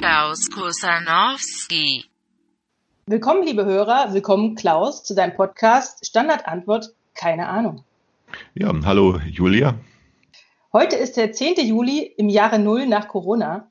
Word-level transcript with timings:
Klaus 0.00 0.48
Kusanowski. 0.50 2.06
Willkommen, 3.04 3.42
liebe 3.44 3.66
Hörer, 3.66 4.14
willkommen, 4.14 4.54
Klaus, 4.54 5.04
zu 5.04 5.14
deinem 5.14 5.36
Podcast 5.36 6.06
Standardantwort, 6.06 6.94
keine 7.12 7.46
Ahnung. 7.48 7.84
Ja, 8.54 8.72
hallo 8.86 9.20
Julia. 9.26 9.74
Heute 10.72 10.96
ist 10.96 11.18
der 11.18 11.32
10. 11.32 11.56
Juli 11.66 11.98
im 12.16 12.30
Jahre 12.30 12.58
Null 12.58 12.86
nach 12.86 13.08
Corona. 13.08 13.70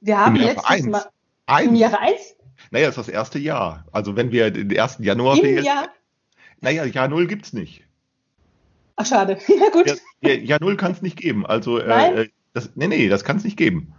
Wir 0.00 0.18
haben 0.18 0.36
Im 0.36 0.42
letztes 0.42 0.66
eins. 0.66 0.86
Mal 0.86 1.04
Eins. 1.46 1.66
im 1.66 1.74
Jahre 1.74 1.98
1? 1.98 2.36
Naja, 2.70 2.88
ist 2.88 2.98
das 2.98 3.08
erste 3.08 3.40
Jahr. 3.40 3.84
Also 3.90 4.14
wenn 4.14 4.30
wir 4.30 4.52
den 4.52 4.78
1. 4.78 4.98
Januar 5.00 5.36
Im 5.36 5.42
wählen. 5.42 5.64
Jahr? 5.64 5.88
Naja, 6.60 6.84
Jahr 6.84 7.08
Null 7.08 7.26
gibt's 7.26 7.52
nicht. 7.52 7.82
Ach, 8.94 9.06
schade. 9.06 9.36
Ja, 9.48 9.70
gut. 9.70 9.88
Ja, 9.88 10.30
ja, 10.30 10.34
Jahr 10.36 10.60
Null 10.60 10.76
kann 10.76 10.92
es 10.92 11.02
nicht 11.02 11.16
geben. 11.16 11.44
Also, 11.44 11.78
Nein? 11.78 12.16
äh, 12.16 12.28
das, 12.52 12.70
nee, 12.76 12.86
nee, 12.86 13.08
das 13.08 13.24
kann 13.24 13.38
es 13.38 13.42
nicht 13.42 13.56
geben. 13.56 13.94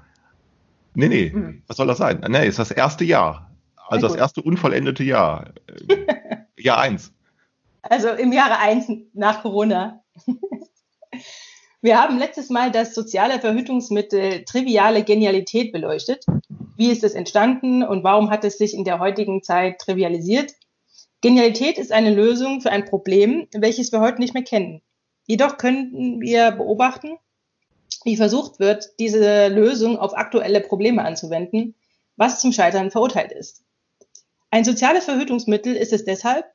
Nee, 0.95 1.07
nee, 1.07 1.31
Hm. 1.31 1.63
was 1.67 1.77
soll 1.77 1.87
das 1.87 1.97
sein? 1.97 2.23
Nee, 2.29 2.47
ist 2.47 2.59
das 2.59 2.71
erste 2.71 3.03
Jahr. 3.03 3.51
Also 3.87 4.07
das 4.07 4.15
erste 4.15 4.41
unvollendete 4.41 5.03
Jahr. 5.03 5.53
Jahr 6.57 6.79
eins. 6.79 7.13
Also 7.81 8.09
im 8.09 8.31
Jahre 8.31 8.59
1 8.59 8.87
nach 9.13 9.41
Corona. 9.41 10.01
Wir 11.81 12.01
haben 12.01 12.17
letztes 12.17 12.49
Mal 12.49 12.71
das 12.71 12.95
soziale 12.95 13.39
Verhütungsmittel 13.41 14.45
triviale 14.45 15.03
Genialität 15.03 15.73
beleuchtet. 15.73 16.25
Wie 16.77 16.89
ist 16.89 17.03
es 17.03 17.13
entstanden 17.13 17.83
und 17.83 18.03
warum 18.03 18.29
hat 18.29 18.45
es 18.45 18.57
sich 18.57 18.73
in 18.73 18.85
der 18.85 18.99
heutigen 18.99 19.43
Zeit 19.43 19.79
trivialisiert? 19.79 20.53
Genialität 21.21 21.77
ist 21.77 21.91
eine 21.91 22.13
Lösung 22.13 22.61
für 22.61 22.71
ein 22.71 22.85
Problem, 22.85 23.47
welches 23.53 23.91
wir 23.91 23.99
heute 23.99 24.19
nicht 24.19 24.33
mehr 24.33 24.43
kennen. 24.43 24.81
Jedoch 25.25 25.57
können 25.57 26.21
wir 26.21 26.51
beobachten, 26.51 27.17
wie 28.05 28.17
versucht 28.17 28.59
wird, 28.59 28.91
diese 28.99 29.47
Lösung 29.47 29.97
auf 29.97 30.15
aktuelle 30.15 30.61
Probleme 30.61 31.03
anzuwenden, 31.03 31.75
was 32.15 32.39
zum 32.39 32.51
Scheitern 32.51 32.91
verurteilt 32.91 33.31
ist. 33.31 33.63
Ein 34.51 34.65
soziales 34.65 35.05
Verhütungsmittel 35.05 35.75
ist 35.75 35.93
es 35.93 36.05
deshalb, 36.05 36.45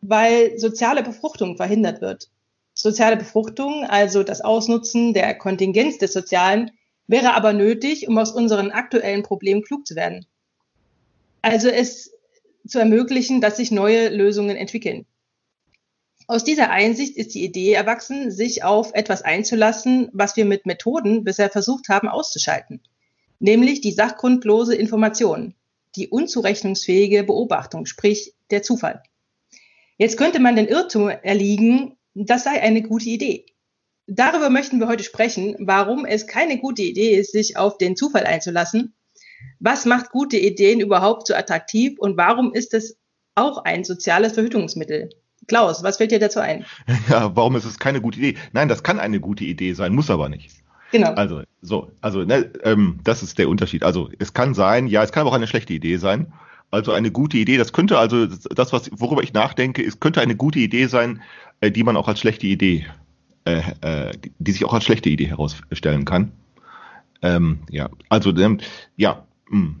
weil 0.00 0.58
soziale 0.58 1.02
Befruchtung 1.02 1.56
verhindert 1.56 2.00
wird. 2.00 2.28
Soziale 2.74 3.16
Befruchtung, 3.16 3.84
also 3.84 4.22
das 4.22 4.40
Ausnutzen 4.40 5.14
der 5.14 5.34
Kontingenz 5.34 5.98
des 5.98 6.12
Sozialen, 6.12 6.70
wäre 7.06 7.34
aber 7.34 7.52
nötig, 7.52 8.06
um 8.06 8.18
aus 8.18 8.32
unseren 8.32 8.70
aktuellen 8.70 9.22
Problemen 9.22 9.62
klug 9.62 9.86
zu 9.86 9.96
werden. 9.96 10.26
Also 11.42 11.68
es 11.68 12.12
zu 12.66 12.78
ermöglichen, 12.78 13.40
dass 13.40 13.56
sich 13.56 13.70
neue 13.70 14.08
Lösungen 14.10 14.56
entwickeln. 14.56 15.06
Aus 16.30 16.44
dieser 16.44 16.68
Einsicht 16.68 17.16
ist 17.16 17.34
die 17.34 17.42
Idee 17.42 17.72
erwachsen, 17.72 18.30
sich 18.30 18.62
auf 18.62 18.90
etwas 18.92 19.22
einzulassen, 19.22 20.10
was 20.12 20.36
wir 20.36 20.44
mit 20.44 20.66
Methoden 20.66 21.24
bisher 21.24 21.48
versucht 21.48 21.88
haben 21.88 22.06
auszuschalten, 22.06 22.82
nämlich 23.38 23.80
die 23.80 23.92
sachgrundlose 23.92 24.74
Information, 24.74 25.54
die 25.96 26.08
unzurechnungsfähige 26.08 27.24
Beobachtung, 27.24 27.86
sprich 27.86 28.34
der 28.50 28.62
Zufall. 28.62 29.02
Jetzt 29.96 30.18
könnte 30.18 30.38
man 30.38 30.54
den 30.54 30.68
Irrtum 30.68 31.08
erliegen, 31.08 31.96
das 32.12 32.44
sei 32.44 32.60
eine 32.60 32.82
gute 32.82 33.08
Idee. 33.08 33.46
Darüber 34.06 34.50
möchten 34.50 34.80
wir 34.80 34.88
heute 34.88 35.04
sprechen, 35.04 35.56
warum 35.58 36.04
es 36.04 36.26
keine 36.26 36.58
gute 36.58 36.82
Idee 36.82 37.16
ist, 37.16 37.32
sich 37.32 37.56
auf 37.56 37.78
den 37.78 37.96
Zufall 37.96 38.24
einzulassen. 38.24 38.94
Was 39.60 39.86
macht 39.86 40.10
gute 40.10 40.36
Ideen 40.36 40.80
überhaupt 40.80 41.26
so 41.26 41.34
attraktiv 41.34 41.98
und 41.98 42.18
warum 42.18 42.52
ist 42.52 42.74
es 42.74 42.98
auch 43.34 43.64
ein 43.64 43.82
soziales 43.84 44.34
Verhütungsmittel? 44.34 45.08
Klaus, 45.48 45.82
was 45.82 45.96
fällt 45.96 46.12
dir 46.12 46.20
dazu 46.20 46.40
ein? 46.40 46.64
Ja, 47.08 47.34
warum 47.34 47.56
ist 47.56 47.64
es 47.64 47.78
keine 47.78 48.00
gute 48.00 48.18
Idee? 48.18 48.36
Nein, 48.52 48.68
das 48.68 48.82
kann 48.82 49.00
eine 49.00 49.18
gute 49.18 49.44
Idee 49.44 49.72
sein, 49.72 49.94
muss 49.94 50.10
aber 50.10 50.28
nicht. 50.28 50.52
Genau. 50.92 51.12
Also, 51.14 51.42
so, 51.60 51.90
also, 52.00 52.24
ne, 52.24 52.50
ähm, 52.62 53.00
das 53.02 53.22
ist 53.22 53.38
der 53.38 53.48
Unterschied. 53.48 53.82
Also, 53.82 54.10
es 54.18 54.32
kann 54.32 54.54
sein, 54.54 54.86
ja, 54.86 55.02
es 55.02 55.12
kann 55.12 55.22
aber 55.22 55.30
auch 55.30 55.34
eine 55.34 55.46
schlechte 55.46 55.72
Idee 55.72 55.96
sein. 55.96 56.32
Also, 56.70 56.92
eine 56.92 57.10
gute 57.10 57.38
Idee, 57.38 57.56
das 57.56 57.72
könnte 57.72 57.98
also, 57.98 58.26
das, 58.26 58.72
was, 58.72 58.90
worüber 58.92 59.22
ich 59.22 59.32
nachdenke, 59.32 59.82
ist, 59.82 60.00
könnte 60.00 60.20
eine 60.20 60.36
gute 60.36 60.58
Idee 60.58 60.86
sein, 60.86 61.22
äh, 61.60 61.70
die 61.70 61.82
man 61.82 61.96
auch 61.96 62.08
als 62.08 62.20
schlechte 62.20 62.46
Idee, 62.46 62.86
äh, 63.44 63.62
äh, 63.80 64.12
die, 64.38 64.52
sich 64.52 64.64
auch 64.64 64.74
als 64.74 64.84
schlechte 64.84 65.08
Idee 65.08 65.26
herausstellen 65.28 66.04
kann. 66.04 66.32
Ähm, 67.22 67.60
ja, 67.70 67.88
also, 68.08 68.34
ähm, 68.36 68.58
ja, 68.96 69.24
mh. 69.48 69.74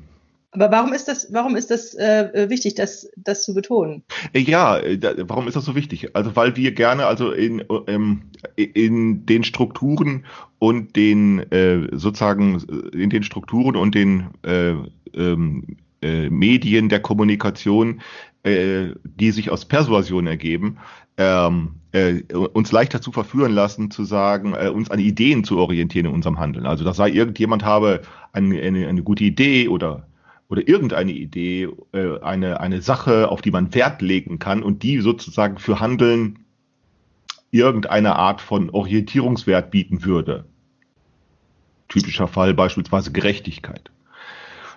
Aber 0.60 0.72
warum 0.72 0.92
ist 0.92 1.06
das, 1.06 1.28
warum 1.32 1.54
ist 1.54 1.70
das 1.70 1.94
äh, 1.94 2.46
wichtig, 2.48 2.74
das, 2.74 3.08
das 3.16 3.44
zu 3.44 3.54
betonen? 3.54 4.02
Äh, 4.32 4.40
Ja, 4.40 4.78
äh, 4.78 4.98
da, 4.98 5.12
warum 5.28 5.46
ist 5.46 5.54
das 5.54 5.64
so 5.64 5.76
wichtig? 5.76 6.16
Also 6.16 6.34
weil 6.34 6.56
wir 6.56 6.72
gerne 6.72 7.06
also 7.06 7.30
in, 7.30 7.62
ähm, 7.86 8.22
in 8.56 9.24
den 9.24 9.44
Strukturen 9.44 10.24
und 10.58 10.96
den 10.96 11.38
äh, 11.52 11.88
sozusagen 11.92 12.60
äh, 12.68 12.96
in 12.96 13.10
den 13.10 13.22
Strukturen 13.22 13.76
und 13.76 13.94
den 13.94 14.28
äh, 14.42 14.74
ähm, 15.14 15.76
äh, 16.02 16.28
Medien 16.28 16.88
der 16.88 17.00
Kommunikation, 17.00 18.00
äh, 18.42 18.88
die 19.04 19.30
sich 19.30 19.50
aus 19.50 19.64
Persuasion 19.64 20.26
ergeben, 20.26 20.78
ähm, 21.18 21.76
äh, 21.92 22.22
uns 22.32 22.72
leicht 22.72 22.94
dazu 22.94 23.12
verführen 23.12 23.52
lassen, 23.52 23.90
zu 23.90 24.04
sagen, 24.04 24.54
äh, 24.54 24.68
uns 24.68 24.90
an 24.90 24.98
Ideen 24.98 25.44
zu 25.44 25.58
orientieren 25.58 26.06
in 26.06 26.12
unserem 26.12 26.38
Handeln. 26.38 26.66
Also 26.66 26.84
das 26.84 26.96
sei 26.96 27.10
irgendjemand 27.10 27.64
habe 27.64 28.02
eine, 28.32 28.60
eine, 28.60 28.88
eine 28.88 29.02
gute 29.02 29.24
Idee 29.24 29.68
oder 29.68 30.06
oder 30.48 30.66
irgendeine 30.66 31.12
Idee, 31.12 31.68
äh, 31.92 32.20
eine, 32.20 32.60
eine 32.60 32.80
Sache, 32.80 33.28
auf 33.28 33.42
die 33.42 33.50
man 33.50 33.74
Wert 33.74 34.02
legen 34.02 34.38
kann 34.38 34.62
und 34.62 34.82
die 34.82 35.00
sozusagen 35.00 35.58
für 35.58 35.80
Handeln 35.80 36.44
irgendeine 37.50 38.16
Art 38.16 38.40
von 38.40 38.70
Orientierungswert 38.70 39.70
bieten 39.70 40.04
würde. 40.04 40.46
Typischer 41.88 42.28
Fall 42.28 42.54
beispielsweise 42.54 43.12
Gerechtigkeit. 43.12 43.90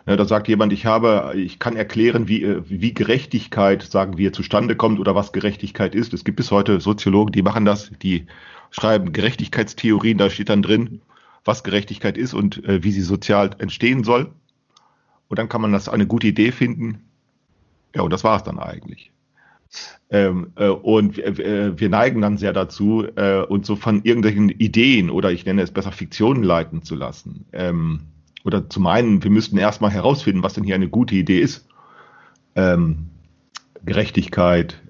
Ja, 0.07 0.15
da 0.15 0.25
sagt 0.25 0.47
jemand, 0.47 0.73
ich 0.73 0.85
habe, 0.85 1.33
ich 1.35 1.59
kann 1.59 1.75
erklären, 1.75 2.27
wie, 2.27 2.43
äh, 2.43 2.63
wie 2.67 2.93
Gerechtigkeit, 2.93 3.83
sagen 3.83 4.17
wir, 4.17 4.33
zustande 4.33 4.75
kommt 4.75 4.99
oder 4.99 5.15
was 5.15 5.31
Gerechtigkeit 5.31 5.95
ist. 5.95 6.13
Es 6.13 6.23
gibt 6.23 6.37
bis 6.37 6.51
heute 6.51 6.81
Soziologen, 6.81 7.31
die 7.31 7.43
machen 7.43 7.65
das, 7.65 7.91
die 8.01 8.25
schreiben 8.71 9.13
Gerechtigkeitstheorien, 9.13 10.17
da 10.17 10.29
steht 10.29 10.49
dann 10.49 10.63
drin, 10.63 11.01
was 11.45 11.63
Gerechtigkeit 11.63 12.17
ist 12.17 12.33
und 12.33 12.63
äh, 12.65 12.83
wie 12.83 12.91
sie 12.91 13.01
sozial 13.01 13.51
entstehen 13.59 14.03
soll. 14.03 14.31
Und 15.31 15.39
dann 15.39 15.47
kann 15.47 15.61
man 15.61 15.71
das 15.71 15.87
eine 15.87 16.05
gute 16.05 16.27
Idee 16.27 16.51
finden. 16.51 17.05
Ja, 17.95 18.01
und 18.01 18.11
das 18.11 18.25
war 18.25 18.35
es 18.35 18.43
dann 18.43 18.59
eigentlich. 18.59 19.11
Ähm, 20.09 20.51
äh, 20.57 20.67
und 20.67 21.15
wir, 21.15 21.25
äh, 21.25 21.79
wir 21.79 21.87
neigen 21.87 22.19
dann 22.19 22.37
sehr 22.37 22.51
dazu, 22.51 23.05
äh, 23.15 23.39
uns 23.43 23.65
so 23.65 23.77
von 23.77 24.03
irgendwelchen 24.03 24.49
Ideen 24.49 25.09
oder 25.09 25.31
ich 25.31 25.45
nenne 25.45 25.61
es 25.61 25.71
besser 25.71 25.93
Fiktionen 25.93 26.43
leiten 26.43 26.83
zu 26.83 26.95
lassen. 26.95 27.45
Ähm, 27.53 28.01
oder 28.43 28.69
zu 28.69 28.81
meinen, 28.81 29.23
wir 29.23 29.31
müssten 29.31 29.57
erstmal 29.57 29.91
herausfinden, 29.91 30.43
was 30.43 30.51
denn 30.51 30.65
hier 30.65 30.75
eine 30.75 30.89
gute 30.89 31.15
Idee 31.15 31.39
ist. 31.39 31.65
Ähm, 32.55 33.05
Gerechtigkeit, 33.85 34.81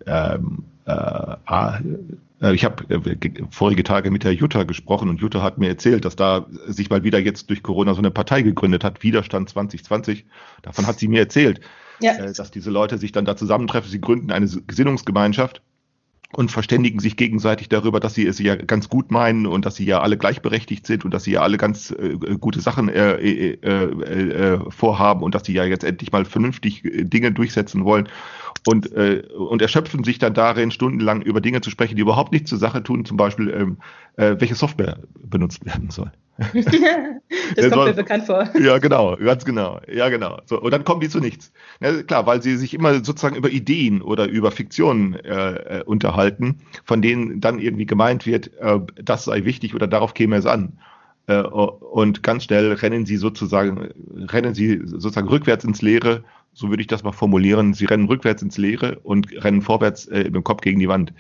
äh, 2.41 2.53
ich 2.53 2.66
habe 2.66 2.84
äh, 2.94 3.16
ge- 3.16 3.44
vorige 3.52 3.84
Tage 3.84 4.12
mit 4.12 4.24
der 4.24 4.34
Jutta 4.34 4.63
gesprochen 4.63 5.09
und 5.09 5.22
Jutta 5.22 5.41
hat 5.41 5.57
mir 5.57 5.69
erzählt, 5.69 6.06
dass 6.06 6.16
da 6.16 6.46
sich 6.68 6.90
mal 6.90 7.03
wieder 7.03 7.19
jetzt 7.19 7.50
durch 7.50 7.63
Corona 7.63 7.94
so 7.94 8.00
eine 8.00 8.12
Partei 8.12 8.41
gegründet 8.41 8.84
hat, 8.84 9.03
Widerstand 9.03 9.50
2020. 9.50 10.25
Davon 10.62 10.88
hat 10.88 11.00
sie 11.00 11.07
mir 11.07 11.19
erzählt, 11.19 11.62
Ja, 12.00 12.13
äh, 12.13 12.34
dass 12.34 12.51
diese 12.51 12.72
Leute 12.72 12.97
sich 12.97 13.12
dann 13.12 13.25
da 13.25 13.35
zusammentreffen, 13.35 13.90
sie 13.90 14.01
gründen 14.01 14.31
eine 14.31 14.47
Gesinnungsgemeinschaft 14.68 15.62
und 16.34 16.52
verständigen 16.52 17.00
sich 17.00 17.18
gegenseitig 17.18 17.69
darüber, 17.69 18.00
dass 18.00 18.14
sie 18.14 18.25
es 18.25 18.40
ja 18.40 18.56
ganz 18.56 18.90
gut 18.90 19.12
meinen 19.12 19.45
und 19.45 19.66
dass 19.66 19.75
sie 19.75 19.86
ja 19.86 20.01
alle 20.01 20.18
gleichberechtigt 20.18 20.88
sind 20.88 21.06
und 21.06 21.13
dass 21.13 21.24
sie 21.24 21.31
ja 21.31 21.42
alle 21.42 21.57
ganz 21.57 21.92
äh, 21.92 22.16
gute 22.39 22.62
Sachen 22.62 22.89
äh, 22.89 23.16
äh, 23.16 23.57
äh, 23.62 24.54
äh, 24.54 24.60
vorhaben 24.69 25.24
und 25.24 25.36
dass 25.36 25.45
sie 25.45 25.54
ja 25.54 25.66
jetzt 25.66 25.83
endlich 25.83 26.12
mal 26.12 26.25
vernünftig 26.25 26.86
äh, 26.86 27.04
Dinge 27.04 27.31
durchsetzen 27.31 27.83
wollen 27.86 28.07
und, 28.68 28.92
äh, 28.94 29.24
und 29.38 29.62
erschöpfen 29.62 30.04
sich 30.04 30.19
dann 30.19 30.33
darin, 30.33 30.72
stundenlang 30.72 31.22
über 31.22 31.42
Dinge 31.42 31.62
zu 31.62 31.69
sprechen, 31.69 31.95
die 31.95 32.01
überhaupt 32.01 32.31
nichts 32.31 32.50
zur 32.50 32.60
Sache 32.60 32.84
tun, 32.84 33.06
zum 33.06 33.18
Beispiel, 33.18 33.50
ähm, 33.50 33.77
äh, 34.18 34.36
welche 34.39 34.56
Software 34.56 35.00
benutzt 35.24 35.66
werden 35.66 35.89
soll. 35.89 36.12
das 37.56 37.69
kommt 37.69 37.86
mir 37.86 37.94
bekannt 37.94 38.25
vor. 38.25 38.50
Ja, 38.60 38.78
genau, 38.80 39.16
ganz 39.18 39.45
genau. 39.45 39.80
Ja, 39.92 40.10
genau. 40.10 40.39
So, 40.45 40.60
und 40.62 40.72
dann 40.72 40.83
kommen 40.83 41.01
die 41.01 41.10
zu 41.10 41.19
nichts. 41.19 41.51
Ja, 41.81 42.01
klar, 42.04 42.25
weil 42.25 42.42
sie 42.42 42.57
sich 42.57 42.74
immer 42.74 42.95
sozusagen 42.95 43.36
über 43.36 43.50
Ideen 43.50 44.01
oder 44.01 44.28
über 44.28 44.51
Fiktionen 44.51 45.16
äh, 45.16 45.80
äh, 45.80 45.83
unterhalten, 45.83 46.62
von 46.83 47.01
denen 47.01 47.42
dann 47.42 47.60
irgendwie 47.60 47.86
gemeint 47.86 48.25
wird, 48.25 48.51
äh, 48.60 48.80
das 48.95 49.25
sei 49.25 49.45
wichtig 49.45 49.75
oder 49.75 49.88
darauf 49.88 50.13
käme 50.13 50.38
es 50.38 50.45
an. 50.45 50.80
Äh, 51.28 51.42
und 51.42 52.24
ganz 52.24 52.45
schnell 52.45 52.74
rennen 52.74 53.06
sie 53.06 53.18
sozusagen, 53.18 53.89
rennen 54.27 54.54
sie 54.54 54.81
sozusagen 54.86 55.27
rückwärts 55.27 55.63
ins 55.63 55.81
Leere, 55.81 56.24
so 56.54 56.69
würde 56.69 56.81
ich 56.81 56.88
das 56.88 57.04
mal 57.04 57.12
formulieren. 57.12 57.74
Sie 57.74 57.86
rennen 57.86 58.07
rückwärts 58.07 58.42
ins 58.42 58.57
Leere 58.57 59.00
und 59.00 59.31
rennen 59.44 59.62
vorwärts 59.62 60.07
äh, 60.07 60.24
mit 60.25 60.36
dem 60.36 60.44
Kopf 60.44 60.62
gegen 60.62 60.80
die 60.80 60.88
Wand. 60.88 61.13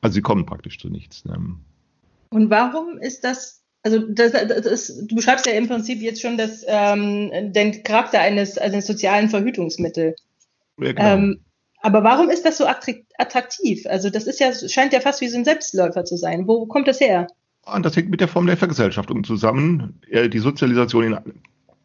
Also 0.00 0.14
sie 0.14 0.22
kommen 0.22 0.46
praktisch 0.46 0.78
zu 0.78 0.88
nichts. 0.88 1.24
Ne? 1.24 1.36
Und 2.30 2.50
warum 2.50 2.98
ist 2.98 3.24
das 3.24 3.57
also 3.82 3.98
das, 4.08 4.32
das 4.32 4.66
ist, 4.66 5.10
du 5.10 5.14
beschreibst 5.14 5.46
ja 5.46 5.52
im 5.52 5.68
Prinzip 5.68 6.00
jetzt 6.00 6.20
schon 6.20 6.36
das, 6.36 6.64
ähm, 6.66 7.30
den 7.52 7.82
Charakter 7.82 8.20
eines, 8.20 8.58
eines 8.58 8.86
sozialen 8.86 9.28
Verhütungsmittels. 9.28 10.20
Ja, 10.78 10.92
genau. 10.92 11.14
Ähm, 11.14 11.40
Aber 11.80 12.02
warum 12.02 12.28
ist 12.28 12.44
das 12.44 12.58
so 12.58 12.66
attraktiv? 12.66 13.86
Also 13.86 14.10
das 14.10 14.26
ist 14.26 14.40
ja, 14.40 14.52
scheint 14.52 14.92
ja 14.92 15.00
fast 15.00 15.20
wie 15.20 15.28
so 15.28 15.38
ein 15.38 15.44
Selbstläufer 15.44 16.04
zu 16.04 16.16
sein. 16.16 16.46
Wo 16.46 16.66
kommt 16.66 16.88
das 16.88 17.00
her? 17.00 17.28
Und 17.64 17.84
das 17.84 17.96
hängt 17.96 18.10
mit 18.10 18.20
der 18.20 18.28
Form 18.28 18.46
der 18.46 18.56
Vergesellschaftung 18.56 19.24
zusammen. 19.24 20.00
Äh, 20.08 20.28
die 20.28 20.38
Sozialisation 20.38 21.04
in 21.04 21.18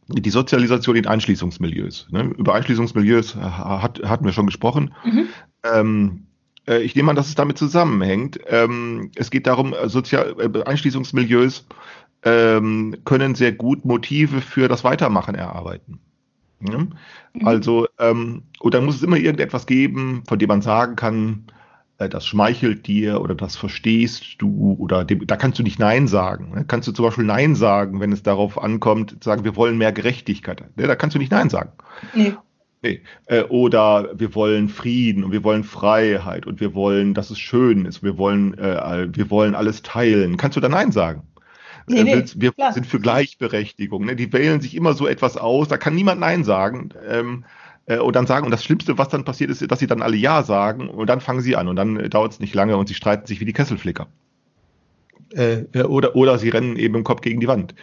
die 0.09 0.29
Sozialisation 0.29 0.97
in 0.97 1.07
Einschließungsmilieus. 1.07 2.07
Ne? 2.11 2.23
Über 2.37 2.55
Einschließungsmilieus 2.55 3.35
hat, 3.35 4.01
hatten 4.03 4.25
wir 4.25 4.33
schon 4.33 4.47
gesprochen. 4.47 4.93
Mhm. 5.05 5.29
Ähm, 5.63 6.27
äh, 6.32 6.32
ich 6.67 6.95
nehme 6.95 7.09
an, 7.09 7.15
dass 7.15 7.27
es 7.27 7.35
damit 7.35 7.57
zusammenhängt. 7.57 8.39
Ähm, 8.47 9.11
es 9.15 9.31
geht 9.31 9.47
darum, 9.47 9.73
äh, 9.73 9.89
Sozial 9.89 10.35
äh, 10.39 10.63
Einschließungsmilieus 10.63 11.65
ähm, 12.23 12.95
können 13.05 13.35
sehr 13.35 13.51
gut 13.51 13.85
Motive 13.85 14.41
für 14.41 14.67
das 14.67 14.83
Weitermachen 14.83 15.35
erarbeiten. 15.35 15.99
Mhm. 16.59 16.93
Also, 17.43 17.87
ähm, 17.99 18.43
und 18.59 18.73
dann 18.73 18.85
muss 18.85 18.95
es 18.95 19.03
immer 19.03 19.17
irgendetwas 19.17 19.65
geben, 19.65 20.23
von 20.27 20.39
dem 20.39 20.47
man 20.47 20.61
sagen 20.61 20.95
kann, 20.95 21.45
äh, 21.97 22.09
das 22.09 22.25
schmeichelt 22.25 22.87
dir 22.87 23.21
oder 23.21 23.35
das 23.35 23.55
verstehst 23.55 24.35
du 24.37 24.75
oder 24.79 25.03
dem, 25.03 25.25
da 25.27 25.35
kannst 25.35 25.59
du 25.59 25.63
nicht 25.63 25.79
Nein 25.79 26.07
sagen. 26.07 26.51
Ne? 26.55 26.65
Kannst 26.65 26.87
du 26.87 26.91
zum 26.91 27.05
Beispiel 27.05 27.25
Nein 27.25 27.55
sagen, 27.55 27.99
wenn 27.99 28.11
es 28.11 28.23
darauf 28.23 28.61
ankommt, 28.61 29.23
sagen, 29.23 29.43
wir 29.43 29.55
wollen 29.55 29.77
mehr 29.77 29.91
Gerechtigkeit. 29.91 30.63
Ne? 30.77 30.87
Da 30.87 30.95
kannst 30.95 31.15
du 31.15 31.19
nicht 31.19 31.31
Nein 31.31 31.49
sagen. 31.49 31.71
Nee. 32.13 32.33
Nee. 32.83 32.99
Äh, 33.27 33.43
oder 33.43 34.09
wir 34.13 34.35
wollen 34.35 34.67
Frieden 34.67 35.23
und 35.23 35.31
wir 35.31 35.43
wollen 35.43 35.63
Freiheit 35.63 36.45
und 36.45 36.59
wir 36.59 36.75
wollen, 36.75 37.13
dass 37.13 37.29
es 37.29 37.39
schön 37.39 37.85
ist. 37.85 38.03
Wir 38.03 38.17
wollen, 38.17 38.57
äh, 38.57 39.07
wir 39.09 39.29
wollen 39.29 39.55
alles 39.55 39.81
teilen. 39.83 40.35
Kannst 40.35 40.57
du 40.57 40.61
da 40.61 40.67
Nein 40.67 40.91
sagen? 40.91 41.23
Nee, 41.87 42.01
äh, 42.01 42.03
nee, 42.03 42.23
wir 42.35 42.51
klar. 42.51 42.73
sind 42.73 42.85
für 42.85 42.99
Gleichberechtigung. 42.99 44.05
Ne? 44.05 44.17
Die 44.17 44.31
wählen 44.33 44.59
sich 44.59 44.75
immer 44.75 44.93
so 44.93 45.07
etwas 45.07 45.37
aus. 45.37 45.69
Da 45.69 45.77
kann 45.77 45.95
niemand 45.95 46.19
Nein 46.19 46.43
sagen. 46.43 46.89
Ähm, 47.07 47.45
äh, 47.85 47.99
und 47.99 48.17
dann 48.17 48.27
sagen, 48.27 48.45
und 48.45 48.51
das 48.51 48.65
Schlimmste, 48.65 48.97
was 48.97 49.07
dann 49.07 49.23
passiert 49.23 49.49
ist, 49.49 49.69
dass 49.71 49.79
sie 49.79 49.87
dann 49.87 50.01
alle 50.01 50.17
Ja 50.17 50.43
sagen 50.43 50.89
und 50.89 51.07
dann 51.07 51.21
fangen 51.21 51.41
sie 51.41 51.55
an 51.55 51.69
und 51.69 51.77
dann 51.77 52.09
dauert 52.09 52.33
es 52.33 52.39
nicht 52.41 52.53
lange 52.53 52.75
und 52.75 52.87
sie 52.87 52.95
streiten 52.95 53.27
sich 53.27 53.39
wie 53.39 53.45
die 53.45 53.53
Kesselflicker. 53.53 54.07
Äh, 55.31 55.83
oder, 55.83 56.17
oder 56.17 56.37
sie 56.37 56.49
rennen 56.49 56.75
eben 56.75 56.95
im 56.95 57.03
Kopf 57.05 57.21
gegen 57.21 57.39
die 57.39 57.47
Wand. 57.47 57.75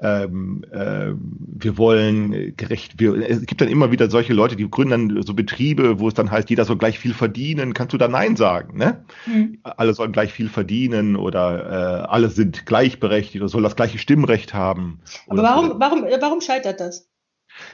Ähm, 0.00 0.64
äh, 0.72 1.12
wir 1.14 1.78
wollen 1.78 2.56
gerecht, 2.56 2.98
wir, 2.98 3.14
es 3.28 3.46
gibt 3.46 3.60
dann 3.60 3.68
immer 3.68 3.92
wieder 3.92 4.10
solche 4.10 4.32
Leute, 4.32 4.56
die 4.56 4.68
gründen 4.68 5.08
dann 5.14 5.22
so 5.22 5.34
Betriebe, 5.34 6.00
wo 6.00 6.08
es 6.08 6.14
dann 6.14 6.30
heißt, 6.30 6.50
jeder 6.50 6.64
soll 6.64 6.76
gleich 6.76 6.98
viel 6.98 7.14
verdienen. 7.14 7.72
Kannst 7.72 7.92
du 7.92 7.98
da 7.98 8.08
Nein 8.08 8.36
sagen? 8.36 8.78
Ne? 8.78 9.04
Mhm. 9.26 9.58
Alle 9.62 9.94
sollen 9.94 10.12
gleich 10.12 10.32
viel 10.32 10.48
verdienen 10.48 11.14
oder 11.16 12.02
äh, 12.02 12.06
alle 12.08 12.30
sind 12.30 12.66
gleichberechtigt 12.66 13.42
oder 13.42 13.48
soll 13.48 13.62
das 13.62 13.76
gleiche 13.76 13.98
Stimmrecht 13.98 14.54
haben. 14.54 15.00
Aber 15.28 15.42
warum, 15.42 15.74
warum, 15.78 16.04
warum 16.20 16.40
scheitert 16.40 16.80
das? 16.80 17.08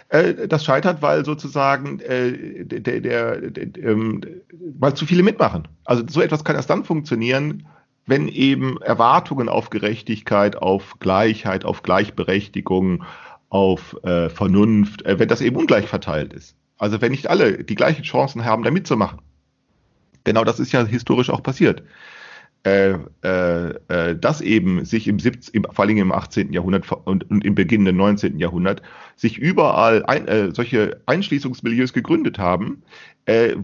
Äh, 0.09 0.49
das 0.49 0.65
scheitert, 0.65 1.03
weil 1.03 1.25
sozusagen 1.25 2.01
äh, 2.01 2.65
der, 2.65 3.01
der, 3.01 3.51
der, 3.51 3.77
ähm, 3.77 4.23
weil 4.79 4.95
zu 4.95 5.07
viele 5.07 5.23
mitmachen. 5.23 5.69
Also 5.85 6.05
so 6.09 6.21
etwas 6.21 6.45
kann 6.45 6.57
erst 6.57 6.71
dann 6.71 6.85
funktionieren, 6.85 7.67
wenn 8.09 8.29
eben 8.29 8.81
Erwartungen 8.83 9.49
auf 9.49 9.71
Gerechtigkeit, 9.71 10.57
auf 10.57 10.99
Gleichheit, 10.99 11.65
auf 11.65 11.83
Gleichberechtigung, 11.83 13.05
auf 13.51 13.97
äh, 14.03 14.29
Vernunft, 14.29 15.05
äh, 15.07 15.19
wenn 15.19 15.29
das 15.29 15.41
eben 15.41 15.57
ungleich 15.57 15.87
verteilt 15.87 16.33
ist. 16.33 16.57
Also 16.77 17.01
wenn 17.01 17.13
nicht 17.13 17.29
alle 17.29 17.65
die 17.65 17.75
gleichen 17.75 18.03
Chancen 18.03 18.45
haben, 18.45 18.63
da 18.63 18.71
mitzumachen. 18.71 19.21
Genau 20.25 20.45
das 20.45 20.61
ist 20.61 20.73
ja 20.73 20.85
historisch 20.85 21.31
auch 21.31 21.43
passiert 21.43 21.83
äh, 22.65 22.99
äh, 23.23 23.75
äh, 23.89 24.17
dass 24.17 24.41
eben 24.41 24.85
sich 24.85 25.07
im, 25.07 25.19
17, 25.19 25.55
im 25.55 25.67
vor 25.71 25.85
allem 25.85 25.97
im 25.97 26.13
18. 26.13 26.53
Jahrhundert 26.53 26.91
und, 27.05 27.31
und 27.31 27.45
im 27.45 27.55
beginnenden 27.55 27.97
19. 27.97 28.39
Jahrhundert 28.39 28.83
sich 29.17 29.39
überall 29.39 30.05
ein, 30.05 30.27
äh, 30.27 30.51
solche 30.53 31.01
Einschließungsmilieus 31.07 31.93
gegründet 31.93 32.39
haben, 32.39 32.83
äh, 33.29 33.57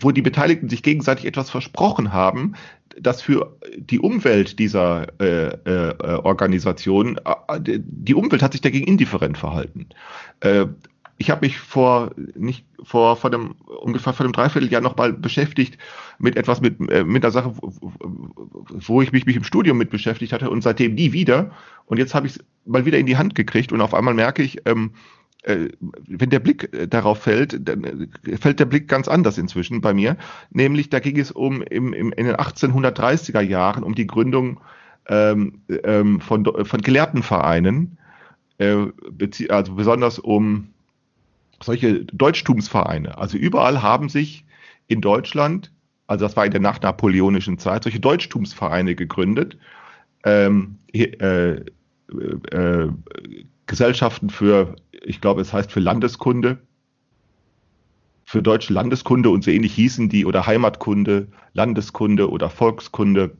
wo 0.00 0.12
die 0.12 0.22
Beteiligten 0.22 0.70
sich 0.70 0.82
gegenseitig 0.82 1.26
etwas 1.26 1.50
versprochen 1.50 2.12
haben, 2.14 2.54
dass 2.98 3.20
für 3.20 3.54
die 3.76 4.00
Umwelt 4.00 4.58
dieser 4.58 5.06
äh, 5.20 5.48
äh, 5.48 5.94
Organisation, 6.22 7.18
äh, 7.18 7.60
die 7.60 8.14
Umwelt 8.14 8.42
hat 8.42 8.52
sich 8.52 8.62
dagegen 8.62 8.86
indifferent 8.86 9.36
verhalten. 9.36 9.88
Äh, 10.40 10.66
ich 11.18 11.30
habe 11.30 11.44
mich 11.44 11.58
vor 11.58 12.12
nicht 12.34 12.64
vor 12.82 13.16
vor 13.16 13.28
dem 13.28 13.56
ungefähr 13.82 14.14
vor 14.14 14.24
dem 14.24 14.32
Dreivierteljahr 14.32 14.80
noch 14.80 14.96
mal 14.96 15.12
beschäftigt 15.12 15.76
mit 16.18 16.36
etwas 16.36 16.60
mit 16.60 16.80
äh, 16.90 17.04
mit 17.04 17.24
der 17.24 17.32
Sache, 17.32 17.52
wo 17.60 19.02
ich 19.02 19.12
mich, 19.12 19.26
mich 19.26 19.36
im 19.36 19.44
Studium 19.44 19.76
mit 19.76 19.90
beschäftigt 19.90 20.32
hatte 20.32 20.48
und 20.48 20.62
seitdem 20.62 20.94
nie 20.94 21.12
wieder. 21.12 21.50
Und 21.86 21.98
jetzt 21.98 22.14
habe 22.14 22.26
ich 22.26 22.36
es 22.36 22.44
mal 22.64 22.86
wieder 22.86 22.98
in 22.98 23.06
die 23.06 23.18
Hand 23.18 23.34
gekriegt 23.34 23.72
und 23.72 23.80
auf 23.82 23.94
einmal 23.94 24.14
merke 24.14 24.42
ich, 24.42 24.58
ähm, 24.64 24.92
äh, 24.92 25.27
wenn 25.44 26.30
der 26.30 26.40
Blick 26.40 26.72
äh, 26.74 26.88
darauf 26.88 27.22
fällt, 27.22 27.68
dann 27.68 27.84
äh, 27.84 28.36
fällt 28.36 28.60
der 28.60 28.66
Blick 28.66 28.88
ganz 28.88 29.08
anders 29.08 29.38
inzwischen 29.38 29.80
bei 29.80 29.94
mir. 29.94 30.16
Nämlich 30.50 30.90
da 30.90 30.98
ging 30.98 31.18
es 31.18 31.30
um 31.30 31.62
im, 31.62 31.92
im, 31.92 32.12
in 32.12 32.26
den 32.26 32.36
1830er 32.36 33.40
Jahren 33.40 33.82
um 33.82 33.94
die 33.94 34.06
Gründung 34.06 34.60
ähm, 35.08 35.62
ähm, 35.84 36.20
von, 36.20 36.44
von 36.44 36.80
Gelehrtenvereinen, 36.82 37.98
äh, 38.58 38.86
also 39.48 39.74
besonders 39.74 40.18
um 40.18 40.68
solche 41.62 42.04
Deutschtumsvereine. 42.04 43.16
Also 43.18 43.38
überall 43.38 43.82
haben 43.82 44.08
sich 44.08 44.44
in 44.86 45.00
Deutschland, 45.00 45.72
also 46.06 46.24
das 46.24 46.36
war 46.36 46.46
in 46.46 46.52
der 46.52 46.60
nachnapoleonischen 46.60 47.58
Zeit, 47.58 47.84
solche 47.84 48.00
Deutschtumsvereine 48.00 48.94
gegründet. 48.94 49.56
Ähm, 50.24 50.76
äh, 50.92 51.60
äh, 52.52 52.88
Gesellschaften 53.66 54.30
für, 54.30 54.76
ich 54.92 55.20
glaube, 55.20 55.40
es 55.40 55.52
heißt 55.52 55.70
für 55.70 55.80
Landeskunde, 55.80 56.58
für 58.24 58.42
deutsche 58.42 58.72
Landeskunde 58.74 59.30
und 59.30 59.42
so 59.42 59.50
ähnlich 59.50 59.74
hießen 59.74 60.08
die 60.08 60.26
oder 60.26 60.46
Heimatkunde, 60.46 61.28
Landeskunde 61.54 62.30
oder 62.30 62.50
Volkskunde. 62.50 63.36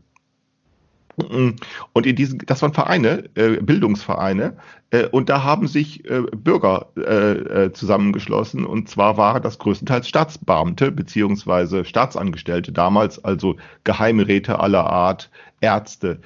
Und 1.92 2.06
in 2.06 2.16
diesen, 2.16 2.38
das 2.46 2.62
waren 2.62 2.72
Vereine, 2.72 3.24
äh, 3.34 3.60
Bildungsvereine, 3.60 4.56
äh, 4.90 5.06
und 5.08 5.28
da 5.28 5.42
haben 5.42 5.66
sich 5.66 6.08
äh, 6.08 6.22
Bürger 6.22 6.90
äh, 6.96 7.64
äh, 7.64 7.72
zusammengeschlossen. 7.72 8.64
Und 8.64 8.88
zwar 8.88 9.16
waren 9.16 9.42
das 9.42 9.58
größtenteils 9.58 10.08
Staatsbeamte 10.08 10.92
beziehungsweise 10.92 11.84
Staatsangestellte 11.84 12.72
damals, 12.72 13.22
also 13.24 13.56
Geheimräte 13.84 14.60
aller 14.60 14.88
Art, 14.88 15.30
Ärzte, 15.60 16.20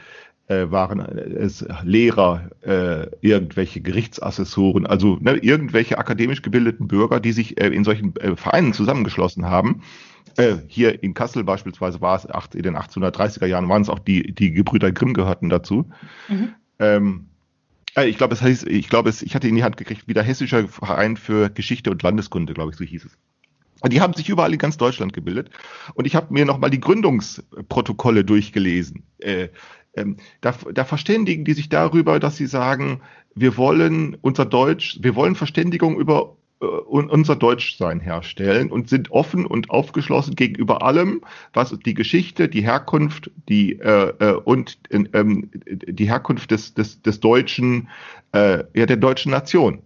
äh, 0.52 0.70
waren 0.70 1.00
es 1.00 1.64
Lehrer, 1.82 2.50
äh, 2.62 3.06
irgendwelche 3.20 3.80
Gerichtsassessoren, 3.80 4.86
also 4.86 5.18
ne, 5.20 5.36
irgendwelche 5.36 5.98
akademisch 5.98 6.42
gebildeten 6.42 6.88
Bürger, 6.88 7.20
die 7.20 7.32
sich 7.32 7.60
äh, 7.60 7.68
in 7.68 7.84
solchen 7.84 8.14
äh, 8.16 8.36
Vereinen 8.36 8.72
zusammengeschlossen 8.72 9.46
haben 9.46 9.82
äh, 10.36 10.56
hier 10.68 11.02
in 11.02 11.14
Kassel 11.14 11.44
beispielsweise 11.44 12.00
war 12.00 12.16
es 12.16 12.28
acht, 12.28 12.54
in 12.54 12.62
den 12.62 12.76
1830er 12.76 13.46
Jahren 13.46 13.68
waren 13.68 13.82
es 13.82 13.88
auch 13.88 13.98
die, 13.98 14.34
die 14.34 14.52
Gebrüder 14.52 14.92
Grimm 14.92 15.14
gehörten 15.14 15.48
dazu. 15.48 15.90
Mhm. 16.28 16.54
Ähm, 16.78 17.26
äh, 17.96 18.08
ich 18.08 18.16
glaube, 18.16 18.34
es 18.34 18.42
heißt, 18.42 18.66
ich 18.66 18.88
glaube, 18.88 19.08
es, 19.10 19.22
ich 19.22 19.34
hatte 19.34 19.48
in 19.48 19.56
die 19.56 19.64
Hand 19.64 19.76
gekriegt, 19.76 20.04
wie 20.06 20.14
der 20.14 20.22
Hessischer 20.22 20.68
Verein 20.68 21.16
für 21.16 21.50
Geschichte 21.50 21.90
und 21.90 22.02
Landeskunde, 22.02 22.54
glaube 22.54 22.70
ich, 22.70 22.76
so 22.76 22.84
hieß 22.84 23.04
es. 23.04 23.18
Die 23.90 24.00
haben 24.00 24.14
sich 24.14 24.28
überall 24.28 24.52
in 24.52 24.60
ganz 24.60 24.76
Deutschland 24.76 25.12
gebildet. 25.12 25.50
Und 25.94 26.06
ich 26.06 26.14
habe 26.14 26.32
mir 26.32 26.44
nochmal 26.44 26.70
die 26.70 26.78
Gründungsprotokolle 26.78 28.24
durchgelesen. 28.24 29.02
Äh, 29.18 29.48
ähm, 29.94 30.16
da, 30.40 30.54
da 30.72 30.84
verständigen 30.84 31.44
die 31.44 31.52
sich 31.52 31.68
darüber, 31.68 32.18
dass 32.18 32.36
sie 32.36 32.46
sagen, 32.46 33.00
wir 33.34 33.56
wollen 33.56 34.16
unser 34.20 34.44
Deutsch, 34.44 34.98
wir 35.02 35.14
wollen 35.14 35.34
Verständigung 35.34 35.98
über 35.98 36.36
äh, 36.60 36.64
unser 36.64 37.36
Deutschsein 37.36 38.00
herstellen 38.00 38.70
und 38.70 38.88
sind 38.88 39.10
offen 39.10 39.46
und 39.46 39.70
aufgeschlossen 39.70 40.36
gegenüber 40.36 40.82
allem, 40.82 41.22
was 41.52 41.76
die 41.84 41.94
Geschichte, 41.94 42.48
die 42.48 42.62
Herkunft, 42.62 43.30
die 43.48 43.80
äh, 43.80 44.12
äh 44.18 44.34
und 44.44 44.78
ähm, 44.90 45.50
die 45.66 46.08
Herkunft 46.08 46.50
des, 46.50 46.74
des, 46.74 47.02
des 47.02 47.20
deutschen, 47.20 47.88
äh, 48.32 48.64
ja 48.74 48.86
der 48.86 48.96
deutschen 48.96 49.32
Nation. 49.32 49.82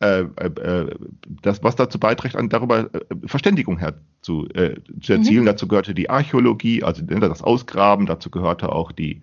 Äh, 0.00 0.20
äh, 0.20 0.94
das, 1.42 1.62
was 1.64 1.74
dazu 1.74 1.98
beiträgt, 1.98 2.36
an 2.36 2.48
darüber 2.48 2.88
Verständigung 3.26 3.78
her 3.78 3.94
zu, 4.22 4.46
zu 5.00 5.12
erzielen. 5.12 5.42
Mhm. 5.42 5.46
Dazu 5.46 5.66
gehörte 5.66 5.92
die 5.92 6.08
Archäologie, 6.08 6.84
also 6.84 7.04
ne, 7.04 7.18
das 7.18 7.42
Ausgraben, 7.42 8.06
dazu 8.06 8.30
gehörte 8.30 8.70
auch 8.70 8.92
die, 8.92 9.22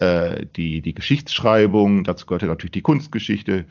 die, 0.00 0.82
die 0.82 0.94
Geschichtsschreibung, 0.94 2.04
dazu 2.04 2.26
gehörte 2.26 2.46
natürlich 2.46 2.72
die 2.72 2.82
Kunstgeschichte, 2.82 3.64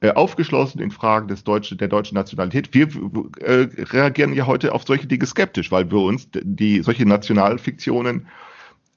äh, 0.00 0.12
aufgeschlossen 0.12 0.80
in 0.80 0.90
Fragen 0.90 1.26
des 1.26 1.42
Deutschen, 1.42 1.78
der 1.78 1.88
deutschen 1.88 2.16
Nationalität. 2.16 2.74
Wir 2.74 2.86
äh, 3.40 3.66
reagieren 3.84 4.34
ja 4.34 4.46
heute 4.46 4.74
auf 4.74 4.84
solche 4.84 5.06
Dinge 5.06 5.24
skeptisch, 5.24 5.72
weil 5.72 5.90
wir 5.90 6.00
uns 6.00 6.28
die 6.34 6.82
solche 6.82 7.06
Nationalfiktionen 7.06 8.26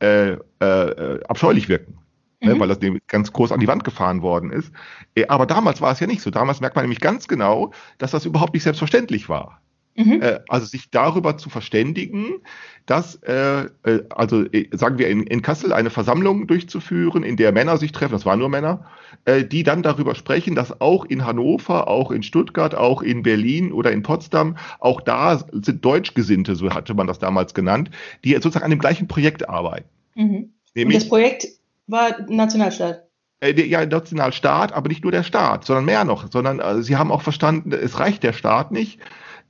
äh, 0.01 0.31
äh, 0.59 1.23
abscheulich 1.25 1.69
wirken. 1.69 1.97
Ne, 2.41 2.55
mhm. 2.55 2.59
weil 2.59 2.67
das 2.69 2.79
ganz 3.07 3.33
groß 3.33 3.51
an 3.51 3.59
die 3.59 3.67
Wand 3.67 3.83
gefahren 3.83 4.21
worden 4.21 4.51
ist. 4.51 4.71
Äh, 5.15 5.27
aber 5.27 5.45
damals 5.45 5.79
war 5.81 5.93
es 5.93 5.99
ja 6.01 6.07
nicht 6.07 6.21
so. 6.21 6.31
Damals 6.31 6.59
merkt 6.59 6.75
man 6.75 6.83
nämlich 6.83 7.01
ganz 7.01 7.27
genau, 7.27 7.71
dass 7.97 8.11
das 8.11 8.25
überhaupt 8.25 8.53
nicht 8.53 8.63
selbstverständlich 8.63 9.29
war. 9.29 9.61
Mhm. 9.96 10.22
Äh, 10.22 10.39
also 10.48 10.65
sich 10.65 10.91
darüber 10.91 11.38
zu 11.38 11.50
verständigen, 11.50 12.41
dass, 12.86 13.15
äh, 13.24 13.65
äh, 13.84 14.03
also 14.10 14.46
äh, 14.46 14.69
sagen 14.72 14.98
wir 14.98 15.10
in, 15.10 15.24
in 15.24 15.41
Kassel 15.41 15.74
eine 15.74 15.89
Versammlung 15.89 16.48
durchzuführen, 16.48 17.24
in 17.24 17.36
der 17.36 17.51
Männer 17.51 17.77
sich 17.77 17.91
treffen, 17.91 18.13
das 18.13 18.25
waren 18.25 18.39
nur 18.39 18.50
Männer, 18.50 18.86
äh, 19.25 19.43
die 19.43 19.63
dann 19.63 19.84
darüber 19.84 20.15
sprechen, 20.15 20.55
dass 20.55 20.81
auch 20.81 21.05
in 21.05 21.25
Hannover, 21.25 21.88
auch 21.88 22.12
in 22.12 22.24
Stuttgart, 22.24 22.74
auch 22.74 23.01
in 23.01 23.24
Berlin 23.24 23.72
oder 23.72 23.91
in 23.91 24.01
Potsdam, 24.01 24.58
auch 24.79 25.01
da 25.01 25.39
sind 25.51 25.86
Deutschgesinnte, 25.86 26.55
so 26.55 26.69
hatte 26.72 26.93
man 26.93 27.05
das 27.05 27.19
damals 27.19 27.53
genannt, 27.53 27.91
die 28.24 28.34
sozusagen 28.34 28.65
an 28.65 28.72
dem 28.72 28.79
gleichen 28.79 29.08
Projekt 29.08 29.50
arbeiten. 29.50 29.88
Mhm. 30.15 30.36
Und 30.36 30.53
Nämlich 30.75 30.98
das 30.98 31.10
Projekt 31.10 31.48
war 31.88 32.15
Nationalstaat. 32.27 33.03
ja, 33.43 33.86
Nationalstaat, 33.86 34.74
aber 34.74 34.88
nicht 34.89 35.03
nur 35.03 35.12
der 35.12 35.24
Staat, 35.24 35.65
sondern 35.65 35.86
mehr 35.86 36.05
noch, 36.05 36.31
sondern 36.31 36.60
äh, 36.60 36.81
sie 36.81 36.96
haben 36.96 37.12
auch 37.12 37.22
verstanden, 37.22 37.72
es 37.72 38.00
reicht 38.00 38.24
der 38.24 38.34
Staat 38.34 38.72
nicht, 38.72 39.00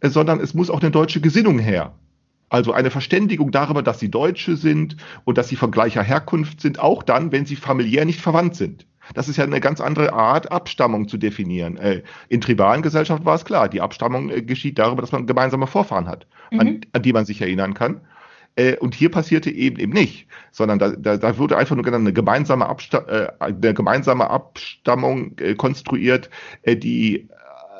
sondern 0.02 0.40
es 0.40 0.54
muss 0.54 0.70
auch 0.70 0.82
eine 0.82 0.92
deutsche 0.92 1.22
Gesinnung 1.22 1.60
her. 1.60 1.94
Also 2.50 2.74
eine 2.74 2.90
Verständigung 2.90 3.52
darüber, 3.52 3.84
dass 3.84 4.00
sie 4.00 4.10
Deutsche 4.10 4.56
sind 4.58 4.98
und 5.24 5.38
dass 5.38 5.50
sie 5.50 5.56
von 5.56 5.70
gleicher 5.70 6.02
Herkunft 6.02 6.62
sind, 6.62 6.80
auch 6.80 7.04
dann, 7.04 7.32
wenn 7.32 7.46
sie 7.46 7.56
familiär 7.56 8.06
nicht 8.06 8.22
verwandt 8.22 8.56
sind. 8.56 8.88
Das 9.14 9.28
ist 9.28 9.38
ja 9.38 9.44
eine 9.44 9.60
ganz 9.60 9.82
andere 9.82 10.14
Art, 10.14 10.52
Abstammung 10.52 11.08
zu 11.08 11.18
definieren. 11.18 11.78
Äh, 11.78 12.04
in 12.28 12.42
tribalen 12.42 12.82
Gesellschaften 12.82 13.26
war 13.26 13.36
es 13.36 13.46
klar, 13.46 13.70
die 13.70 13.82
Abstammung 13.82 14.30
äh, 14.30 14.42
geschieht 14.42 14.80
darüber, 14.80 15.02
dass 15.02 15.12
man 15.12 15.28
gemeinsame 15.28 15.68
Vorfahren 15.68 16.08
hat, 16.08 16.28
an, 16.52 16.68
Mhm. 16.68 16.82
an 16.94 17.02
die 17.02 17.14
man 17.14 17.26
sich 17.26 17.42
erinnern 17.42 17.74
kann. 17.74 18.02
Äh, 18.56 18.78
Und 18.78 18.96
hier 18.96 19.10
passierte 19.10 19.52
eben 19.52 19.78
eben 19.80 19.94
nicht, 19.94 20.28
sondern 20.52 20.80
da, 20.80 20.90
da, 20.90 21.18
da 21.18 21.38
wurde 21.38 21.58
einfach 21.58 21.76
nur 21.76 21.86
eine 21.86 22.14
gemeinsame, 22.14 22.68
Absta 22.68 23.00
eine 23.40 23.74
gemeinsame 23.74 24.30
Abstammung 24.30 25.36
konstruiert, 25.58 26.30
die, 26.66 27.30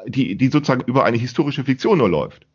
die, 0.08 0.36
die 0.36 0.48
sozusagen 0.48 0.84
über 0.88 1.04
eine 1.06 1.18
historische 1.18 1.64
Fiktion 1.64 1.98
nur 1.98 2.10
läuft. 2.10 2.46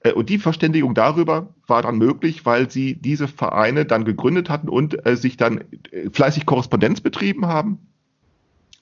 Äh, 0.00 0.12
Und 0.12 0.28
die 0.28 0.38
Verständigung 0.38 0.94
darüber 0.94 1.54
war 1.66 1.82
dann 1.82 1.98
möglich, 1.98 2.44
weil 2.44 2.70
sie 2.70 2.94
diese 2.94 3.28
Vereine 3.28 3.84
dann 3.84 4.04
gegründet 4.04 4.50
hatten 4.50 4.68
und 4.68 5.06
äh, 5.06 5.16
sich 5.16 5.36
dann 5.36 5.64
äh, 5.90 6.10
fleißig 6.10 6.46
Korrespondenz 6.46 7.00
betrieben 7.00 7.46
haben 7.46 7.78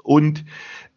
und 0.02 0.44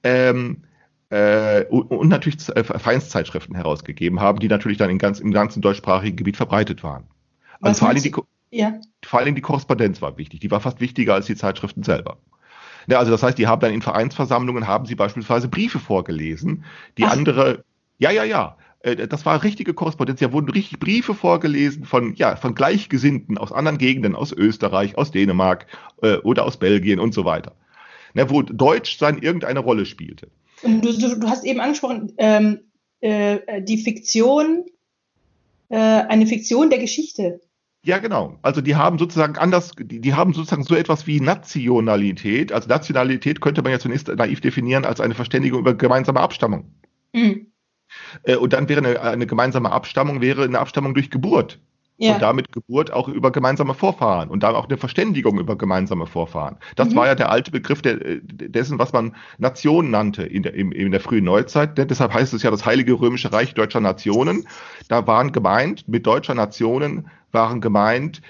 ähm, 0.03 0.63
äh, 1.09 1.65
und, 1.65 1.91
und 1.91 2.07
natürlich 2.09 2.49
äh, 2.49 2.63
Vereinszeitschriften 2.63 3.55
herausgegeben 3.55 4.19
haben, 4.19 4.39
die 4.39 4.47
natürlich 4.47 4.77
dann 4.79 4.89
in 4.89 4.97
ganz, 4.97 5.19
im 5.19 5.31
ganzen 5.31 5.61
deutschsprachigen 5.61 6.15
Gebiet 6.17 6.37
verbreitet 6.37 6.83
waren. 6.83 7.03
Was 7.59 7.69
Also 7.69 7.79
vor 7.81 7.89
allem, 7.89 8.01
die, 8.01 8.15
Ja. 8.49 8.79
vor 9.05 9.19
allem 9.19 9.35
die 9.35 9.41
Korrespondenz 9.41 10.01
war 10.01 10.17
wichtig. 10.17 10.39
Die 10.39 10.49
war 10.49 10.59
fast 10.59 10.79
wichtiger 10.81 11.13
als 11.13 11.27
die 11.27 11.35
Zeitschriften 11.35 11.83
selber. 11.83 12.17
Ja, 12.87 12.99
also 12.99 13.11
das 13.11 13.23
heißt, 13.23 13.37
die 13.37 13.47
haben 13.47 13.59
dann 13.61 13.73
in 13.73 13.81
Vereinsversammlungen 13.81 14.67
haben 14.67 14.85
sie 14.85 14.95
beispielsweise 14.95 15.47
Briefe 15.47 15.79
vorgelesen, 15.79 16.65
die 16.97 17.05
Ach. 17.05 17.11
andere, 17.11 17.63
ja, 17.97 18.11
ja, 18.11 18.23
ja, 18.23 18.57
äh, 18.83 19.07
das 19.07 19.25
war 19.25 19.43
richtige 19.43 19.73
Korrespondenz. 19.73 20.19
Da 20.19 20.31
wurden 20.31 20.49
richtig 20.49 20.79
Briefe 20.79 21.15
vorgelesen 21.15 21.85
von, 21.85 22.13
ja, 22.15 22.35
von 22.35 22.53
Gleichgesinnten 22.53 23.37
aus 23.37 23.51
anderen 23.51 23.79
Gegenden, 23.79 24.15
aus 24.15 24.31
Österreich, 24.31 24.97
aus 24.97 25.11
Dänemark 25.11 25.65
äh, 26.01 26.17
oder 26.17 26.45
aus 26.45 26.57
Belgien 26.57 26.99
und 26.99 27.13
so 27.13 27.25
weiter. 27.25 27.53
Ne, 28.13 28.29
wo 28.29 28.43
Deutsch 28.43 28.99
dann 28.99 29.17
irgendeine 29.17 29.59
Rolle 29.59 29.87
spielte. 29.87 30.27
Und 30.61 30.85
du, 30.85 30.93
du, 30.93 31.19
du 31.19 31.27
hast 31.27 31.43
eben 31.45 31.59
angesprochen, 31.59 32.13
ähm, 32.17 32.59
äh, 33.01 33.61
die 33.63 33.79
Fiktion, 33.79 34.65
äh, 35.69 35.77
eine 35.77 36.27
Fiktion 36.27 36.69
der 36.69 36.77
Geschichte. 36.77 37.41
Ja, 37.85 37.97
genau. 37.97 38.39
Also 38.41 38.61
die 38.61 38.75
haben 38.77 38.97
sozusagen 38.97 39.37
anders, 39.37 39.71
die, 39.77 39.99
die 39.99 40.13
haben 40.13 40.33
sozusagen 40.33 40.63
so 40.63 40.73
etwas 40.75 41.05
wie 41.05 41.19
Nationalität. 41.19 42.53
Also 42.53 42.69
Nationalität 42.69 43.41
könnte 43.41 43.61
man 43.61 43.73
ja 43.73 43.79
zunächst 43.79 44.07
naiv 44.07 44.39
definieren 44.39 44.85
als 44.85 45.01
eine 45.01 45.15
Verständigung 45.15 45.59
über 45.59 45.73
gemeinsame 45.73 46.21
Abstammung. 46.21 46.73
Mhm. 47.13 47.47
Äh, 48.23 48.37
Und 48.37 48.53
dann 48.53 48.69
wäre 48.69 48.79
eine, 48.79 49.01
eine 49.01 49.27
gemeinsame 49.27 49.71
Abstammung, 49.71 50.21
wäre 50.21 50.43
eine 50.43 50.59
Abstammung 50.59 50.93
durch 50.93 51.11
Geburt. 51.11 51.59
Ja. 51.97 52.13
Und 52.15 52.21
damit 52.23 52.51
Geburt 52.51 52.91
auch 52.91 53.07
über 53.07 53.31
gemeinsame 53.31 53.75
Vorfahren 53.75 54.29
und 54.29 54.41
dann 54.41 54.55
auch 54.55 54.67
eine 54.67 54.77
Verständigung 54.77 55.39
über 55.39 55.55
gemeinsame 55.55 56.07
Vorfahren. 56.07 56.57
Das 56.75 56.89
Mhm. 56.89 56.95
war 56.95 57.05
ja 57.07 57.15
der 57.15 57.29
alte 57.29 57.51
Begriff 57.51 57.81
der, 57.83 58.01
äh, 58.03 58.19
dessen, 58.23 58.79
was 58.79 58.93
man 58.93 59.15
Nation 59.37 59.91
nannte 59.91 60.23
in 60.23 60.41
der, 60.43 60.55
in, 60.55 60.71
in 60.71 60.91
der 60.91 60.99
frühen 60.99 61.23
Neuzeit. 61.23 61.77
Denn 61.77 61.87
deshalb 61.87 62.13
heißt 62.13 62.33
es 62.33 62.41
ja 62.41 62.49
das 62.51 62.65
Heilige 62.65 62.93
Römische 62.93 63.31
Reich 63.31 63.53
deutscher 63.53 63.79
Nationen. 63.79 64.47
Da 64.87 65.05
waren 65.05 65.31
gemeint, 65.31 65.87
mit 65.87 66.07
deutscher 66.07 66.33
Nationen 66.33 67.09
waren 67.31 67.61
gemeint 67.61 68.21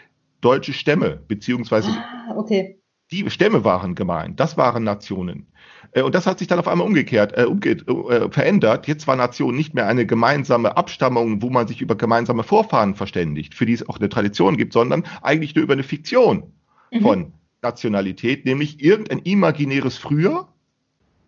deutsche 0.41 0.73
Stämme, 0.73 1.21
beziehungsweise 1.27 1.89
Ah, 1.89 2.35
okay. 2.35 2.81
die 3.11 3.29
Stämme 3.29 3.63
waren 3.63 3.95
gemeint, 3.95 4.39
das 4.41 4.57
waren 4.57 4.83
Nationen. 4.83 5.47
Äh, 5.93 6.01
Und 6.01 6.15
das 6.15 6.25
hat 6.27 6.39
sich 6.39 6.47
dann 6.47 6.59
auf 6.59 6.67
einmal 6.67 6.87
umgekehrt, 6.87 7.37
äh, 7.37 7.45
umge 7.45 7.71
äh, 7.71 8.29
verändert. 8.31 8.87
Jetzt 8.87 9.07
war 9.07 9.15
Nation 9.15 9.55
nicht 9.55 9.73
mehr 9.73 9.87
eine 9.87 10.05
gemeinsame 10.05 10.75
Abstammung, 10.77 11.41
wo 11.41 11.49
man 11.49 11.67
sich 11.67 11.81
über 11.81 11.95
gemeinsame 11.95 12.43
Vorfahren 12.43 12.95
verständigt, 12.95 13.53
für 13.53 13.65
die 13.65 13.73
es 13.73 13.87
auch 13.87 13.99
eine 13.99 14.09
Tradition 14.09 14.57
gibt, 14.57 14.73
sondern 14.73 15.03
eigentlich 15.21 15.55
nur 15.55 15.63
über 15.63 15.73
eine 15.73 15.83
Fiktion 15.83 16.51
Mhm. 16.91 17.01
von 17.01 17.33
Nationalität, 17.61 18.45
nämlich 18.45 18.83
irgendein 18.83 19.19
imaginäres 19.19 19.97
Früher, 19.97 20.47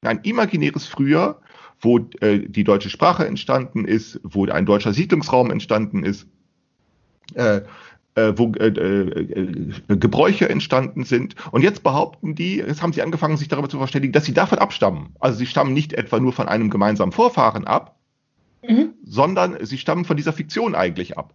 ein 0.01 0.19
imaginäres 0.24 0.86
Früher, 0.86 1.39
wo 1.79 2.00
äh, 2.19 2.39
die 2.39 2.63
deutsche 2.63 2.89
Sprache 2.89 3.25
entstanden 3.25 3.86
ist, 3.86 4.19
wo 4.24 4.45
ein 4.45 4.65
deutscher 4.65 4.93
Siedlungsraum 4.93 5.51
entstanden 5.51 6.03
ist, 6.03 6.27
äh, 7.34 7.62
äh, 8.15 8.34
wo 8.36 8.51
äh, 8.53 8.67
äh, 8.67 9.62
äh, 9.89 9.98
Gebräuche 9.98 10.50
entstanden 10.50 11.03
sind. 11.03 11.36
Und 11.51 11.62
jetzt 11.62 11.84
behaupten 11.84 12.36
die, 12.36 12.57
jetzt 12.57 12.81
haben 12.81 12.93
sie 12.93 13.01
angefangen, 13.01 13.38
sich 13.38 13.48
darüber 13.48 13.69
zu 13.69 13.77
verständigen, 13.77 14.13
dass 14.13 14.25
sie 14.25 14.34
davon 14.34 14.60
abstammen. 14.60 15.15
Also 15.19 15.38
sie 15.38 15.45
stammen 15.45 15.74
nicht 15.74 15.93
etwa 15.93 16.19
nur 16.19 16.34
von 16.34 16.48
einem 16.48 16.69
gemeinsamen 16.69 17.12
Vorfahren 17.12 17.65
ab, 17.65 17.95
Mhm. 18.67 18.93
sondern 19.03 19.57
sie 19.63 19.77
stammen 19.77 20.05
von 20.05 20.17
dieser 20.17 20.34
Fiktion 20.34 20.75
eigentlich 20.75 21.17
ab. 21.17 21.34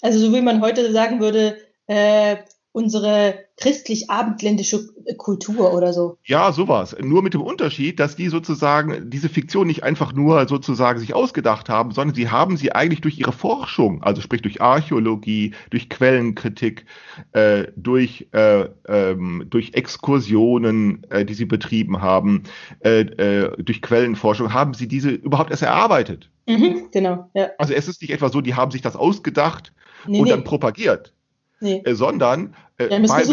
Also 0.00 0.18
so 0.18 0.34
wie 0.34 0.40
man 0.40 0.60
heute 0.60 0.92
sagen 0.92 1.20
würde, 1.20 1.56
äh, 1.86 2.36
unsere 2.78 3.34
christlich-abendländische 3.56 4.88
Kultur 5.16 5.74
oder 5.74 5.92
so. 5.92 6.16
Ja, 6.24 6.52
sowas. 6.52 6.94
Nur 7.00 7.22
mit 7.22 7.34
dem 7.34 7.40
Unterschied, 7.40 7.98
dass 7.98 8.14
die 8.14 8.28
sozusagen 8.28 9.10
diese 9.10 9.28
Fiktion 9.28 9.66
nicht 9.66 9.82
einfach 9.82 10.12
nur 10.12 10.46
sozusagen 10.46 11.00
sich 11.00 11.12
ausgedacht 11.12 11.68
haben, 11.68 11.90
sondern 11.90 12.14
sie 12.14 12.30
haben 12.30 12.56
sie 12.56 12.70
eigentlich 12.70 13.00
durch 13.00 13.18
ihre 13.18 13.32
Forschung, 13.32 14.04
also 14.04 14.20
sprich 14.20 14.42
durch 14.42 14.62
Archäologie, 14.62 15.54
durch 15.70 15.88
Quellenkritik, 15.88 16.86
äh, 17.32 17.64
durch, 17.74 18.28
äh, 18.30 18.68
ähm, 18.86 19.46
durch 19.50 19.74
Exkursionen, 19.74 21.02
äh, 21.10 21.24
die 21.24 21.34
sie 21.34 21.46
betrieben 21.46 22.00
haben, 22.00 22.44
äh, 22.84 23.00
äh, 23.00 23.60
durch 23.60 23.82
Quellenforschung, 23.82 24.54
haben 24.54 24.74
sie 24.74 24.86
diese 24.86 25.10
überhaupt 25.10 25.50
erst 25.50 25.64
erarbeitet. 25.64 26.30
Mhm, 26.46 26.90
genau, 26.92 27.28
ja. 27.34 27.48
Also 27.58 27.74
es 27.74 27.88
ist 27.88 28.00
nicht 28.02 28.12
etwa 28.12 28.28
so, 28.28 28.40
die 28.40 28.54
haben 28.54 28.70
sich 28.70 28.82
das 28.82 28.94
ausgedacht 28.94 29.72
Nee, 30.06 30.20
und 30.20 30.24
nee, 30.24 30.30
dann 30.30 30.44
propagiert, 30.44 31.12
nee. 31.60 31.82
äh, 31.84 31.94
sondern 31.94 32.54
äh, 32.78 33.00
bei, 33.06 33.24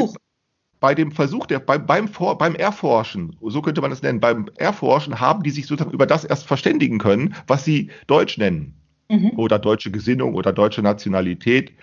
bei 0.79 0.95
dem 0.95 1.11
Versuch, 1.11 1.45
der, 1.47 1.59
beim, 1.59 1.85
beim, 1.85 2.07
Vor, 2.07 2.37
beim 2.37 2.55
Erforschen, 2.55 3.35
so 3.41 3.61
könnte 3.61 3.81
man 3.81 3.91
es 3.91 4.01
nennen, 4.01 4.19
beim 4.19 4.49
Erforschen 4.57 5.19
haben 5.19 5.43
die 5.43 5.49
sich 5.49 5.67
sozusagen 5.67 5.93
über 5.93 6.05
das 6.05 6.25
erst 6.25 6.45
verständigen 6.45 6.99
können, 6.99 7.35
was 7.47 7.65
sie 7.65 7.89
Deutsch 8.07 8.37
nennen. 8.37 8.73
Mhm. 9.09 9.31
Oder 9.37 9.59
deutsche 9.59 9.91
Gesinnung 9.91 10.33
oder 10.33 10.51
deutsche 10.51 10.81
Nationalität 10.81 11.73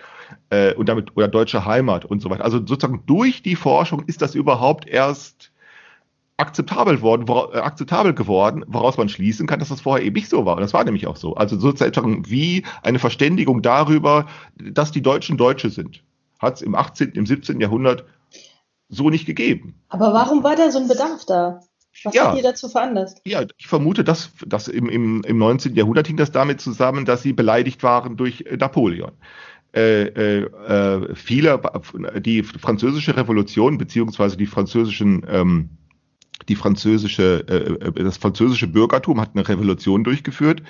äh, 0.49 0.73
und 0.73 0.89
damit 0.89 1.15
oder 1.15 1.27
deutsche 1.27 1.65
Heimat 1.65 2.05
und 2.05 2.21
so 2.21 2.29
weiter. 2.29 2.43
Also 2.43 2.57
sozusagen 2.59 3.03
durch 3.05 3.41
die 3.43 3.55
Forschung 3.55 4.03
ist 4.07 4.21
das 4.21 4.35
überhaupt 4.35 4.87
erst 4.87 5.51
akzeptabel 6.37 7.01
worden, 7.01 7.27
wora, 7.27 7.55
äh, 7.55 7.61
akzeptabel 7.61 8.13
geworden, 8.13 8.65
woraus 8.67 8.97
man 8.97 9.09
schließen 9.09 9.47
kann, 9.47 9.59
dass 9.59 9.69
das 9.69 9.81
vorher 9.81 10.05
eben 10.05 10.15
nicht 10.15 10.29
so 10.29 10.45
war. 10.45 10.55
Und 10.55 10.61
das 10.61 10.73
war 10.73 10.83
nämlich 10.83 11.07
auch 11.07 11.15
so. 11.15 11.35
Also 11.35 11.57
sozusagen 11.57 12.29
wie 12.29 12.63
eine 12.81 12.99
Verständigung 12.99 13.61
darüber, 13.61 14.25
dass 14.55 14.91
die 14.91 15.01
Deutschen 15.01 15.37
Deutsche 15.37 15.69
sind. 15.69 16.03
Hat 16.43 16.55
es 16.57 16.61
im 16.61 16.75
18., 16.75 17.13
im 17.13 17.25
17. 17.25 17.59
Jahrhundert 17.59 18.05
so 18.89 19.09
nicht 19.09 19.25
gegeben. 19.25 19.75
Aber 19.89 20.13
warum 20.13 20.43
war 20.43 20.55
da 20.55 20.69
so 20.71 20.79
ein 20.79 20.87
Bedarf 20.87 21.25
da? 21.25 21.61
Was 22.03 22.13
Ja. 22.13 22.29
hat 22.29 22.37
ihr 22.37 22.43
dazu 22.43 22.69
veranlasst? 22.69 23.21
Ja, 23.25 23.43
ich 23.57 23.67
vermute, 23.67 24.03
dass, 24.03 24.31
dass 24.45 24.67
im, 24.67 24.89
im, 24.89 25.21
im 25.23 25.37
19. 25.37 25.75
Jahrhundert 25.75 26.07
hing 26.07 26.17
das 26.17 26.31
damit 26.31 26.59
zusammen, 26.59 27.05
dass 27.05 27.21
sie 27.21 27.33
beleidigt 27.33 27.83
waren 27.83 28.17
durch 28.17 28.41
äh, 28.41 28.57
Napoleon. 28.57 29.11
Äh, 29.75 30.03
äh, 30.03 30.43
äh, 30.43 31.15
viele, 31.15 31.59
die 32.19 32.43
französische 32.43 33.15
Revolution 33.17 33.77
beziehungsweise 33.79 34.37
die 34.37 34.45
französischen 34.45 35.25
ähm, 35.27 35.69
die 36.49 36.55
französische, 36.55 37.45
äh, 37.47 37.87
äh, 37.87 38.03
das 38.03 38.17
französische 38.17 38.67
Bürgertum 38.67 39.19
hat 39.21 39.31
eine 39.33 39.47
Revolution 39.47 40.03
durchgeführt. 40.03 40.61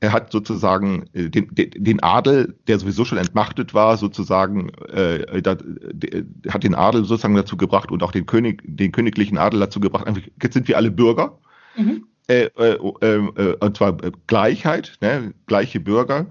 Er 0.00 0.12
hat 0.12 0.32
sozusagen 0.32 1.04
äh, 1.12 1.28
den, 1.28 1.48
den, 1.52 2.02
Adel, 2.02 2.56
der 2.66 2.78
sowieso 2.78 3.04
schon 3.04 3.18
entmachtet 3.18 3.74
war, 3.74 3.96
sozusagen, 3.96 4.70
äh, 4.92 5.42
da, 5.42 5.54
de, 5.54 6.24
hat 6.48 6.64
den 6.64 6.74
Adel 6.74 7.04
sozusagen 7.04 7.34
dazu 7.34 7.56
gebracht 7.56 7.90
und 7.90 8.02
auch 8.02 8.12
den 8.12 8.26
König, 8.26 8.62
den 8.64 8.92
königlichen 8.92 9.38
Adel 9.38 9.60
dazu 9.60 9.80
gebracht. 9.80 10.06
einfach, 10.06 10.22
Jetzt 10.42 10.54
sind 10.54 10.68
wir 10.68 10.76
alle 10.76 10.90
Bürger. 10.90 11.38
Mhm. 11.76 12.06
Äh, 12.28 12.48
äh, 12.56 12.78
äh, 13.00 13.16
äh, 13.16 13.56
und 13.60 13.76
zwar 13.76 14.02
äh, 14.04 14.12
Gleichheit, 14.26 14.96
ne, 15.00 15.34
gleiche 15.46 15.80
Bürger. 15.80 16.26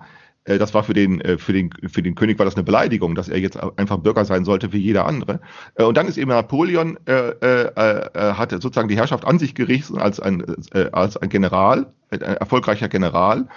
Äh, 0.45 0.57
das 0.57 0.74
war 0.74 0.83
für 0.83 0.93
den, 0.93 1.21
äh, 1.21 1.38
für, 1.38 1.53
den, 1.53 1.71
für 1.88 2.01
den 2.01 2.15
König 2.15 2.39
war 2.39 2.45
das 2.45 2.55
eine 2.55 2.63
Beleidigung, 2.63 3.15
dass 3.15 3.29
er 3.29 3.39
jetzt 3.39 3.57
einfach 3.77 3.98
Bürger 3.98 4.25
sein 4.25 4.45
sollte 4.45 4.74
wie 4.74 4.79
jeder 4.79 5.05
andere. 5.05 5.41
Äh, 5.75 5.83
und 5.83 5.98
dann 5.98 6.07
ist 6.07 6.17
eben 6.17 6.29
Napoleon, 6.29 6.98
äh, 7.05 7.29
äh, 7.31 8.33
hat 8.33 8.51
sozusagen 8.51 8.88
die 8.88 8.98
Herrschaft 8.98 9.25
an 9.25 9.39
sich 9.39 9.55
gerichtet 9.55 9.98
als 9.98 10.19
ein, 10.19 10.43
äh, 10.74 10.89
als 10.91 11.17
ein 11.17 11.29
General, 11.29 11.91
ein 12.10 12.21
erfolgreicher 12.21 12.89
General. 12.89 13.48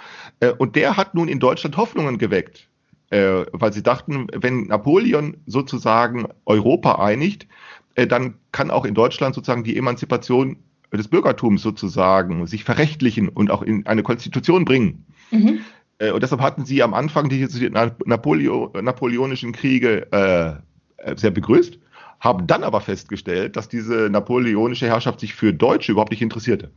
Und 0.57 0.75
der 0.75 0.97
hat 0.97 1.13
nun 1.13 1.27
in 1.27 1.39
Deutschland 1.39 1.75
Hoffnungen 1.77 2.17
geweckt, 2.17 2.69
äh, 3.09 3.45
weil 3.51 3.73
sie 3.73 3.83
dachten, 3.83 4.27
wenn 4.33 4.67
Napoleon 4.67 5.37
sozusagen 5.45 6.27
Europa 6.45 7.03
einigt, 7.03 7.47
äh, 7.95 8.07
dann 8.07 8.35
kann 8.51 8.71
auch 8.71 8.85
in 8.85 8.93
Deutschland 8.93 9.35
sozusagen 9.35 9.63
die 9.63 9.77
Emanzipation 9.77 10.57
des 10.91 11.07
Bürgertums 11.07 11.61
sozusagen 11.61 12.47
sich 12.47 12.63
verrechtlichen 12.63 13.27
und 13.29 13.51
auch 13.51 13.61
in 13.61 13.85
eine 13.85 14.03
Konstitution 14.03 14.65
bringen. 14.65 15.05
Mhm. 15.31 15.59
Äh, 15.99 16.11
und 16.11 16.23
deshalb 16.23 16.41
hatten 16.41 16.65
sie 16.65 16.83
am 16.83 16.93
Anfang 16.93 17.29
die, 17.29 17.47
die 17.47 17.69
Napoleo, 17.69 18.71
napoleonischen 18.81 19.51
Kriege 19.51 20.11
äh, 20.11 21.15
sehr 21.15 21.31
begrüßt, 21.31 21.79
haben 22.19 22.47
dann 22.47 22.63
aber 22.63 22.81
festgestellt, 22.81 23.55
dass 23.55 23.69
diese 23.69 24.09
napoleonische 24.09 24.87
Herrschaft 24.87 25.19
sich 25.19 25.35
für 25.35 25.53
Deutsche 25.53 25.91
überhaupt 25.91 26.11
nicht 26.11 26.21
interessierte. 26.21 26.71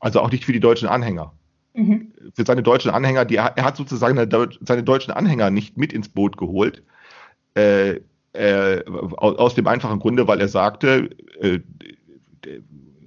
Also 0.00 0.20
auch 0.20 0.30
nicht 0.30 0.44
für 0.44 0.52
die 0.52 0.60
deutschen 0.60 0.88
Anhänger. 0.88 1.32
Mhm. 1.74 2.12
Für 2.34 2.44
seine 2.44 2.62
deutschen 2.62 2.90
Anhänger, 2.90 3.24
die, 3.24 3.36
er 3.36 3.56
hat 3.56 3.76
sozusagen 3.76 4.16
seine 4.60 4.82
deutschen 4.82 5.12
Anhänger 5.12 5.50
nicht 5.50 5.76
mit 5.76 5.92
ins 5.92 6.08
Boot 6.08 6.36
geholt. 6.36 6.82
Äh, 7.54 8.00
äh, 8.32 8.84
aus 8.86 9.54
dem 9.54 9.66
einfachen 9.66 10.00
Grunde, 10.00 10.26
weil 10.26 10.40
er 10.40 10.48
sagte, 10.48 11.10
äh, 11.40 11.60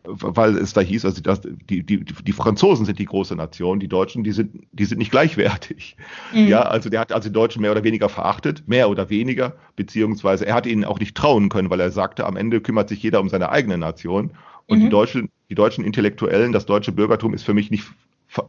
weil 0.08 0.58
es 0.58 0.74
da 0.74 0.82
hieß, 0.82 1.06
also 1.06 1.22
das, 1.22 1.42
die, 1.42 1.84
die, 1.84 2.04
die 2.04 2.32
Franzosen 2.32 2.86
sind 2.86 3.00
die 3.00 3.06
große 3.06 3.36
Nation, 3.36 3.80
die 3.80 3.88
Deutschen, 3.88 4.24
die 4.24 4.32
sind, 4.32 4.66
die 4.72 4.86
sind 4.86 4.98
nicht 4.98 5.12
gleichwertig. 5.12 5.98
Mhm. 6.34 6.48
Ja, 6.48 6.62
also 6.62 6.90
der 6.90 7.02
hat 7.02 7.12
also 7.12 7.30
die 7.30 7.34
Deutschen 7.34 7.62
mehr 7.62 7.72
oder 7.72 7.84
weniger 7.84 8.10
verachtet, 8.10 8.68
mehr 8.68 8.90
oder 8.90 9.10
weniger, 9.10 9.56
beziehungsweise 9.76 10.46
er 10.46 10.56
hat 10.56 10.66
ihnen 10.66 10.86
auch 10.86 11.00
nicht 11.00 11.16
trauen 11.16 11.50
können, 11.50 11.70
weil 11.70 11.80
er 11.80 11.92
sagte, 11.92 12.26
am 12.26 12.38
Ende 12.38 12.62
kümmert 12.62 12.90
sich 12.90 13.04
jeder 13.04 13.20
um 13.20 13.30
seine 13.30 13.50
eigene 13.50 13.78
Nation. 13.78 14.32
Und 14.66 14.80
mhm. 14.80 14.84
die 14.84 14.90
deutschen, 14.90 15.30
die 15.50 15.56
deutschen 15.56 15.84
Intellektuellen, 15.84 16.52
das 16.52 16.66
deutsche 16.66 16.92
Bürgertum 16.92 17.34
ist 17.34 17.44
für 17.44 17.54
mich 17.54 17.70
nicht 17.72 17.86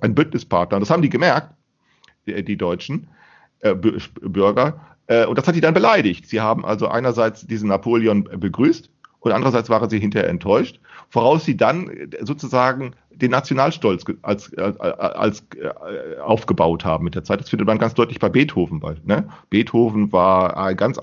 ein 0.00 0.14
Bündnispartner. 0.14 0.80
das 0.80 0.90
haben 0.90 1.02
die 1.02 1.10
gemerkt, 1.10 1.54
die, 2.26 2.44
die 2.44 2.56
Deutschen 2.56 3.08
äh, 3.60 3.74
Bürger. 3.74 4.96
Äh, 5.06 5.26
und 5.26 5.38
das 5.38 5.46
hat 5.46 5.54
die 5.54 5.60
dann 5.60 5.74
beleidigt. 5.74 6.26
Sie 6.26 6.40
haben 6.40 6.64
also 6.64 6.88
einerseits 6.88 7.46
diesen 7.46 7.68
Napoleon 7.68 8.24
begrüßt 8.24 8.90
und 9.20 9.32
andererseits 9.32 9.68
waren 9.68 9.90
sie 9.90 9.98
hinterher 9.98 10.28
enttäuscht 10.28 10.80
woraus 11.10 11.44
sie 11.44 11.56
dann 11.56 11.90
sozusagen 12.20 12.92
den 13.10 13.30
Nationalstolz 13.30 14.04
als, 14.22 14.56
als, 14.56 14.80
als 14.80 15.44
äh, 15.56 16.20
aufgebaut 16.20 16.84
haben 16.84 17.04
mit 17.04 17.14
der 17.14 17.24
Zeit. 17.24 17.40
Das 17.40 17.48
findet 17.48 17.66
man 17.66 17.78
ganz 17.78 17.94
deutlich 17.94 18.18
bei 18.18 18.28
Beethoven. 18.28 18.80
Bei, 18.80 18.94
ne? 19.04 19.28
Beethoven 19.50 20.12
war 20.12 20.74
ganz, 20.74 20.98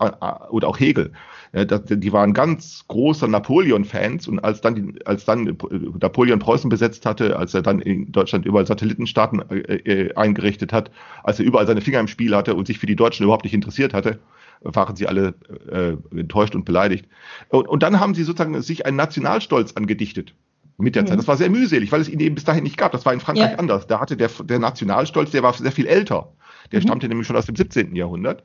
oder 0.50 0.68
auch 0.68 0.80
Hegel? 0.80 1.12
Die 1.56 2.12
waren 2.12 2.34
ganz 2.34 2.84
großer 2.90 3.28
Napoleon-Fans 3.28 4.28
und 4.28 4.40
als 4.40 4.60
dann, 4.60 4.76
die, 4.76 5.06
als 5.06 5.24
dann 5.24 5.58
Napoleon 6.02 6.40
Preußen 6.40 6.70
besetzt 6.70 7.06
hatte, 7.06 7.38
als 7.38 7.54
er 7.54 7.62
dann 7.62 7.80
in 7.80 8.12
Deutschland 8.12 8.46
überall 8.46 8.68
Satellitenstaaten 8.68 9.50
äh, 9.50 9.76
äh, 9.76 10.16
eingerichtet 10.16 10.74
hat, 10.74 10.92
als 11.24 11.40
er 11.40 11.46
überall 11.46 11.66
seine 11.66 11.80
Finger 11.80 12.02
im 12.02 12.10
Spiel 12.10 12.36
hatte 12.36 12.56
und 12.56 12.68
sich 12.68 12.78
für 12.78 12.88
die 12.88 12.98
Deutschen 12.98 13.24
überhaupt 13.24 13.46
nicht 13.46 13.54
interessiert 13.54 13.94
hatte, 13.94 14.20
waren 14.62 14.98
sie 14.98 15.08
alle 15.08 15.34
äh, 15.72 15.96
enttäuscht 16.18 16.56
und 16.56 16.66
beleidigt. 16.66 17.08
Und, 17.50 17.68
und 17.70 17.84
dann 17.84 18.02
haben 18.02 18.16
sie 18.16 18.24
sozusagen 18.24 18.62
sich 18.62 18.86
einen 18.86 18.98
Nationalstolz 18.98 19.74
angedichtet 19.74 20.34
mit 20.78 20.96
der 20.96 21.04
mhm. 21.04 21.08
Zeit. 21.08 21.20
Das 21.20 21.28
war 21.28 21.38
sehr 21.38 21.50
mühselig, 21.50 21.92
weil 21.92 22.02
es 22.02 22.10
ihn 22.10 22.20
eben 22.20 22.36
bis 22.36 22.44
dahin 22.44 22.64
nicht 22.64 22.78
gab. 22.78 22.92
Das 22.92 23.06
war 23.06 23.14
in 23.14 23.22
Frankreich 23.22 23.52
ja. 23.52 23.58
anders. 23.58 23.88
Da 23.88 24.02
hatte 24.02 24.18
der, 24.18 24.30
der 24.44 24.60
Nationalstolz, 24.60 25.32
der 25.32 25.44
war 25.44 25.54
sehr 25.54 25.72
viel 25.72 25.88
älter. 25.88 26.34
Der 26.72 26.80
mhm. 26.80 26.84
stammte 26.84 27.08
nämlich 27.08 27.28
schon 27.28 27.38
aus 27.38 27.46
dem 27.46 27.56
17. 27.56 27.96
Jahrhundert. 27.96 28.44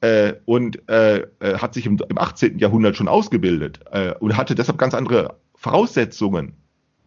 Äh, 0.00 0.34
und 0.44 0.88
äh, 0.88 1.20
äh, 1.40 1.58
hat 1.58 1.74
sich 1.74 1.86
im, 1.86 1.98
im 2.08 2.18
18. 2.18 2.58
Jahrhundert 2.58 2.96
schon 2.96 3.08
ausgebildet 3.08 3.80
äh, 3.90 4.12
und 4.20 4.36
hatte 4.36 4.54
deshalb 4.54 4.78
ganz 4.78 4.94
andere 4.94 5.36
Voraussetzungen 5.54 6.54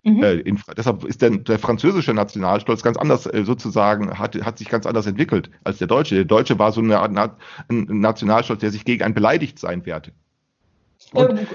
Mhm. 0.03 0.23
Äh, 0.23 0.33
in, 0.39 0.59
deshalb 0.77 1.03
ist 1.03 1.21
der, 1.21 1.31
der, 1.31 1.59
französische 1.59 2.13
Nationalstolz 2.13 2.83
ganz 2.83 2.97
anders 2.97 3.25
äh, 3.25 3.43
sozusagen, 3.43 4.17
hat, 4.17 4.35
hat 4.35 4.57
sich 4.57 4.69
ganz 4.69 4.85
anders 4.85 5.05
entwickelt 5.07 5.49
als 5.63 5.77
der 5.77 5.87
deutsche. 5.87 6.15
Der 6.15 6.23
deutsche 6.23 6.57
war 6.57 6.71
so 6.71 6.79
eine 6.81 6.99
Art 6.99 7.11
Na 7.11 7.35
ein 7.67 7.85
Nationalstolz, 7.89 8.61
der 8.61 8.71
sich 8.71 8.85
gegen 8.85 9.03
ein 9.03 9.13
Beleidigtsein 9.13 9.85
wehrte. 9.85 10.11
Und, 11.13 11.47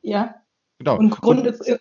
ja. 0.00 0.34
Genau. 0.78 0.96
Und 0.96 1.10
Grund, 1.10 1.46
und, 1.46 1.80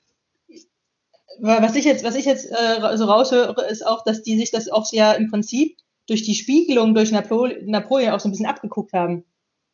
was 1.40 1.76
ich 1.76 1.86
jetzt, 1.86 2.04
was 2.04 2.16
ich 2.16 2.26
jetzt 2.26 2.52
äh, 2.52 2.98
so 2.98 3.06
raushöre, 3.06 3.66
ist 3.70 3.88
auch, 3.88 4.04
dass 4.04 4.22
die 4.22 4.38
sich 4.38 4.52
das 4.52 4.70
auch 4.70 4.86
ja 4.92 5.14
im 5.14 5.30
Prinzip 5.32 5.78
durch 6.10 6.24
die 6.24 6.36
Spiegelung 6.36 6.94
durch 6.94 7.12
Napole 7.12 7.62
Napoleon 7.66 8.14
auch 8.14 8.20
so 8.20 8.28
ein 8.28 8.32
bisschen 8.32 8.46
abgeguckt 8.46 8.94
haben. 8.94 9.24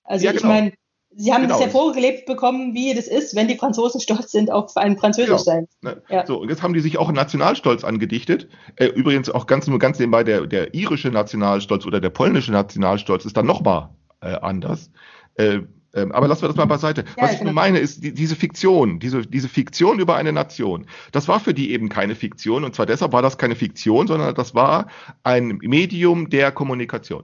Also 0.04 0.26
ja, 0.26 0.32
ich 0.32 0.38
genau. 0.38 0.54
meine, 0.54 0.74
Sie 1.18 1.34
haben 1.34 1.44
genau. 1.44 1.56
das 1.56 1.66
ja 1.66 1.70
vorgelebt 1.70 2.26
bekommen, 2.26 2.74
wie 2.74 2.94
das 2.94 3.08
ist, 3.08 3.36
wenn 3.36 3.48
die 3.48 3.56
Franzosen 3.56 4.02
stolz 4.02 4.32
sind 4.32 4.52
auf 4.52 4.76
ein 4.76 4.98
Französischsein. 4.98 5.68
Genau. 5.82 5.96
Ja. 6.10 6.26
So, 6.26 6.42
und 6.42 6.50
jetzt 6.50 6.62
haben 6.62 6.74
die 6.74 6.82
sich 6.82 6.98
auch 6.98 7.10
Nationalstolz 7.10 7.86
angedichtet. 7.86 8.50
Äh, 8.76 8.88
übrigens 8.88 9.30
auch 9.30 9.48
ganz 9.48 9.66
nur 9.68 9.80
ganz 9.80 9.98
nebenbei, 9.98 10.26
der, 10.26 10.46
der 10.46 10.74
irische 10.74 11.10
Nationalstolz 11.10 11.86
oder 11.86 12.02
der 12.02 12.10
polnische 12.10 12.52
Nationalstolz 12.52 13.24
ist 13.24 13.38
dann 13.38 13.46
nochmal 13.46 13.92
äh, 14.22 14.36
anders. 14.36 14.92
Äh, 15.36 15.60
ähm, 15.96 16.12
aber 16.12 16.28
lassen 16.28 16.44
wir 16.44 16.50
das 16.50 16.58
mal 16.58 16.66
beiseite. 16.66 17.06
Ja, 17.18 17.24
Was 17.24 17.34
ich 17.34 17.42
nur 17.42 17.54
meine, 17.54 17.80
ist 17.80 18.04
die, 18.04 18.14
diese 18.14 18.36
Fiktion, 18.36 19.00
diese, 19.00 19.22
diese 19.26 19.50
Fiktion 19.50 20.00
über 20.00 20.16
eine 20.16 20.34
Nation. 20.34 20.86
Das 21.12 21.28
war 21.28 21.40
für 21.40 21.54
die 21.54 21.72
eben 21.72 21.90
keine 21.90 22.16
Fiktion. 22.16 22.64
Und 22.66 22.76
zwar 22.76 22.86
deshalb 22.86 23.14
war 23.14 23.22
das 23.22 23.38
keine 23.38 23.56
Fiktion, 23.56 24.08
sondern 24.08 24.36
das 24.36 24.54
war 24.54 24.88
ein 25.24 25.58
Medium 25.62 26.30
der 26.30 26.52
Kommunikation. 26.52 27.24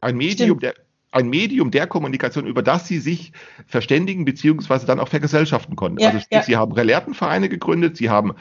Ein 0.00 0.16
Medium 0.16 0.58
Stimmt. 0.58 0.62
der 0.62 0.74
ein 1.14 1.28
Medium 1.28 1.70
der 1.70 1.86
Kommunikation, 1.86 2.46
über 2.46 2.62
das 2.62 2.88
sie 2.88 2.98
sich 2.98 3.32
verständigen 3.66 4.24
beziehungsweise 4.24 4.86
dann 4.86 4.98
auch 4.98 5.08
vergesellschaften 5.08 5.76
konnten. 5.76 6.00
Ja, 6.00 6.08
also 6.08 6.20
sprich, 6.20 6.38
ja. 6.38 6.42
sie 6.42 6.56
haben 6.56 6.74
Gelehrtenvereine 6.74 7.50
gegründet, 7.50 7.98
sie 7.98 8.08
haben 8.08 8.32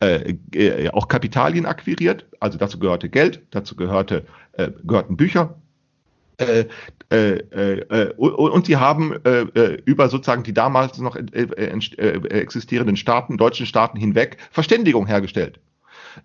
äh, 0.00 0.36
äh, 0.54 0.90
auch 0.90 1.08
Kapitalien 1.08 1.66
akquiriert, 1.66 2.26
also 2.38 2.56
dazu 2.56 2.78
gehörte 2.78 3.08
Geld, 3.08 3.42
dazu 3.50 3.74
gehörte, 3.74 4.26
äh, 4.52 4.70
gehörten 4.84 5.16
Bücher. 5.16 5.59
Äh, 6.40 6.66
äh, 7.10 7.80
äh, 7.80 8.14
und, 8.16 8.32
und 8.32 8.66
sie 8.66 8.76
haben 8.76 9.14
über 9.84 10.08
sozusagen 10.08 10.44
die 10.44 10.54
damals 10.54 10.96
noch 10.98 11.16
existierenden 11.16 12.96
Staaten, 12.96 13.36
deutschen 13.36 13.66
Staaten 13.66 13.98
hinweg 13.98 14.36
Verständigung 14.52 15.06
hergestellt. 15.06 15.58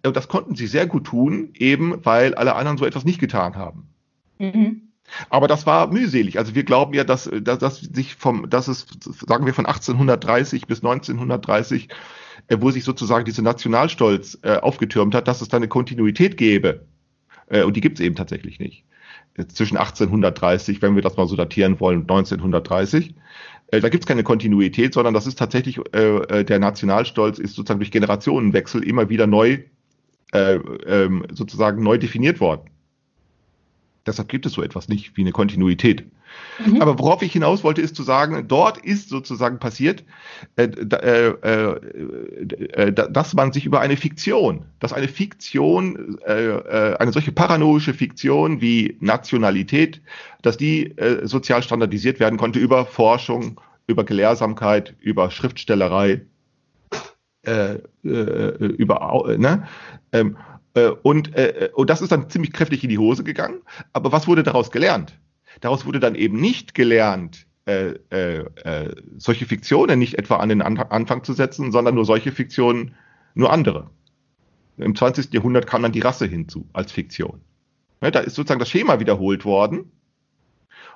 Und 0.06 0.16
das 0.16 0.28
konnten 0.28 0.56
sie 0.56 0.68
sehr 0.68 0.86
gut 0.86 1.06
tun, 1.06 1.50
eben 1.56 2.06
weil 2.06 2.36
alle 2.36 2.56
anderen 2.56 2.78
so 2.78 2.86
etwas 2.86 3.04
nicht 3.04 3.20
getan 3.20 3.56
haben. 3.56 3.88
Mhm. 4.38 4.86
Aber 5.30 5.48
das 5.48 5.66
war 5.66 5.88
mühselig. 5.88 6.38
Also 6.38 6.56
wir 6.56 6.64
glauben 6.64 6.94
ja, 6.94 7.04
dass, 7.04 7.30
dass, 7.42 7.60
dass 7.60 7.80
sich 7.80 8.16
vom, 8.16 8.50
dass 8.50 8.68
es, 8.68 8.88
sagen 9.28 9.46
wir, 9.46 9.54
von 9.54 9.66
1830 9.66 10.68
bis 10.68 10.80
1930, 10.80 11.90
äh, 12.48 12.58
wo 12.60 12.72
sich 12.72 12.84
sozusagen 12.84 13.26
dieser 13.26 13.44
Nationalstolz 13.44 14.40
äh, 14.42 14.58
aufgetürmt 14.58 15.16
hat, 15.16 15.28
dass 15.28 15.42
es 15.42 15.48
da 15.48 15.58
eine 15.58 15.68
Kontinuität 15.68 16.38
gäbe. 16.38 16.86
Äh, 17.48 17.64
und 17.64 17.76
die 17.76 17.82
gibt 17.82 18.00
es 18.00 18.06
eben 18.06 18.16
tatsächlich 18.16 18.60
nicht. 18.60 18.84
Zwischen 19.50 19.78
1830, 19.78 20.82
wenn 20.82 20.96
wir 20.96 21.02
das 21.02 21.18
mal 21.18 21.28
so 21.28 21.36
datieren 21.36 21.80
wollen, 21.80 22.02
1930. 22.02 23.16
Äh, 23.68 23.82
da 23.82 23.90
gibt 23.90 24.04
es 24.04 24.08
keine 24.08 24.24
Kontinuität, 24.24 24.94
sondern 24.94 25.14
das 25.14 25.28
ist 25.28 25.38
tatsächlich, 25.38 25.80
äh, 25.94 26.18
äh, 26.18 26.46
der 26.46 26.60
Nationalstolz 26.60 27.40
ist 27.40 27.56
sozusagen 27.56 27.80
durch 27.80 27.92
Generationenwechsel 27.92 28.84
immer 28.84 29.10
wieder 29.10 29.28
neu, 29.28 29.60
äh, 30.32 30.56
ähm, 30.56 31.26
sozusagen 31.32 31.84
neu 31.84 31.98
definiert 31.98 32.40
worden. 32.40 32.70
Deshalb 34.06 34.30
gibt 34.30 34.46
es 34.46 34.54
so 34.54 34.62
etwas 34.62 34.88
nicht 34.88 35.18
wie 35.18 35.22
eine 35.22 35.32
Kontinuität. 35.32 36.06
Mhm. 36.64 36.82
Aber 36.82 36.98
worauf 37.00 37.22
ich 37.22 37.34
hinaus 37.34 37.64
wollte, 37.64 37.82
ist 37.82 37.96
zu 37.96 38.04
sagen, 38.04 38.48
dort 38.48 38.78
ist 38.78 39.10
sozusagen 39.10 39.60
passiert, 39.60 40.04
äh, 40.56 40.64
äh, 40.64 41.28
äh, 42.74 42.94
dass 42.94 43.34
man 43.34 43.52
sich 43.52 43.66
über 43.66 43.82
eine 43.82 43.98
Fiktion, 43.98 44.66
dass 44.80 44.94
eine 44.94 45.08
Fiktion, 45.08 46.18
äh, 46.26 46.48
äh, 46.48 46.98
eine 46.98 47.12
solche 47.12 47.32
paranoische 47.32 47.94
Fiktion 47.94 48.62
wie 48.62 48.98
Nationalität, 49.00 50.02
dass 50.42 50.58
die 50.58 50.98
äh, 50.98 51.28
sozial 51.28 51.62
standardisiert 51.64 52.20
werden 52.20 52.38
konnte 52.38 52.60
über 52.60 52.86
Forschung, 52.86 53.60
über 53.88 54.04
Gelehrsamkeit, 54.04 54.96
über 55.00 55.32
Schriftstellerei, 55.32 56.22
über, 58.02 59.36
ne? 59.38 59.68
Ähm, 60.12 60.36
äh, 60.76 60.90
und, 60.90 61.36
äh, 61.36 61.70
und 61.74 61.90
das 61.90 62.02
ist 62.02 62.12
dann 62.12 62.30
ziemlich 62.30 62.54
kräftig 62.54 62.84
in 62.84 62.90
die 62.90 62.98
Hose 62.98 63.24
gegangen. 63.24 63.62
Aber 63.94 64.12
was 64.12 64.28
wurde 64.28 64.44
daraus 64.44 64.72
gelernt? 64.72 65.18
Daraus 65.62 65.86
wurde 65.86 66.00
dann 66.00 66.16
eben 66.16 66.40
nicht 66.40 66.74
gelernt, 66.74 67.46
äh, 67.66 67.96
äh, 68.12 68.46
äh, 68.64 68.96
solche 69.18 69.46
Fiktionen 69.46 69.98
nicht 69.98 70.20
etwa 70.20 70.38
an 70.38 70.50
den 70.50 70.62
Anfang 70.62 71.24
zu 71.24 71.34
setzen, 71.34 71.72
sondern 71.72 71.96
nur 71.96 72.06
solche 72.06 72.32
Fiktionen, 72.32 72.94
nur 73.34 73.52
andere. 73.52 73.90
Im 74.78 74.96
20. 74.96 75.34
Jahrhundert 75.34 75.66
kam 75.68 75.82
dann 75.82 75.92
die 75.92 76.02
Rasse 76.02 76.26
hinzu 76.26 76.68
als 76.74 76.92
Fiktion. 76.92 77.42
Ja, 78.02 78.12
da 78.12 78.20
ist 78.20 78.36
sozusagen 78.36 78.60
das 78.60 78.70
Schema 78.70 79.00
wiederholt 79.00 79.46
worden. 79.46 79.92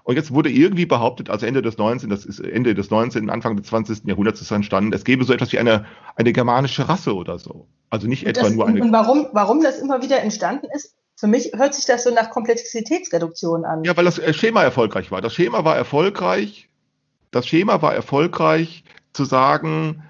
Und 0.03 0.15
jetzt 0.15 0.31
wurde 0.31 0.49
irgendwie 0.49 0.85
behauptet, 0.85 1.29
also 1.29 1.45
Ende 1.45 1.61
des 1.61 1.77
19., 1.77 2.09
das 2.09 2.25
ist 2.25 2.39
Ende 2.39 2.75
des 2.75 2.89
19., 2.89 3.29
Anfang 3.29 3.57
des 3.57 3.67
20. 3.67 4.05
Jahrhunderts 4.05 4.41
ist 4.41 4.51
entstanden, 4.51 4.93
es 4.93 5.03
gäbe 5.03 5.23
so 5.23 5.33
etwas 5.33 5.51
wie 5.51 5.59
eine, 5.59 5.85
eine 6.15 6.33
germanische 6.33 6.87
Rasse 6.87 7.15
oder 7.15 7.39
so. 7.39 7.67
Also 7.89 8.07
nicht 8.07 8.25
etwa 8.25 8.43
das, 8.43 8.53
nur 8.53 8.67
eine. 8.67 8.81
Und 8.81 8.91
warum, 8.91 9.27
warum 9.33 9.63
das 9.63 9.79
immer 9.79 10.01
wieder 10.01 10.21
entstanden 10.21 10.67
ist, 10.73 10.95
für 11.19 11.27
mich 11.27 11.51
hört 11.53 11.75
sich 11.75 11.85
das 11.85 12.05
so 12.05 12.13
nach 12.13 12.29
Komplexitätsreduktion 12.29 13.65
an. 13.65 13.83
Ja, 13.83 13.97
weil 13.97 14.05
das 14.05 14.19
äh, 14.19 14.33
Schema 14.33 14.63
erfolgreich 14.63 15.11
war. 15.11 15.21
Das 15.21 15.33
Schema 15.33 15.65
war 15.65 15.75
erfolgreich. 15.75 16.69
Das 17.31 17.45
Schema 17.45 17.81
war 17.81 17.93
erfolgreich 17.93 18.85
zu 19.11 19.25
sagen, 19.25 20.01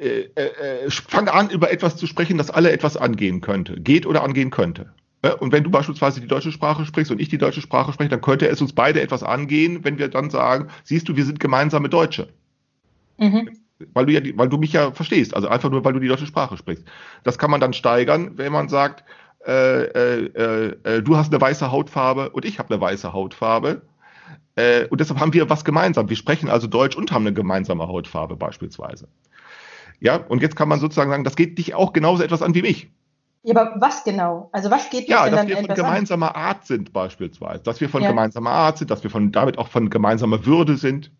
äh, 0.00 0.22
äh, 0.34 0.90
fang 0.90 1.28
an, 1.28 1.50
über 1.50 1.70
etwas 1.70 1.96
zu 1.96 2.08
sprechen, 2.08 2.36
das 2.36 2.50
alle 2.50 2.72
etwas 2.72 2.96
angehen 2.96 3.40
könnte, 3.40 3.80
geht 3.80 4.04
oder 4.04 4.24
angehen 4.24 4.50
könnte. 4.50 4.92
Und 5.38 5.52
wenn 5.52 5.62
du 5.62 5.70
beispielsweise 5.70 6.20
die 6.20 6.26
deutsche 6.26 6.50
Sprache 6.50 6.84
sprichst 6.84 7.12
und 7.12 7.20
ich 7.20 7.28
die 7.28 7.38
deutsche 7.38 7.60
Sprache 7.60 7.92
spreche, 7.92 8.10
dann 8.10 8.20
könnte 8.20 8.48
es 8.48 8.60
uns 8.60 8.72
beide 8.72 9.00
etwas 9.00 9.22
angehen, 9.22 9.84
wenn 9.84 9.98
wir 9.98 10.08
dann 10.08 10.30
sagen, 10.30 10.66
siehst 10.82 11.08
du, 11.08 11.14
wir 11.14 11.24
sind 11.24 11.38
gemeinsame 11.38 11.88
Deutsche. 11.88 12.26
Mhm. 13.18 13.50
Weil 13.94 14.06
du 14.06 14.12
ja, 14.12 14.20
weil 14.34 14.48
du 14.48 14.58
mich 14.58 14.72
ja 14.72 14.90
verstehst, 14.90 15.36
also 15.36 15.46
einfach 15.46 15.70
nur, 15.70 15.84
weil 15.84 15.92
du 15.92 16.00
die 16.00 16.08
deutsche 16.08 16.26
Sprache 16.26 16.56
sprichst. 16.56 16.84
Das 17.22 17.38
kann 17.38 17.52
man 17.52 17.60
dann 17.60 17.72
steigern, 17.72 18.32
wenn 18.36 18.50
man 18.50 18.68
sagt, 18.68 19.04
äh, 19.46 19.82
äh, 19.84 20.76
äh, 20.84 21.02
du 21.02 21.16
hast 21.16 21.32
eine 21.32 21.40
weiße 21.40 21.70
Hautfarbe 21.70 22.30
und 22.30 22.44
ich 22.44 22.58
habe 22.58 22.72
eine 22.72 22.80
weiße 22.80 23.12
Hautfarbe. 23.12 23.82
Äh, 24.54 24.86
und 24.86 25.00
deshalb 25.00 25.18
haben 25.20 25.32
wir 25.32 25.48
was 25.50 25.64
gemeinsam. 25.64 26.08
Wir 26.08 26.16
sprechen 26.16 26.48
also 26.48 26.66
Deutsch 26.66 26.96
und 26.96 27.10
haben 27.12 27.26
eine 27.26 27.34
gemeinsame 27.34 27.88
Hautfarbe 27.88 28.36
beispielsweise. 28.36 29.08
Ja, 30.00 30.16
und 30.16 30.42
jetzt 30.42 30.56
kann 30.56 30.68
man 30.68 30.80
sozusagen 30.80 31.10
sagen, 31.10 31.24
das 31.24 31.36
geht 31.36 31.58
dich 31.58 31.74
auch 31.74 31.92
genauso 31.92 32.22
etwas 32.22 32.42
an 32.42 32.54
wie 32.54 32.62
mich. 32.62 32.90
Ja, 33.44 33.56
aber 33.56 33.80
was 33.80 34.04
genau? 34.04 34.50
Also 34.52 34.70
was 34.70 34.88
geht 34.90 35.08
Ja, 35.08 35.28
dass 35.28 35.46
wir 35.46 35.56
von 35.56 35.66
gemeinsamer 35.66 36.36
an? 36.36 36.42
Art 36.42 36.66
sind 36.66 36.92
beispielsweise, 36.92 37.62
dass 37.62 37.80
wir 37.80 37.88
von 37.88 38.02
ja. 38.02 38.10
gemeinsamer 38.10 38.50
Art 38.50 38.78
sind, 38.78 38.90
dass 38.90 39.02
wir 39.02 39.10
von 39.10 39.32
damit 39.32 39.58
auch 39.58 39.68
von 39.68 39.90
gemeinsamer 39.90 40.46
Würde 40.46 40.76
sind. 40.76 41.10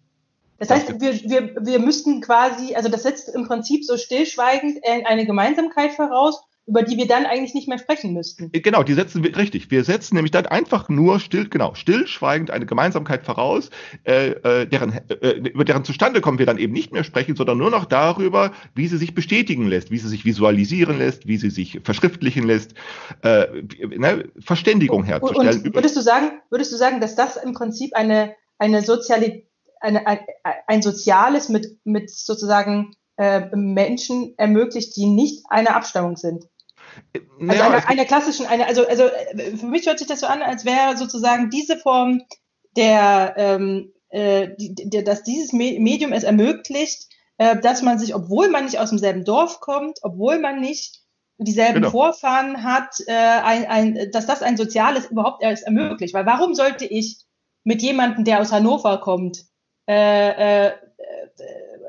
Das 0.59 0.71
heißt, 0.71 1.01
wir, 1.01 1.13
wir, 1.15 1.57
wir 1.61 1.79
müssten 1.81 2.21
quasi, 2.21 2.77
also 2.77 2.89
das 2.89 3.03
setzt 3.03 3.29
im 3.35 3.49
Prinzip 3.49 3.85
so 3.85 3.97
stillschweigend 3.97 4.79
eine 5.07 5.27
Gemeinsamkeit 5.27 5.93
voraus 5.93 6.45
über 6.67 6.83
die 6.83 6.97
wir 6.97 7.07
dann 7.07 7.27
eigentlich 7.27 7.55
nicht 7.55 7.69
mehr 7.69 7.79
sprechen 7.79 8.13
müssten. 8.13 8.51
Äh, 8.53 8.61
genau, 8.61 8.83
die 8.83 8.95
setzen 8.95 9.23
wir 9.23 9.37
richtig. 9.37 9.71
Wir 9.71 9.85
setzen 9.85 10.15
nämlich 10.15 10.31
dann 10.31 10.47
einfach 10.47 10.89
nur 10.89 11.19
still, 11.19 11.49
genau, 11.49 11.75
stillschweigend 11.75 12.51
eine 12.51 12.67
Gemeinsamkeit 12.67 13.25
voraus, 13.25 13.71
äh, 14.05 14.31
äh, 14.31 14.67
deren, 14.67 14.93
äh, 15.09 15.31
über 15.31 15.65
deren 15.65 15.85
Zustande 15.85 16.21
kommen 16.21 16.39
wir 16.39 16.47
dann 16.47 16.59
eben 16.59 16.73
nicht 16.73 16.93
mehr 16.93 17.05
sprechen, 17.05 17.35
sondern 17.35 17.59
nur 17.59 17.71
noch 17.71 17.85
darüber, 17.85 18.53
wie 18.75 18.87
sie 18.87 18.97
sich 18.97 19.15
bestätigen 19.15 19.67
lässt, 19.67 19.91
wie 19.91 19.99
sie 19.99 20.09
sich 20.09 20.25
visualisieren 20.25 20.99
lässt, 20.99 21.27
wie 21.27 21.37
sie 21.37 21.51
sich 21.51 21.81
verschriftlichen 21.83 22.47
lässt, 22.47 22.75
äh, 23.23 23.47
ne, 23.81 24.31
Verständigung 24.39 25.05
herzustellen. 25.05 25.63
Und 25.65 25.75
würdest 25.75 25.97
du 25.97 26.01
sagen, 26.01 26.41
würdest 26.51 26.73
du 26.73 26.77
sagen, 26.77 27.01
dass 27.01 27.17
das 27.17 27.37
im 27.37 27.55
Prinzip 27.55 27.95
eine 27.95 28.35
eine 28.59 28.83
soziale 28.83 29.43
eine, 29.81 30.07
ein, 30.07 30.21
ein 30.69 30.83
soziales 30.83 31.49
mit 31.49 31.79
mit 31.85 32.11
sozusagen 32.11 32.95
äh, 33.17 33.55
Menschen 33.55 34.35
ermöglicht, 34.37 34.97
die 34.97 35.07
nicht 35.07 35.45
einer 35.49 35.75
Abstammung 35.75 36.17
sind? 36.17 36.45
Also 37.49 37.63
einer, 37.63 37.89
einer 37.89 38.05
klassischen, 38.05 38.47
eine, 38.47 38.67
also, 38.67 38.87
also 38.87 39.05
äh, 39.05 39.57
für 39.57 39.67
mich 39.67 39.87
hört 39.87 39.99
sich 39.99 40.09
das 40.09 40.21
so 40.21 40.27
an, 40.27 40.43
als 40.43 40.65
wäre 40.65 40.97
sozusagen 40.97 41.51
diese 41.51 41.77
Form 41.77 42.23
der, 42.77 43.35
ähm, 43.37 43.93
äh, 44.11 44.49
die, 44.59 44.75
die, 44.75 45.05
dass 45.05 45.23
dieses 45.23 45.53
Medium 45.53 46.13
es 46.13 46.25
ermöglicht, 46.25 47.09
äh, 47.39 47.59
dass 47.59 47.83
man 47.83 47.99
sich, 47.99 48.15
obwohl 48.15 48.49
man 48.49 48.65
nicht 48.65 48.79
aus 48.79 48.91
demselben 48.91 49.25
Dorf 49.25 49.61
kommt, 49.61 49.99
obwohl 50.03 50.39
man 50.39 50.61
nicht 50.61 51.03
dieselben 51.39 51.81
genau. 51.81 51.91
Vorfahren 51.91 52.63
hat, 52.63 52.95
äh, 53.07 53.13
ein, 53.13 53.67
ein, 53.67 54.11
dass 54.13 54.27
das 54.27 54.43
ein 54.43 54.57
soziales 54.57 55.07
überhaupt 55.07 55.43
erst 55.43 55.65
ermöglicht. 55.65 56.15
Weil 56.15 56.27
warum 56.27 56.55
sollte 56.55 56.85
ich 56.85 57.19
mit 57.65 57.83
jemandem, 57.83 58.25
der 58.25 58.41
aus 58.41 58.53
Hannover 58.53 58.99
kommt, 58.99 59.45
äh, 59.89 60.67
äh, 60.67 60.73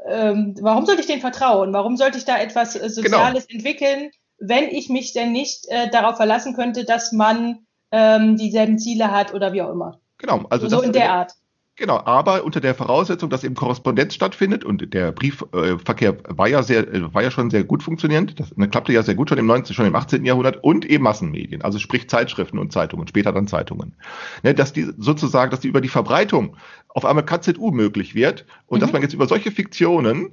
äh, 0.05 0.53
warum 0.61 0.85
sollte 0.85 1.01
ich 1.01 1.07
den 1.07 1.21
vertrauen? 1.21 1.73
Warum 1.73 1.97
sollte 1.97 2.17
ich 2.17 2.25
da 2.25 2.39
etwas 2.39 2.75
äh, 2.75 2.79
genau. 2.79 2.89
Soziales 2.89 3.47
genau. 3.47 3.57
entwickeln? 3.57 4.11
Wenn 4.39 4.69
ich 4.69 4.89
mich 4.89 5.13
denn 5.13 5.31
nicht 5.31 5.65
äh, 5.67 5.89
darauf 5.89 6.17
verlassen 6.17 6.55
könnte, 6.55 6.85
dass 6.85 7.11
man 7.11 7.59
ähm, 7.91 8.37
dieselben 8.37 8.79
Ziele 8.79 9.11
hat 9.11 9.33
oder 9.33 9.53
wie 9.53 9.61
auch 9.61 9.71
immer. 9.71 9.99
Genau, 10.17 10.45
also 10.49 10.67
so 10.67 10.77
das, 10.77 10.85
in 10.85 10.93
der 10.93 11.11
Art. 11.11 11.33
Genau, 11.75 11.99
aber 12.05 12.43
unter 12.43 12.61
der 12.61 12.75
Voraussetzung, 12.75 13.31
dass 13.31 13.43
eben 13.43 13.55
Korrespondenz 13.55 14.13
stattfindet 14.13 14.63
und 14.63 14.93
der 14.93 15.11
Briefverkehr 15.11 16.17
war 16.27 16.47
ja 16.47 16.61
sehr, 16.61 16.87
äh, 16.87 17.13
war 17.13 17.23
ja 17.23 17.31
schon 17.31 17.49
sehr 17.49 17.63
gut 17.63 17.81
funktionierend. 17.81 18.39
Das 18.39 18.55
ne, 18.55 18.69
klappte 18.69 18.93
ja 18.93 19.01
sehr 19.01 19.15
gut 19.15 19.29
schon 19.29 19.39
im 19.39 19.47
19., 19.47 19.75
schon 19.75 19.87
im 19.87 19.95
18. 19.95 20.23
Jahrhundert 20.23 20.63
und 20.63 20.85
eben 20.85 21.03
Massenmedien, 21.03 21.63
also 21.63 21.79
sprich 21.79 22.07
Zeitschriften 22.09 22.59
und 22.59 22.71
Zeitungen, 22.71 23.07
später 23.07 23.31
dann 23.31 23.47
Zeitungen. 23.47 23.95
Ne, 24.43 24.53
dass 24.53 24.71
die 24.71 24.87
sozusagen, 24.97 25.49
dass 25.49 25.61
die 25.61 25.67
über 25.67 25.81
die 25.81 25.89
Verbreitung 25.89 26.57
auf 26.89 27.05
einmal 27.05 27.25
KZU 27.25 27.71
möglich 27.71 28.13
wird 28.13 28.45
und 28.67 28.77
mhm. 28.77 28.81
dass 28.81 28.93
man 28.93 29.01
jetzt 29.01 29.15
über 29.15 29.27
solche 29.27 29.49
Fiktionen 29.49 30.29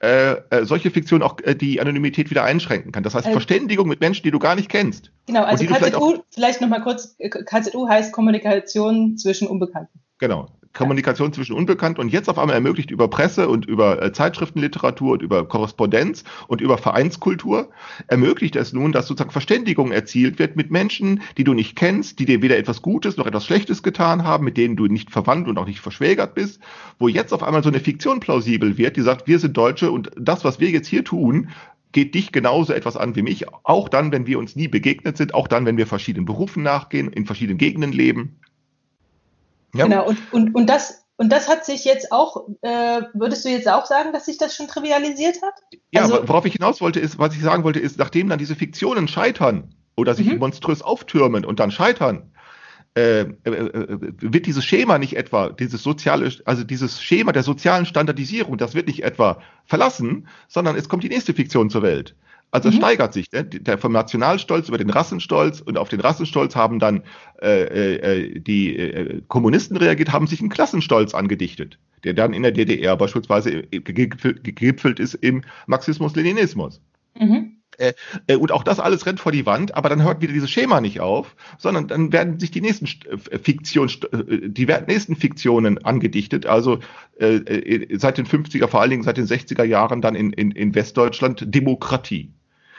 äh, 0.00 0.36
äh, 0.50 0.64
solche 0.64 0.90
Fiktionen 0.90 1.26
auch 1.26 1.38
äh, 1.42 1.54
die 1.54 1.80
Anonymität 1.80 2.30
wieder 2.30 2.44
einschränken 2.44 2.92
kann. 2.92 3.02
Das 3.02 3.14
heißt, 3.14 3.26
äh, 3.26 3.32
Verständigung 3.32 3.88
mit 3.88 4.00
Menschen, 4.00 4.22
die 4.22 4.30
du 4.30 4.38
gar 4.38 4.54
nicht 4.54 4.68
kennst. 4.68 5.10
Genau, 5.26 5.42
also 5.42 5.64
KZU, 5.64 5.78
vielleicht, 5.80 6.24
vielleicht 6.30 6.60
nochmal 6.60 6.82
kurz, 6.82 7.16
KZU 7.18 7.88
heißt 7.88 8.12
Kommunikation 8.12 9.16
zwischen 9.16 9.48
Unbekannten. 9.48 9.98
Genau. 10.18 10.46
Kommunikation 10.78 11.32
zwischen 11.32 11.54
Unbekannten 11.54 12.00
und 12.00 12.08
jetzt 12.08 12.28
auf 12.28 12.38
einmal 12.38 12.54
ermöglicht 12.54 12.92
über 12.92 13.08
Presse 13.08 13.48
und 13.48 13.66
über 13.66 14.00
äh, 14.00 14.12
Zeitschriftenliteratur 14.12 15.12
und 15.14 15.22
über 15.22 15.46
Korrespondenz 15.46 16.22
und 16.46 16.60
über 16.60 16.78
Vereinskultur, 16.78 17.68
ermöglicht 18.06 18.54
es 18.54 18.72
nun, 18.72 18.92
dass 18.92 19.08
sozusagen 19.08 19.32
Verständigung 19.32 19.90
erzielt 19.90 20.38
wird 20.38 20.54
mit 20.54 20.70
Menschen, 20.70 21.20
die 21.36 21.44
du 21.44 21.52
nicht 21.52 21.74
kennst, 21.74 22.20
die 22.20 22.26
dir 22.26 22.42
weder 22.42 22.56
etwas 22.56 22.80
Gutes 22.80 23.16
noch 23.16 23.26
etwas 23.26 23.44
Schlechtes 23.44 23.82
getan 23.82 24.22
haben, 24.22 24.44
mit 24.44 24.56
denen 24.56 24.76
du 24.76 24.86
nicht 24.86 25.10
verwandt 25.10 25.48
und 25.48 25.58
auch 25.58 25.66
nicht 25.66 25.80
verschwägert 25.80 26.34
bist, 26.34 26.60
wo 27.00 27.08
jetzt 27.08 27.32
auf 27.32 27.42
einmal 27.42 27.64
so 27.64 27.68
eine 27.68 27.80
Fiktion 27.80 28.20
plausibel 28.20 28.78
wird, 28.78 28.96
die 28.96 29.02
sagt, 29.02 29.26
wir 29.26 29.40
sind 29.40 29.56
Deutsche 29.56 29.90
und 29.90 30.12
das, 30.16 30.44
was 30.44 30.60
wir 30.60 30.70
jetzt 30.70 30.86
hier 30.86 31.04
tun, 31.04 31.48
geht 31.90 32.14
dich 32.14 32.30
genauso 32.30 32.72
etwas 32.72 32.96
an 32.96 33.16
wie 33.16 33.22
mich, 33.22 33.46
auch 33.64 33.88
dann, 33.88 34.12
wenn 34.12 34.26
wir 34.26 34.38
uns 34.38 34.54
nie 34.54 34.68
begegnet 34.68 35.16
sind, 35.16 35.34
auch 35.34 35.48
dann, 35.48 35.66
wenn 35.66 35.76
wir 35.76 35.88
verschiedenen 35.88 36.26
Berufen 36.26 36.62
nachgehen, 36.62 37.10
in 37.10 37.26
verschiedenen 37.26 37.58
Gegenden 37.58 37.90
leben. 37.90 38.38
Ja. 39.74 39.84
Genau, 39.84 40.06
und, 40.06 40.18
und, 40.32 40.54
und, 40.54 40.66
das, 40.66 41.04
und 41.16 41.30
das 41.30 41.48
hat 41.48 41.64
sich 41.64 41.84
jetzt 41.84 42.12
auch, 42.12 42.48
äh, 42.62 43.02
würdest 43.12 43.44
du 43.44 43.50
jetzt 43.50 43.68
auch 43.68 43.86
sagen, 43.86 44.12
dass 44.12 44.26
sich 44.26 44.38
das 44.38 44.54
schon 44.54 44.68
trivialisiert 44.68 45.42
hat? 45.42 45.54
Ja, 45.92 46.02
also, 46.02 46.26
worauf 46.26 46.44
ich 46.46 46.54
hinaus 46.54 46.80
wollte, 46.80 47.00
ist, 47.00 47.18
was 47.18 47.34
ich 47.34 47.42
sagen 47.42 47.64
wollte, 47.64 47.80
ist, 47.80 47.98
nachdem 47.98 48.28
dann 48.28 48.38
diese 48.38 48.56
Fiktionen 48.56 49.08
scheitern 49.08 49.74
oder 49.96 50.14
sich 50.14 50.26
mhm. 50.26 50.38
monströs 50.38 50.82
auftürmen 50.82 51.44
und 51.44 51.60
dann 51.60 51.70
scheitern, 51.70 52.30
äh, 52.98 53.20
äh, 53.20 53.50
äh, 53.50 53.98
wird 54.20 54.46
dieses 54.46 54.64
Schema 54.64 54.98
nicht 54.98 55.16
etwa, 55.16 55.50
dieses 55.50 55.82
soziale, 55.82 56.32
also 56.46 56.64
dieses 56.64 57.00
Schema 57.00 57.32
der 57.32 57.42
sozialen 57.44 57.86
Standardisierung, 57.86 58.58
das 58.58 58.74
wird 58.74 58.88
nicht 58.88 59.04
etwa 59.04 59.40
verlassen, 59.66 60.26
sondern 60.48 60.74
es 60.74 60.88
kommt 60.88 61.04
die 61.04 61.08
nächste 61.08 61.34
Fiktion 61.34 61.70
zur 61.70 61.82
Welt. 61.82 62.16
Also 62.50 62.70
mhm. 62.70 62.74
steigert 62.74 63.12
sich, 63.12 63.30
ne? 63.32 63.44
der 63.44 63.78
vom 63.78 63.92
Nationalstolz 63.92 64.68
über 64.68 64.78
den 64.78 64.90
Rassenstolz 64.90 65.60
und 65.60 65.76
auf 65.76 65.88
den 65.88 66.00
Rassenstolz 66.00 66.56
haben 66.56 66.78
dann 66.78 67.02
äh, 67.42 67.94
äh, 67.94 68.40
die 68.40 68.76
äh, 68.76 69.22
Kommunisten 69.28 69.76
reagiert, 69.76 70.12
haben 70.12 70.26
sich 70.26 70.40
einen 70.40 70.48
Klassenstolz 70.48 71.14
angedichtet, 71.14 71.78
der 72.04 72.14
dann 72.14 72.32
in 72.32 72.42
der 72.42 72.52
DDR 72.52 72.96
beispielsweise 72.96 73.62
gegipfelt 73.64 74.98
ist 74.98 75.14
im 75.14 75.42
Marxismus-Leninismus. 75.66 76.80
Mhm. 77.18 77.58
Äh, 77.78 77.92
äh, 78.26 78.36
und 78.36 78.50
auch 78.50 78.64
das 78.64 78.80
alles 78.80 79.06
rennt 79.06 79.20
vor 79.20 79.32
die 79.32 79.46
Wand, 79.46 79.74
aber 79.74 79.88
dann 79.88 80.02
hört 80.02 80.20
wieder 80.20 80.32
dieses 80.32 80.50
Schema 80.50 80.80
nicht 80.80 81.00
auf, 81.00 81.36
sondern 81.58 81.86
dann 81.86 82.12
werden 82.12 82.40
sich 82.40 82.50
die 82.50 82.60
nächsten 82.60 82.86
äh, 82.86 83.38
Fiktion, 83.38 83.88
die 84.10 84.66
nächsten 84.66 85.16
Fiktionen 85.16 85.84
angedichtet. 85.84 86.46
Also 86.46 86.80
äh, 87.18 87.98
seit 87.98 88.18
den 88.18 88.26
50er, 88.26 88.66
vor 88.66 88.80
allen 88.80 88.90
Dingen 88.90 89.02
seit 89.04 89.16
den 89.16 89.26
60er 89.26 89.64
Jahren 89.64 90.00
dann 90.00 90.14
in, 90.14 90.32
in, 90.32 90.50
in 90.50 90.74
Westdeutschland 90.74 91.54
Demokratie. 91.54 92.32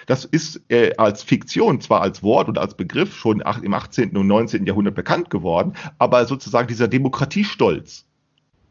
Das 0.10 0.26
ist 0.26 0.62
äh, 0.70 0.96
als 0.98 1.22
Fiktion, 1.22 1.82
zwar 1.82 2.02
als 2.02 2.24
Wort 2.24 2.48
und 2.48 2.58
als 2.58 2.74
Begriff 2.74 3.16
schon 3.16 3.44
im 3.62 3.74
18. 3.76 4.18
und 4.18 4.26
19. 4.26 4.66
Jahrhundert 4.66 4.96
bekannt 4.96 5.30
geworden, 5.30 5.74
aber 6.00 6.26
sozusagen 6.26 6.68
dieser 6.68 6.88
Demokratiestolz, 6.88 8.06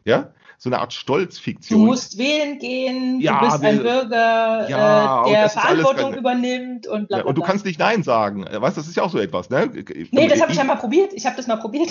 ja, 0.04 0.32
so 0.58 0.68
eine 0.68 0.80
Art 0.80 0.92
Stolzfiktion. 0.92 1.78
Du 1.78 1.86
musst 1.86 2.18
wählen 2.18 2.58
gehen, 2.58 3.20
ja, 3.20 3.38
du 3.38 3.46
bist 3.46 3.62
ein 3.62 3.78
Bürger, 3.78 4.68
ja, 4.68 5.26
äh, 5.26 5.30
der 5.30 5.48
Verantwortung 5.48 6.14
übernimmt 6.14 6.88
und 6.88 7.06
bla, 7.06 7.18
bla, 7.18 7.22
bla. 7.22 7.28
Und 7.28 7.38
du 7.38 7.42
kannst 7.42 7.64
nicht 7.64 7.78
Nein 7.78 8.02
sagen. 8.02 8.44
Weißt 8.44 8.76
du, 8.76 8.80
das 8.80 8.88
ist 8.88 8.96
ja 8.96 9.04
auch 9.04 9.10
so 9.12 9.18
etwas, 9.18 9.48
ne? 9.48 9.70
Nee, 10.10 10.26
das 10.26 10.40
habe 10.40 10.50
ich 10.50 10.58
ja 10.58 10.64
mal 10.64 10.74
probiert. 10.74 11.12
Ich 11.12 11.24
habe 11.24 11.36
das 11.36 11.46
mal 11.46 11.58
probiert. 11.58 11.90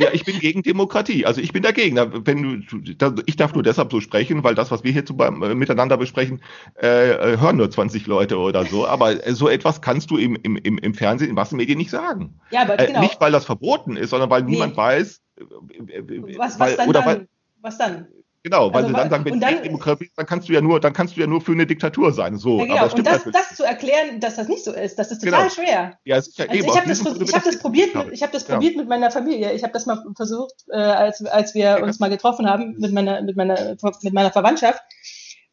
Ja, 0.00 0.08
ich 0.12 0.24
bin 0.24 0.38
gegen 0.38 0.62
Demokratie. 0.62 1.26
Also 1.26 1.40
ich 1.40 1.52
bin 1.52 1.62
dagegen. 1.62 1.96
Wenn 2.26 2.64
du, 2.64 3.22
ich 3.26 3.36
darf 3.36 3.52
nur 3.52 3.62
deshalb 3.62 3.92
so 3.92 4.00
sprechen, 4.00 4.42
weil 4.42 4.54
das, 4.54 4.70
was 4.70 4.82
wir 4.82 4.92
hier 4.92 5.04
zu, 5.04 5.16
äh, 5.18 5.54
miteinander 5.54 5.98
besprechen, 5.98 6.40
äh, 6.80 7.10
äh 7.10 7.38
hören 7.38 7.58
nur 7.58 7.70
20 7.70 8.06
Leute 8.06 8.38
oder 8.38 8.64
so. 8.64 8.86
Aber 8.86 9.26
äh, 9.26 9.34
so 9.34 9.48
etwas 9.48 9.82
kannst 9.82 10.10
du 10.10 10.16
im, 10.16 10.36
im, 10.36 10.56
im 10.56 10.94
Fernsehen, 10.94 11.28
in 11.28 11.34
Massenmedien 11.34 11.76
nicht 11.76 11.90
sagen. 11.90 12.40
Ja, 12.50 12.62
aber 12.62 12.78
genau. 12.78 12.98
Äh, 12.98 13.02
nicht, 13.02 13.20
weil 13.20 13.32
das 13.32 13.44
verboten 13.44 13.96
ist, 13.96 14.10
sondern 14.10 14.30
weil 14.30 14.42
nee. 14.42 14.52
niemand 14.52 14.76
weiß, 14.76 15.20
was, 15.36 16.38
was 16.38 16.58
weil, 16.58 16.76
dann 16.76 16.88
oder 16.88 17.00
dann? 17.00 17.08
weil 17.08 17.28
was 17.60 17.76
dann? 17.76 18.08
Genau, 18.42 18.72
weil 18.72 18.84
also, 18.84 18.88
sie 18.88 18.94
dann 18.94 19.10
sagen, 19.10 19.24
wenn 19.26 19.34
du 19.34 19.40
dann, 19.40 19.62
Demokratie 19.62 20.04
bist, 20.04 20.16
dann 20.16 20.24
kannst 20.24 20.48
du 20.48 20.52
ja 20.54 20.62
nur, 20.62 20.80
dann 20.80 20.94
kannst 20.94 21.14
du 21.14 21.20
ja 21.20 21.26
nur 21.26 21.42
für 21.42 21.52
eine 21.52 21.66
Diktatur 21.66 22.12
sein. 22.12 22.38
So, 22.38 22.60
ja, 22.60 22.64
genau. 22.64 22.76
aber 22.78 22.94
und 22.94 23.06
das, 23.06 23.24
das 23.24 23.54
zu 23.54 23.64
erklären, 23.64 24.18
dass 24.20 24.36
das 24.36 24.48
nicht 24.48 24.64
so 24.64 24.72
ist, 24.72 24.98
das 24.98 25.10
ist 25.10 25.22
total 25.22 25.48
genau. 25.48 25.54
schwer. 25.54 25.98
Ja, 26.04 26.22
sicher. 26.22 26.46
Also 26.48 26.66
ich 26.66 26.76
habe 26.76 26.88
das, 26.88 27.00
ich 27.00 27.34
hab 27.34 27.44
das 27.44 27.58
probiert, 27.58 27.94
mit, 27.94 28.12
ich 28.12 28.22
habe 28.22 28.32
das 28.32 28.44
probiert 28.44 28.76
mit 28.76 28.88
meiner 28.88 29.10
Familie. 29.10 29.52
Ich 29.52 29.62
habe 29.62 29.74
das 29.74 29.84
mal 29.84 30.02
versucht, 30.16 30.54
äh, 30.68 30.76
als 30.76 31.22
als 31.26 31.54
wir 31.54 31.80
uns 31.82 32.00
mal 32.00 32.08
getroffen 32.08 32.48
haben 32.48 32.76
mit 32.78 32.92
meiner 32.92 33.20
mit 33.20 33.36
meiner 33.36 33.76
mit 34.02 34.14
meiner 34.14 34.32
Verwandtschaft. 34.32 34.80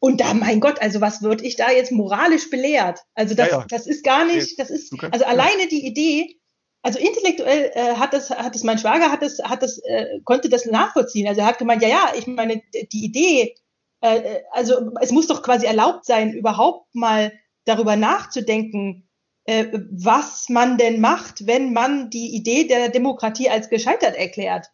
Und 0.00 0.20
da, 0.20 0.32
mein 0.32 0.60
Gott, 0.60 0.80
also 0.80 1.00
was 1.00 1.22
würde 1.22 1.44
ich 1.44 1.56
da 1.56 1.70
jetzt 1.70 1.90
moralisch 1.90 2.50
belehrt? 2.50 3.00
Also 3.14 3.34
das, 3.34 3.50
Ja, 3.50 3.58
ja. 3.58 3.66
das 3.68 3.86
ist 3.86 4.04
gar 4.04 4.24
nicht, 4.24 4.58
das 4.58 4.70
ist, 4.70 4.94
also 5.10 5.24
alleine 5.24 5.66
die 5.68 5.84
Idee, 5.84 6.38
also 6.82 6.98
intellektuell 6.98 7.70
äh, 7.74 7.94
hat 7.94 8.12
das, 8.12 8.30
hat 8.30 8.54
das 8.54 8.62
mein 8.62 8.78
Schwager 8.78 9.10
hat 9.10 9.22
das, 9.22 9.38
hat 9.42 9.62
das, 9.62 9.78
äh, 9.78 10.20
konnte 10.24 10.48
das 10.48 10.64
nachvollziehen. 10.64 11.26
Also 11.26 11.40
er 11.40 11.46
hat 11.46 11.58
gemeint, 11.58 11.82
ja, 11.82 11.88
ja, 11.88 12.12
ich 12.16 12.26
meine, 12.26 12.62
die 12.92 13.04
Idee, 13.04 13.54
äh, 14.00 14.18
äh, 14.18 14.42
also 14.52 14.92
es 15.00 15.10
muss 15.10 15.26
doch 15.26 15.42
quasi 15.42 15.66
erlaubt 15.66 16.04
sein, 16.04 16.32
überhaupt 16.32 16.94
mal 16.94 17.32
darüber 17.64 17.96
nachzudenken, 17.96 19.08
äh, 19.44 19.66
was 19.90 20.48
man 20.48 20.78
denn 20.78 21.00
macht, 21.00 21.46
wenn 21.46 21.72
man 21.72 22.10
die 22.10 22.34
Idee 22.34 22.64
der 22.64 22.88
Demokratie 22.90 23.50
als 23.50 23.68
gescheitert 23.68 24.14
erklärt. 24.16 24.70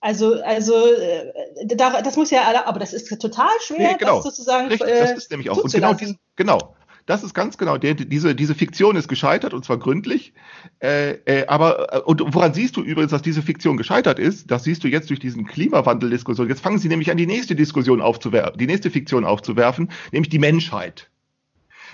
Also, 0.00 0.42
also 0.42 0.86
äh, 0.86 1.32
da, 1.66 2.02
das 2.02 2.16
muss 2.16 2.30
ja, 2.30 2.66
aber 2.66 2.80
das 2.80 2.92
ist 2.92 3.08
total 3.20 3.52
schwer, 3.60 3.92
Nee, 3.92 3.98
genau. 3.98 4.16
das 4.16 4.24
sozusagen 4.24 4.66
Richtig, 4.68 4.90
äh, 4.90 5.00
das 5.00 5.12
ist 5.12 5.30
nämlich 5.30 5.48
auch. 5.48 5.58
Und 5.58 5.72
genau, 5.72 5.94
diesen, 5.94 6.18
genau. 6.34 6.74
Das 7.06 7.22
ist 7.22 7.34
ganz 7.34 7.58
genau. 7.58 7.78
Der, 7.78 7.94
diese, 7.94 8.34
diese 8.34 8.54
Fiktion 8.54 8.96
ist 8.96 9.08
gescheitert 9.08 9.54
und 9.54 9.64
zwar 9.64 9.78
gründlich. 9.78 10.32
Äh, 10.80 11.12
äh, 11.24 11.46
aber 11.46 11.94
äh, 11.94 12.00
und 12.00 12.22
woran 12.34 12.54
siehst 12.54 12.76
du 12.76 12.82
übrigens, 12.82 13.10
dass 13.10 13.22
diese 13.22 13.42
Fiktion 13.42 13.76
gescheitert 13.76 14.18
ist? 14.18 14.50
Das 14.50 14.64
siehst 14.64 14.84
du 14.84 14.88
jetzt 14.88 15.10
durch 15.10 15.20
diesen 15.20 15.46
Klimawandel-Diskussion. 15.46 16.48
Jetzt 16.48 16.62
fangen 16.62 16.78
sie 16.78 16.88
nämlich 16.88 17.10
an, 17.10 17.16
die 17.16 17.26
nächste 17.26 17.54
Diskussion 17.54 18.00
aufzuwerfen, 18.00 18.58
die 18.58 18.66
nächste 18.66 18.90
Fiktion 18.90 19.24
aufzuwerfen, 19.24 19.90
nämlich 20.12 20.30
die 20.30 20.38
Menschheit. 20.38 21.11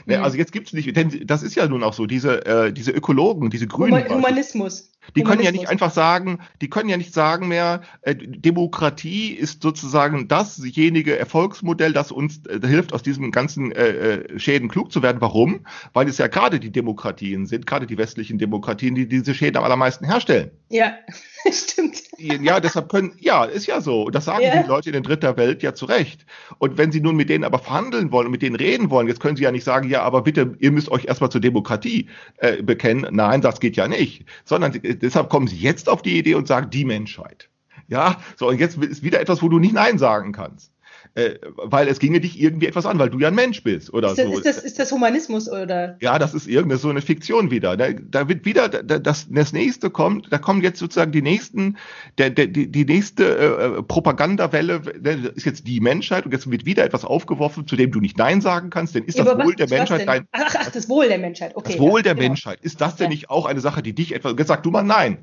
Ne. 0.06 0.20
Also 0.22 0.36
jetzt 0.36 0.52
gibt's 0.52 0.72
nicht, 0.72 0.94
denn 0.96 1.22
das 1.26 1.42
ist 1.42 1.54
ja 1.54 1.66
nun 1.68 1.82
auch 1.82 1.92
so, 1.92 2.06
diese, 2.06 2.44
äh, 2.46 2.72
diese 2.72 2.90
Ökologen, 2.92 3.50
diese 3.50 3.66
Grünen, 3.66 3.94
Huma- 3.94 4.08
Humanismus. 4.08 4.90
die 5.16 5.22
können 5.22 5.40
ja 5.40 5.48
Humanismus. 5.48 5.60
nicht 5.60 5.68
einfach 5.70 5.90
sagen, 5.92 6.38
die 6.60 6.68
können 6.68 6.88
ja 6.88 6.96
nicht 6.96 7.12
sagen 7.14 7.48
mehr, 7.48 7.82
äh, 8.02 8.14
Demokratie 8.14 9.32
ist 9.32 9.62
sozusagen 9.62 10.28
dasjenige 10.28 11.18
Erfolgsmodell, 11.18 11.92
das 11.92 12.12
uns 12.12 12.46
äh, 12.46 12.60
hilft, 12.66 12.92
aus 12.92 13.02
diesem 13.02 13.30
ganzen 13.32 13.72
äh, 13.72 13.88
äh, 13.88 14.38
Schäden 14.38 14.68
klug 14.68 14.92
zu 14.92 15.02
werden. 15.02 15.20
Warum? 15.20 15.66
Weil 15.92 16.08
es 16.08 16.18
ja 16.18 16.26
gerade 16.26 16.60
die 16.60 16.70
Demokratien 16.70 17.46
sind, 17.46 17.66
gerade 17.66 17.86
die 17.86 17.98
westlichen 17.98 18.38
Demokratien, 18.38 18.94
die 18.94 19.08
diese 19.08 19.34
Schäden 19.34 19.56
am 19.56 19.64
allermeisten 19.64 20.04
herstellen. 20.04 20.50
Ja, 20.70 20.94
stimmt. 21.52 22.02
Ja, 22.18 22.58
deshalb 22.58 22.88
können, 22.88 23.12
ja, 23.18 23.44
ist 23.44 23.66
ja 23.66 23.80
so. 23.80 24.02
Und 24.02 24.14
das 24.14 24.24
sagen 24.24 24.42
Ja. 24.42 24.60
die 24.62 24.68
Leute 24.68 24.88
in 24.88 24.94
den 24.94 25.04
dritter 25.04 25.36
Welt 25.36 25.62
ja 25.62 25.72
zu 25.72 25.86
Recht. 25.86 26.26
Und 26.58 26.76
wenn 26.76 26.90
sie 26.90 27.00
nun 27.00 27.14
mit 27.14 27.28
denen 27.30 27.44
aber 27.44 27.60
verhandeln 27.60 28.10
wollen 28.10 28.26
und 28.26 28.32
mit 28.32 28.42
denen 28.42 28.56
reden 28.56 28.90
wollen, 28.90 29.06
jetzt 29.06 29.20
können 29.20 29.36
sie 29.36 29.44
ja 29.44 29.52
nicht 29.52 29.62
sagen, 29.64 29.88
ja, 29.88 30.02
aber 30.02 30.22
bitte, 30.22 30.56
ihr 30.58 30.72
müsst 30.72 30.90
euch 30.90 31.04
erstmal 31.04 31.30
zur 31.30 31.40
Demokratie 31.40 32.08
äh, 32.38 32.60
bekennen. 32.62 33.06
Nein, 33.12 33.40
das 33.40 33.60
geht 33.60 33.76
ja 33.76 33.86
nicht. 33.86 34.24
Sondern 34.44 34.72
deshalb 34.82 35.30
kommen 35.30 35.46
sie 35.46 35.58
jetzt 35.58 35.88
auf 35.88 36.02
die 36.02 36.18
Idee 36.18 36.34
und 36.34 36.48
sagen, 36.48 36.70
die 36.70 36.84
Menschheit. 36.84 37.48
Ja, 37.86 38.16
so, 38.36 38.48
und 38.48 38.58
jetzt 38.58 38.76
ist 38.78 39.02
wieder 39.02 39.20
etwas, 39.20 39.40
wo 39.40 39.48
du 39.48 39.58
nicht 39.58 39.72
Nein 39.72 39.96
sagen 39.98 40.32
kannst. 40.32 40.72
Äh, 41.18 41.38
weil 41.56 41.88
es 41.88 41.98
ginge 41.98 42.20
dich 42.20 42.40
irgendwie 42.40 42.66
etwas 42.66 42.86
an, 42.86 42.98
weil 43.00 43.10
du 43.10 43.18
ja 43.18 43.26
ein 43.26 43.34
Mensch 43.34 43.64
bist 43.64 43.92
oder 43.92 44.10
Ist 44.10 44.18
das, 44.18 44.26
so. 44.26 44.32
ist, 44.36 44.46
das, 44.46 44.58
ist 44.58 44.78
das 44.78 44.92
Humanismus 44.92 45.50
oder? 45.50 45.96
Ja, 46.00 46.18
das 46.20 46.32
ist 46.32 46.46
irgendeine 46.46 46.78
so 46.78 46.90
eine 46.90 47.00
Fiktion 47.02 47.50
wieder. 47.50 47.76
Da, 47.76 47.88
da 47.92 48.28
wird 48.28 48.44
wieder 48.44 48.68
da- 48.68 48.98
das, 49.00 49.26
das 49.28 49.52
nächste 49.52 49.90
kommt, 49.90 50.32
da 50.32 50.38
kommen 50.38 50.62
jetzt 50.62 50.78
sozusagen 50.78 51.10
die 51.10 51.22
nächsten, 51.22 51.76
der, 52.18 52.30
der, 52.30 52.46
die, 52.46 52.70
die 52.70 52.84
nächste 52.84 53.36
äh, 53.78 53.82
Propagandawelle 53.82 54.80
ne, 55.00 55.32
ist 55.34 55.44
jetzt 55.44 55.66
die 55.66 55.80
Menschheit 55.80 56.24
und 56.24 56.32
jetzt 56.32 56.48
wird 56.50 56.64
wieder 56.66 56.84
etwas 56.84 57.04
aufgeworfen, 57.04 57.66
zu 57.66 57.74
dem 57.74 57.90
du 57.90 58.00
nicht 58.00 58.16
Nein 58.16 58.40
sagen 58.40 58.70
kannst, 58.70 58.94
denn 58.94 59.02
ist 59.04 59.18
das 59.18 59.26
Wohl 59.26 59.38
was- 59.38 59.56
der 59.56 59.68
Menschheit 59.68 60.06
dein 60.06 60.26
Ach, 60.32 60.54
ach, 60.56 60.70
das 60.70 60.88
Wohl 60.88 61.08
der 61.08 61.18
Menschheit, 61.18 61.56
okay. 61.56 61.72
das 61.72 61.80
Wohl 61.80 62.00
ja, 62.00 62.02
der 62.04 62.14
genau. 62.14 62.28
Menschheit. 62.28 62.60
Ist 62.62 62.80
das 62.80 62.94
denn 62.96 63.06
Ja. 63.06 63.10
nicht 63.10 63.30
auch 63.30 63.46
eine 63.46 63.60
Sache, 63.60 63.82
die 63.82 63.92
dich 63.92 64.14
etwas, 64.14 64.34
jetzt 64.38 64.48
sag 64.48 64.62
du 64.62 64.70
mal 64.70 64.82
Nein. 64.84 65.18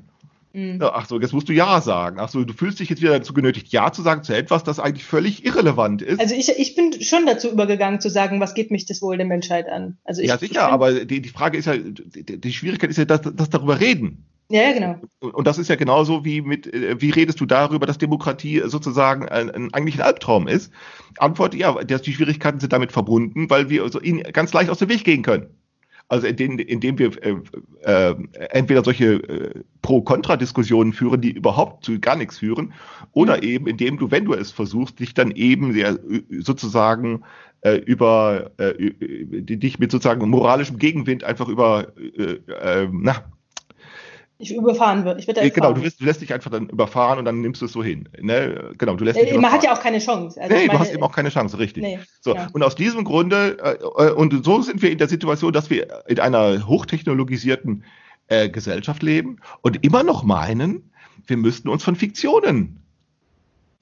Mhm. 0.56 0.78
Ja, 0.80 0.92
Ach 0.94 1.06
so, 1.06 1.20
jetzt 1.20 1.34
musst 1.34 1.50
du 1.50 1.52
Ja 1.52 1.82
sagen. 1.82 2.16
Ach 2.18 2.30
so, 2.30 2.42
du 2.42 2.54
fühlst 2.54 2.80
dich 2.80 2.88
jetzt 2.88 3.02
wieder 3.02 3.18
dazu 3.18 3.34
genötigt, 3.34 3.68
Ja 3.68 3.92
zu 3.92 4.00
sagen 4.00 4.22
zu 4.22 4.34
etwas, 4.34 4.64
das 4.64 4.80
eigentlich 4.80 5.04
völlig 5.04 5.44
irrelevant 5.44 6.00
ist. 6.00 6.18
Also 6.18 6.34
ich, 6.34 6.48
ich 6.48 6.74
bin 6.74 6.94
schon 7.02 7.26
dazu 7.26 7.50
übergegangen 7.50 8.00
zu 8.00 8.08
sagen, 8.08 8.40
was 8.40 8.54
geht 8.54 8.70
mich 8.70 8.86
das 8.86 9.02
Wohl 9.02 9.18
der 9.18 9.26
Menschheit 9.26 9.68
an? 9.68 9.98
Also 10.04 10.22
ich, 10.22 10.28
ja, 10.28 10.36
ich 10.36 10.40
sicher, 10.40 10.64
bin, 10.64 10.72
aber 10.72 11.04
die, 11.04 11.20
die 11.20 11.28
Frage 11.28 11.58
ist 11.58 11.66
ja, 11.66 11.76
die, 11.76 12.40
die 12.40 12.52
Schwierigkeit 12.54 12.88
ist 12.88 12.96
ja, 12.96 13.04
dass, 13.04 13.20
dass 13.20 13.50
darüber 13.50 13.80
reden. 13.80 14.24
Ja, 14.48 14.62
ja, 14.62 14.72
genau. 14.72 15.00
Und 15.20 15.46
das 15.46 15.58
ist 15.58 15.68
ja 15.68 15.76
genauso 15.76 16.24
wie 16.24 16.40
mit, 16.40 16.72
äh, 16.72 17.00
wie 17.02 17.10
redest 17.10 17.38
du 17.40 17.44
darüber, 17.44 17.84
dass 17.84 17.98
Demokratie 17.98 18.62
sozusagen 18.64 19.28
ein, 19.28 19.50
ein, 19.50 19.74
eigentlich 19.74 19.96
ein 19.96 20.06
Albtraum 20.06 20.48
ist? 20.48 20.72
Antwort, 21.18 21.54
ja, 21.54 21.74
dass 21.84 22.00
die 22.00 22.14
Schwierigkeiten 22.14 22.60
sind 22.60 22.72
damit 22.72 22.92
verbunden, 22.92 23.50
weil 23.50 23.68
wir 23.68 23.82
also 23.82 24.00
ihnen 24.00 24.22
ganz 24.32 24.54
leicht 24.54 24.70
aus 24.70 24.78
dem 24.78 24.88
Weg 24.88 25.04
gehen 25.04 25.22
können. 25.22 25.48
Also 26.08 26.28
indem, 26.28 26.58
indem 26.58 26.98
wir 26.98 27.10
äh, 27.22 27.34
äh, 27.82 28.14
entweder 28.50 28.84
solche 28.84 29.14
äh, 29.14 29.62
Pro-Kontra-Diskussionen 29.82 30.92
führen, 30.92 31.20
die 31.20 31.32
überhaupt 31.32 31.84
zu 31.84 31.98
gar 31.98 32.14
nichts 32.14 32.38
führen, 32.38 32.72
oder 33.12 33.42
eben 33.42 33.66
indem 33.66 33.98
du, 33.98 34.10
wenn 34.12 34.24
du 34.24 34.34
es 34.34 34.52
versuchst, 34.52 35.00
dich 35.00 35.14
dann 35.14 35.32
eben 35.32 35.72
sehr, 35.72 35.98
äh, 36.08 36.22
sozusagen 36.40 37.24
äh, 37.62 37.76
über 37.78 38.52
äh, 38.58 38.74
dich 39.40 39.80
mit 39.80 39.90
sozusagen 39.90 40.28
moralischem 40.30 40.78
Gegenwind 40.78 41.24
einfach 41.24 41.48
über 41.48 41.88
äh, 41.98 42.34
äh, 42.52 42.88
na, 42.92 43.24
Ich 44.38 44.54
überfahren 44.54 45.04
wird. 45.04 45.18
Ich 45.18 45.26
werde 45.26 45.40
da 45.40 45.48
Genau, 45.48 45.72
du, 45.72 45.82
wirst, 45.82 46.00
du 46.00 46.04
lässt 46.04 46.20
dich 46.20 46.32
einfach 46.32 46.50
dann 46.50 46.68
überfahren 46.68 47.18
und 47.18 47.24
dann 47.24 47.40
nimmst 47.40 47.62
du 47.62 47.66
es 47.66 47.72
so 47.72 47.82
hin. 47.82 48.08
Ne? 48.20 48.72
Genau, 48.76 48.94
du 48.94 49.04
lässt 49.04 49.18
dich 49.18 49.32
äh, 49.32 49.38
man 49.38 49.50
hat 49.50 49.64
ja 49.64 49.72
auch 49.72 49.80
keine 49.80 49.98
Chance. 49.98 50.40
Also 50.40 50.54
nee, 50.54 50.60
ich 50.60 50.66
du 50.66 50.72
meine, 50.72 50.80
hast 50.80 50.92
eben 50.92 51.02
auch 51.02 51.12
keine 51.12 51.30
Chance, 51.30 51.58
richtig. 51.58 51.82
Nee, 51.82 51.98
so, 52.20 52.34
ja. 52.34 52.48
und 52.52 52.62
aus 52.62 52.74
diesem 52.74 53.04
Grunde, 53.04 53.56
äh, 53.96 54.10
und 54.10 54.44
so 54.44 54.60
sind 54.60 54.82
wir 54.82 54.90
in 54.90 54.98
der 54.98 55.08
Situation, 55.08 55.52
dass 55.52 55.70
wir 55.70 56.02
in 56.06 56.20
einer 56.20 56.66
hochtechnologisierten 56.66 57.84
äh, 58.28 58.48
Gesellschaft 58.50 59.02
leben 59.02 59.38
und 59.62 59.84
immer 59.84 60.02
noch 60.02 60.22
meinen, 60.22 60.90
wir 61.26 61.38
müssten 61.38 61.68
uns 61.68 61.82
von 61.82 61.96
Fiktionen 61.96 62.85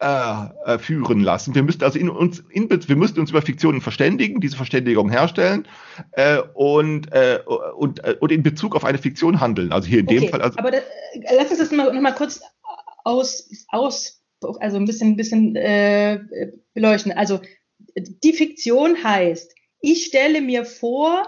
äh, 0.00 0.46
äh, 0.66 0.78
führen 0.78 1.20
lassen. 1.20 1.54
Wir 1.54 1.62
müssten 1.62 1.85
also 1.85 1.98
in 1.98 2.09
uns, 2.09 2.42
in, 2.50 2.68
wir 2.70 2.96
müssten 2.96 3.20
uns 3.20 3.30
über 3.30 3.42
Fiktionen 3.42 3.80
verständigen, 3.80 4.40
diese 4.40 4.57
Verständigung 4.57 5.09
herstellen 5.11 5.68
äh, 6.12 6.38
und, 6.54 7.12
äh, 7.12 7.40
und, 7.76 8.04
äh, 8.04 8.16
und 8.20 8.33
in 8.33 8.42
Bezug 8.42 8.74
auf 8.74 8.85
eine 8.85 8.98
Fiktion 8.98 9.40
handeln. 9.40 9.72
Also 9.72 9.88
hier 9.88 10.00
in 10.00 10.07
dem 10.07 10.24
okay, 10.24 10.28
Fall, 10.30 10.42
also 10.42 10.59
aber 10.59 10.70
da, 10.70 10.78
äh, 10.78 11.37
lass 11.37 11.50
uns 11.50 11.59
das 11.59 11.70
mal, 11.70 11.92
noch 11.92 12.00
mal 12.00 12.14
kurz 12.14 12.40
aus, 13.04 13.48
aus 13.68 14.22
also 14.61 14.76
ein 14.76 14.85
bisschen, 14.85 15.16
bisschen 15.16 15.57
äh, 15.57 16.20
beleuchten. 16.74 17.12
Also 17.12 17.40
die 17.96 18.33
Fiktion 18.33 19.02
heißt, 19.02 19.54
ich 19.80 20.07
stelle 20.07 20.40
mir 20.40 20.64
vor, 20.64 21.22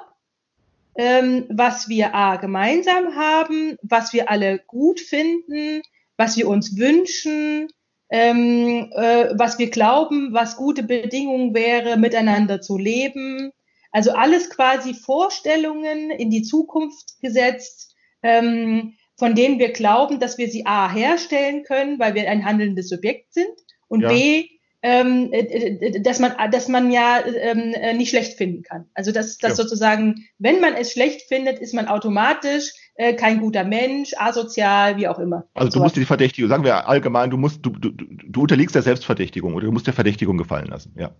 ähm, 0.96 1.44
was 1.50 1.88
wir 1.88 2.14
A 2.14 2.36
gemeinsam 2.36 3.16
haben, 3.16 3.76
was 3.82 4.12
wir 4.12 4.30
alle 4.30 4.58
gut 4.66 4.98
finden, 4.98 5.82
was 6.16 6.36
wir 6.36 6.48
uns 6.48 6.76
wünschen, 6.76 7.68
ähm, 8.10 8.90
äh, 8.94 9.30
was 9.36 9.58
wir 9.58 9.70
glauben, 9.70 10.32
was 10.32 10.56
gute 10.56 10.82
Bedingungen 10.82 11.54
wäre, 11.54 11.96
miteinander 11.96 12.60
zu 12.60 12.78
leben. 12.78 13.50
Also 13.90 14.12
alles 14.12 14.50
quasi 14.50 14.94
Vorstellungen 14.94 16.10
in 16.10 16.30
die 16.30 16.42
Zukunft 16.42 17.20
gesetzt, 17.20 17.94
ähm, 18.22 18.94
von 19.16 19.34
denen 19.34 19.58
wir 19.58 19.72
glauben, 19.72 20.20
dass 20.20 20.36
wir 20.38 20.48
sie 20.48 20.66
A 20.66 20.92
herstellen 20.92 21.62
können, 21.64 21.98
weil 21.98 22.14
wir 22.14 22.28
ein 22.28 22.44
handelndes 22.44 22.88
Subjekt 22.88 23.32
sind 23.32 23.48
und 23.88 24.02
Ja. 24.02 24.08
B, 24.08 24.48
ähm, 24.82 25.32
äh, 25.32 25.40
äh, 25.40 26.00
dass 26.02 26.18
man, 26.20 26.32
dass 26.52 26.68
man 26.68 26.92
ja 26.92 27.24
ähm, 27.26 27.72
äh, 27.72 27.94
nicht 27.94 28.10
schlecht 28.10 28.36
finden 28.36 28.62
kann. 28.62 28.88
Also 28.94 29.10
dass, 29.10 29.38
dass 29.38 29.56
Ja. 29.56 29.64
sozusagen, 29.64 30.28
wenn 30.38 30.60
man 30.60 30.74
es 30.74 30.92
schlecht 30.92 31.22
findet, 31.22 31.58
ist 31.58 31.74
man 31.74 31.88
automatisch 31.88 32.72
äh, 32.96 33.14
kein 33.14 33.40
guter 33.40 33.64
Mensch, 33.64 34.12
asozial, 34.16 34.96
wie 34.96 35.08
auch 35.08 35.18
immer. 35.18 35.46
Also 35.54 35.78
du 35.78 35.82
musst 35.82 35.96
die 35.96 36.04
Verdächtigung, 36.04 36.48
sagen 36.48 36.64
wir 36.64 36.88
allgemein, 36.88 37.30
du 37.30 37.36
musst, 37.36 37.64
du, 37.64 37.70
du, 37.70 37.90
du 37.90 38.40
unterliegst 38.42 38.74
der 38.74 38.82
Selbstverdächtigung 38.82 39.54
oder 39.54 39.66
du 39.66 39.72
musst 39.72 39.86
der 39.86 39.94
Verdächtigung 39.94 40.38
gefallen 40.38 40.68
lassen, 40.68 40.94
ja. 40.98 41.10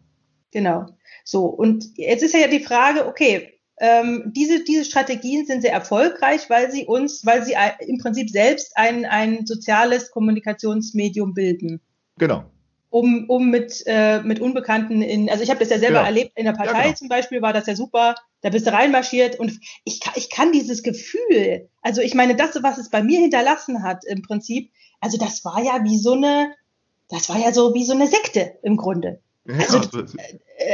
Genau. 0.52 0.86
So, 1.24 1.44
und 1.46 1.84
jetzt 1.96 2.22
ist 2.22 2.34
ja 2.34 2.48
die 2.48 2.60
Frage, 2.60 3.06
okay, 3.06 3.52
ähm, 3.78 4.32
diese, 4.34 4.64
diese 4.64 4.84
Strategien 4.84 5.44
sind 5.44 5.60
sehr 5.60 5.72
erfolgreich, 5.72 6.48
weil 6.48 6.70
sie 6.70 6.86
uns, 6.86 7.26
weil 7.26 7.44
sie 7.44 7.54
im 7.86 7.98
Prinzip 7.98 8.30
selbst 8.30 8.72
ein, 8.76 9.04
ein 9.04 9.44
soziales 9.44 10.10
Kommunikationsmedium 10.10 11.34
bilden. 11.34 11.80
Genau. 12.18 12.44
Um, 12.88 13.28
um 13.28 13.50
mit, 13.50 13.82
äh, 13.86 14.22
mit 14.22 14.40
Unbekannten 14.40 15.02
in, 15.02 15.28
also 15.28 15.42
ich 15.42 15.50
habe 15.50 15.60
das 15.60 15.68
ja 15.68 15.78
selber 15.78 15.98
Genau. 15.98 16.06
erlebt, 16.06 16.32
in 16.36 16.46
der 16.46 16.52
Partei 16.52 16.84
genau. 16.84 16.94
zum 16.94 17.08
Beispiel 17.08 17.42
war 17.42 17.52
das 17.52 17.66
ja 17.66 17.76
super, 17.76 18.14
da 18.46 18.50
bist 18.50 18.64
du 18.64 18.72
reinmarschiert 18.72 19.40
und 19.40 19.58
ich, 19.82 19.98
kann- 20.00 20.12
ich 20.16 20.30
kann 20.30 20.52
dieses 20.52 20.84
Gefühl, 20.84 21.68
also 21.82 22.00
ich 22.00 22.14
meine, 22.14 22.36
das, 22.36 22.62
was 22.62 22.78
es 22.78 22.90
bei 22.90 23.02
mir 23.02 23.18
hinterlassen 23.18 23.82
hat 23.82 24.04
im 24.04 24.22
Prinzip, 24.22 24.70
also 25.00 25.18
das 25.18 25.44
war 25.44 25.60
ja 25.60 25.82
wie 25.82 25.98
so 25.98 26.12
eine, 26.12 26.54
das 27.08 27.28
war 27.28 27.38
ja 27.38 27.52
so 27.52 27.74
wie 27.74 27.84
so 27.84 27.92
eine 27.92 28.06
Sekte 28.06 28.56
im 28.62 28.76
Grunde. 28.76 29.18
Also, 29.48 29.80
das- 29.80 30.14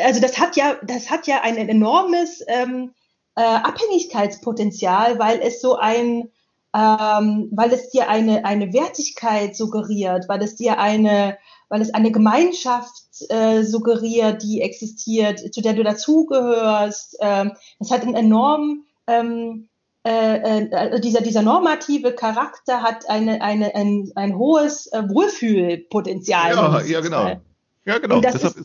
also 0.05 0.21
das 0.21 0.39
hat 0.39 0.57
ja, 0.57 0.77
das 0.83 1.09
hat 1.11 1.27
ja 1.27 1.41
ein 1.43 1.57
enormes 1.57 2.45
ähm, 2.47 2.93
äh, 3.37 3.41
Abhängigkeitspotenzial, 3.43 5.19
weil 5.19 5.41
es 5.41 5.63
so 5.63 5.77
ein, 5.77 6.29
ähm, 6.75 7.49
weil 7.53 7.73
es 7.73 7.89
dir 7.91 8.09
eine 8.11 8.45
eine 8.45 8.73
Wertigkeit 8.75 9.57
suggeriert, 9.57 10.29
weil 10.29 10.43
es 10.43 10.57
dir 10.57 10.79
eine, 10.79 11.39
weil 11.73 11.81
es 11.81 11.95
eine 11.95 12.13
Gemeinschaft 12.13 12.93
äh, 13.31 13.63
suggeriert, 13.63 14.43
die 14.43 14.61
existiert, 14.61 15.39
zu 15.55 15.63
der 15.63 15.73
du 15.73 15.83
dazugehörst. 15.83 17.17
Ähm, 17.21 17.53
das 17.79 17.91
hat 17.91 18.03
einen 18.03 18.15
enorm 18.15 18.85
ähm, 19.07 19.69
äh, 20.07 20.65
äh, 20.67 21.01
dieser, 21.01 21.23
dieser 21.23 21.41
normative 21.41 22.13
Charakter 22.13 22.83
hat 22.83 23.09
eine, 23.09 23.41
eine, 23.41 23.75
ein, 23.75 24.13
ein 24.17 24.37
hohes 24.37 24.89
äh, 24.89 25.03
Wohlfühlpotenzial. 25.09 26.51
ja, 26.55 26.81
ja, 26.83 27.01
genau. 27.01 27.41
Ja, 27.87 27.99
genau. 27.99 28.17
Und 28.17 28.25
ist- 28.27 28.45
ist, 28.45 28.57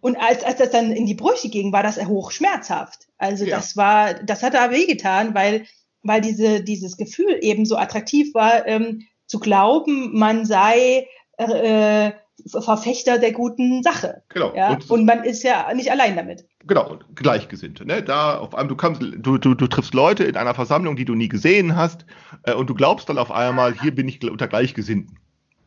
Und 0.00 0.16
als, 0.16 0.44
als 0.44 0.58
das 0.58 0.70
dann 0.70 0.92
in 0.92 1.06
die 1.06 1.14
Brüche 1.14 1.48
ging, 1.48 1.72
war 1.72 1.82
das 1.82 1.98
hochschmerzhaft. 2.06 3.08
Also 3.18 3.44
Ja. 3.44 3.56
das 3.56 3.76
war, 3.76 4.14
das 4.14 4.42
hat 4.44 4.54
da 4.54 4.70
wehgetan, 4.70 5.34
weil, 5.34 5.66
weil 6.04 6.20
diese, 6.20 6.62
dieses 6.62 6.96
Gefühl 6.96 7.38
eben 7.40 7.64
so 7.66 7.76
attraktiv 7.76 8.34
war, 8.34 8.66
ähm, 8.68 9.02
zu 9.26 9.40
glauben, 9.40 10.16
man 10.18 10.44
sei 10.44 11.06
äh, 11.48 12.12
Verfechter 12.48 13.18
der 13.18 13.32
guten 13.32 13.82
Sache. 13.82 14.22
Genau. 14.30 14.54
Ja? 14.54 14.70
Und- 14.70 14.90
Und, 14.90 15.04
man 15.04 15.24
ist 15.24 15.42
ja 15.42 15.72
nicht 15.74 15.90
allein 15.90 16.16
damit. 16.16 16.46
Genau, 16.66 16.98
Gleichgesinnte. 17.14 17.84
Ne? 17.86 18.02
Da 18.02 18.38
auf 18.38 18.54
einmal, 18.54 18.68
du 18.68 18.76
kommst, 18.76 19.02
du, 19.02 19.38
du, 19.38 19.54
du 19.54 19.66
triffst 19.66 19.94
Leute 19.94 20.24
in 20.24 20.36
einer 20.36 20.54
Versammlung, 20.54 20.96
die 20.96 21.04
du 21.04 21.14
nie 21.14 21.28
gesehen 21.28 21.76
hast, 21.76 22.04
äh, 22.44 22.54
und 22.54 22.68
du 22.70 22.74
glaubst 22.74 23.08
dann 23.08 23.18
auf 23.18 23.30
einmal, 23.30 23.74
hier 23.74 23.94
bin 23.94 24.08
ich 24.08 24.22
unter 24.28 24.48
Gleichgesinnten. 24.48 25.18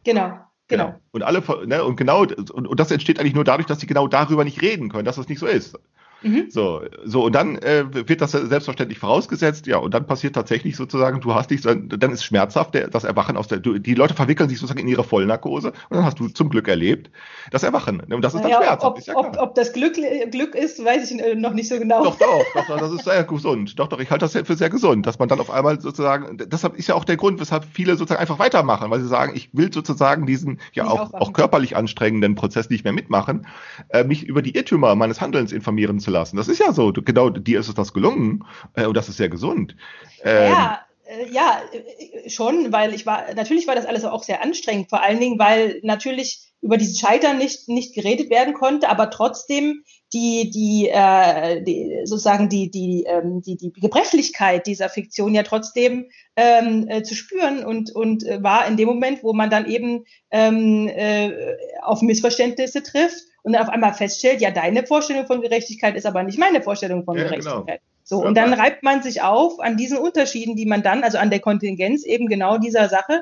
Genau, 0.03 0.33
genau. 0.67 0.95
Und 1.11 1.23
alle, 1.23 1.41
ne, 1.65 1.83
und 1.83 1.95
genau, 1.95 2.21
und, 2.21 2.51
und 2.51 2.79
das 2.79 2.91
entsteht 2.91 3.19
eigentlich 3.19 3.35
nur 3.35 3.43
dadurch, 3.43 3.67
dass 3.67 3.79
sie 3.79 3.87
genau 3.87 4.07
darüber 4.07 4.43
nicht 4.43 4.61
reden 4.61 4.89
können, 4.89 5.05
dass 5.05 5.15
das 5.15 5.29
nicht 5.29 5.39
so 5.39 5.47
ist. 5.47 5.77
Mhm. 6.23 6.45
So, 6.49 6.81
so, 7.03 7.25
und 7.25 7.35
dann 7.35 7.57
äh, 7.57 7.85
wird 7.91 8.21
das 8.21 8.31
selbstverständlich 8.31 8.99
vorausgesetzt, 8.99 9.67
ja, 9.67 9.77
und 9.77 9.93
dann 9.93 10.05
passiert 10.07 10.35
tatsächlich 10.35 10.75
sozusagen, 10.75 11.19
du 11.19 11.33
hast 11.33 11.51
dich, 11.51 11.61
dann, 11.61 11.89
ist 11.89 12.23
schmerzhaft 12.23 12.73
der, 12.73 12.89
das 12.89 13.03
Erwachen 13.03 13.37
aus 13.37 13.47
der, 13.47 13.59
du, 13.59 13.77
die 13.77 13.93
Leute 13.93 14.13
verwickeln 14.13 14.49
sich 14.49 14.59
sozusagen 14.59 14.79
in 14.79 14.87
ihre 14.87 15.03
Vollnarkose, 15.03 15.69
und 15.89 15.97
dann 15.97 16.05
hast 16.05 16.19
du 16.19 16.29
zum 16.29 16.49
Glück 16.49 16.67
erlebt, 16.67 17.11
das 17.51 17.63
Erwachen. 17.63 17.99
Und 17.99 18.21
das 18.23 18.33
ist 18.33 18.41
dann 18.41 18.51
Ja, 18.51 18.57
schmerzhaft, 18.57 18.83
ob, 18.83 18.97
ist 18.97 19.07
ja 19.07 19.15
ob, 19.15 19.37
ob 19.37 19.55
das 19.55 19.73
Glück, 19.73 19.95
Glück 20.31 20.55
ist, 20.55 20.83
weiß 20.83 21.11
ich 21.11 21.19
äh, 21.19 21.35
noch 21.35 21.53
nicht 21.53 21.67
so 21.67 21.77
genau. 21.77 22.03
Doch, 22.03 22.17
doch, 22.17 22.45
doch, 22.53 22.67
doch, 22.67 22.79
das 22.79 22.93
ist 22.93 23.03
sehr 23.03 23.23
gesund. 23.23 23.77
Doch, 23.77 23.87
doch, 23.87 23.99
ich 23.99 24.09
halte 24.09 24.25
das 24.25 24.33
für 24.47 24.55
sehr 24.55 24.69
gesund, 24.69 25.05
dass 25.05 25.19
man 25.19 25.27
dann 25.27 25.39
auf 25.39 25.51
einmal 25.51 25.81
sozusagen, 25.81 26.37
deshalb 26.37 26.77
ist 26.77 26.87
ja 26.87 26.95
auch 26.95 27.03
der 27.05 27.17
Grund, 27.17 27.39
weshalb 27.39 27.65
viele 27.65 27.95
sozusagen 27.97 28.21
einfach 28.21 28.39
weitermachen, 28.39 28.89
weil 28.89 29.01
sie 29.01 29.07
sagen, 29.07 29.33
ich 29.35 29.49
will 29.53 29.71
sozusagen 29.73 30.25
diesen 30.25 30.59
ja 30.73 30.87
auch, 30.87 31.13
auch 31.13 31.33
körperlich 31.33 31.75
anstrengenden 31.75 32.35
Prozess 32.35 32.69
nicht 32.69 32.83
mehr 32.83 32.93
mitmachen, 32.93 33.45
äh, 33.89 34.03
mich 34.03 34.23
über 34.23 34.41
die 34.41 34.55
Irrtümer 34.55 34.95
meines 34.95 35.19
Handelns 35.19 35.51
informieren 35.51 35.99
zu 35.99 36.11
lassen. 36.13 36.37
Das 36.37 36.47
ist 36.47 36.59
ja 36.59 36.71
so, 36.71 36.93
genau 36.93 37.29
dir 37.29 37.59
ist 37.59 37.67
es 37.67 37.75
das 37.75 37.93
gelungen 37.93 38.45
äh, 38.75 38.85
und 38.85 38.95
das 38.95 39.09
ist 39.09 39.17
sehr 39.17 39.29
gesund. 39.29 39.75
Ähm, 40.23 40.51
Ja, 40.51 40.79
äh, 41.05 41.31
ja, 41.31 41.61
äh, 41.71 42.29
schon, 42.29 42.71
weil 42.71 42.93
ich 42.93 43.05
war, 43.05 43.33
natürlich 43.35 43.67
war 43.67 43.75
das 43.75 43.85
alles 43.85 44.05
auch 44.05 44.23
sehr 44.23 44.41
anstrengend, 44.41 44.89
vor 44.89 45.03
allen 45.03 45.19
Dingen, 45.19 45.39
weil 45.39 45.79
natürlich 45.83 46.53
über 46.61 46.77
dieses 46.77 46.97
Scheitern 46.97 47.37
nicht, 47.37 47.67
nicht 47.67 47.93
geredet 47.93 48.29
werden 48.29 48.53
konnte, 48.53 48.87
aber 48.87 49.09
trotzdem 49.09 49.83
die, 50.13 50.49
die, 50.49 50.87
äh, 50.89 51.61
die 51.61 52.01
sozusagen 52.05 52.47
die, 52.47 52.71
die, 52.71 53.03
ähm, 53.05 53.41
die, 53.41 53.57
die 53.57 53.73
Gebrechlichkeit 53.73 54.65
dieser 54.65 54.87
Fiktion 54.87 55.35
ja 55.35 55.43
trotzdem 55.43 56.05
ähm, 56.37 56.87
äh, 56.87 57.03
zu 57.03 57.15
spüren 57.15 57.65
und, 57.65 57.93
und 57.93 58.25
äh, 58.25 58.41
war 58.41 58.65
in 58.65 58.77
dem 58.77 58.87
Moment, 58.87 59.23
wo 59.23 59.33
man 59.33 59.49
dann 59.49 59.69
eben 59.69 60.05
ähm, 60.31 60.87
äh, 60.87 61.33
auf 61.81 62.01
Missverständnisse 62.01 62.81
trifft 62.81 63.23
und 63.43 63.53
dann 63.53 63.61
auf 63.61 63.69
einmal 63.69 63.93
feststellt, 63.93 64.41
ja, 64.41 64.51
deine 64.51 64.85
Vorstellung 64.85 65.27
von 65.27 65.41
Gerechtigkeit 65.41 65.95
ist 65.95 66.05
aber 66.05 66.23
nicht 66.23 66.39
meine 66.39 66.61
Vorstellung 66.61 67.03
von 67.05 67.17
Ja, 67.17 67.23
genau. 67.23 67.35
Gerechtigkeit. 67.35 67.81
So, 68.05 68.21
Ja, 68.21 68.27
und 68.27 68.35
dann 68.35 68.53
reibt 68.53 68.83
man 68.83 69.01
sich 69.03 69.21
auf 69.21 69.59
an 69.59 69.77
diesen 69.77 69.97
Unterschieden, 69.97 70.55
die 70.55 70.65
man 70.65 70.81
dann, 70.83 71.03
also 71.03 71.17
an 71.17 71.29
der 71.29 71.39
Kontingenz 71.39 72.03
eben 72.05 72.27
genau 72.27 72.57
dieser 72.57 72.89
Sache, 72.89 73.21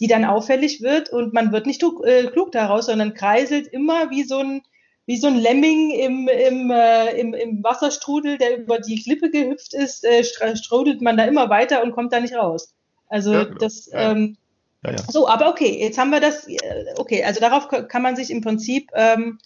die 0.00 0.06
dann 0.06 0.24
auffällig 0.24 0.80
wird 0.82 1.10
und 1.10 1.32
man 1.34 1.52
wird 1.52 1.66
nicht 1.66 1.80
tu- 1.80 2.02
äh, 2.04 2.26
klug 2.28 2.52
daraus, 2.52 2.86
sondern 2.86 3.14
kreiselt 3.14 3.66
immer 3.66 4.10
wie 4.10 4.24
so 4.24 4.38
ein, 4.38 4.62
wie 5.06 5.18
so 5.18 5.26
ein 5.26 5.36
Lemming 5.36 5.90
im, 5.90 6.28
im, 6.28 6.70
äh, 6.70 7.10
im, 7.18 7.34
im 7.34 7.62
Wasserstrudel, 7.62 8.38
der 8.38 8.58
über 8.58 8.78
die 8.78 9.02
Klippe 9.02 9.30
gehüpft 9.30 9.74
ist, 9.74 10.04
äh, 10.04 10.24
strudelt 10.56 11.02
man 11.02 11.16
da 11.16 11.24
immer 11.24 11.50
weiter 11.50 11.82
und 11.82 11.92
kommt 11.92 12.12
da 12.12 12.20
nicht 12.20 12.34
raus. 12.34 12.74
Also 13.08 13.32
Ja, 13.34 13.44
genau. 13.44 13.58
das, 13.58 13.90
ähm, 13.92 14.36
ja, 14.82 14.92
ja. 14.92 14.98
so, 15.10 15.28
aber 15.28 15.48
okay, 15.50 15.78
jetzt 15.80 15.98
haben 15.98 16.10
wir 16.10 16.20
das, 16.20 16.48
äh, 16.48 16.56
okay, 16.96 17.22
also 17.22 17.40
darauf 17.40 17.68
kann 17.68 18.02
man 18.02 18.16
sich 18.16 18.30
im 18.30 18.40
Prinzip, 18.40 18.90
ähm, 18.94 19.38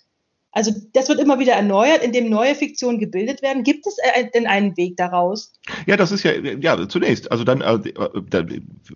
also 0.52 0.72
das 0.92 1.08
wird 1.08 1.20
immer 1.20 1.38
wieder 1.38 1.52
erneuert, 1.52 2.02
indem 2.02 2.30
neue 2.30 2.54
Fiktionen 2.54 2.98
gebildet 2.98 3.42
werden. 3.42 3.64
Gibt 3.64 3.86
es 3.86 3.96
äh, 3.98 4.28
denn 4.34 4.46
einen 4.46 4.76
Weg 4.76 4.96
daraus? 4.96 5.52
Ja, 5.86 5.96
das 5.96 6.10
ist 6.10 6.22
ja, 6.22 6.32
ja, 6.32 6.88
zunächst. 6.88 7.30
Also 7.30 7.44
dann, 7.44 7.60
äh, 7.60 7.74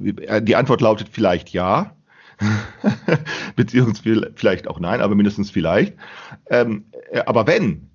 äh, 0.04 0.42
die 0.42 0.56
Antwort 0.56 0.80
lautet 0.80 1.08
vielleicht 1.10 1.50
ja. 1.50 1.94
Beziehungsweise 3.56 4.32
vielleicht 4.34 4.66
auch 4.66 4.80
nein, 4.80 5.00
aber 5.00 5.14
mindestens 5.14 5.50
vielleicht. 5.50 5.94
Ähm, 6.50 6.86
äh, 7.10 7.20
aber 7.26 7.46
wenn, 7.46 7.88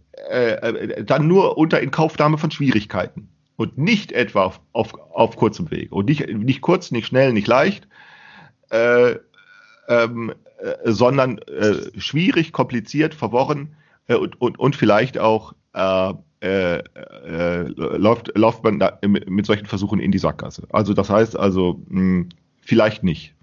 dann 1.06 1.28
nur 1.28 1.60
unter 1.60 1.80
Inkaufnahme 1.80 2.40
von 2.40 2.50
Schwierigkeiten. 2.50 3.30
Und 3.56 3.78
nicht 3.78 4.12
etwa 4.12 4.46
auf, 4.46 4.60
auf, 4.74 4.94
auf 5.12 5.36
kurzem 5.36 5.70
Weg. 5.70 5.92
Und 5.92 6.10
nicht, 6.10 6.28
nicht 6.28 6.62
kurz, 6.62 6.90
nicht 6.92 7.08
schnell, 7.08 7.34
nicht 7.34 7.48
leicht, 7.48 7.88
äh, 8.72 9.16
ähm, 9.88 10.34
äh, 10.58 10.92
sondern 10.92 11.40
äh, 11.40 12.00
schwierig, 12.00 12.52
kompliziert, 12.52 13.14
verworren 13.14 13.76
äh, 14.08 14.16
und, 14.16 14.40
und, 14.42 14.60
und 14.60 14.76
vielleicht 14.76 15.18
auch 15.18 15.54
äh, 15.74 16.14
äh, 16.40 16.84
äh, 17.26 17.64
läuft, 17.64 18.38
läuft 18.38 18.64
man 18.64 18.80
da 18.80 19.00
mit, 19.02 19.46
solchen 19.46 19.66
Versuchen 19.66 20.00
in 20.00 20.12
die 20.12 20.20
Sackgasse. 20.20 20.68
Also 20.70 20.94
das 20.94 21.10
heißt 21.10 21.36
also 21.36 21.82
mh, 21.88 22.28
vielleicht 22.62 23.04
nicht. 23.04 23.34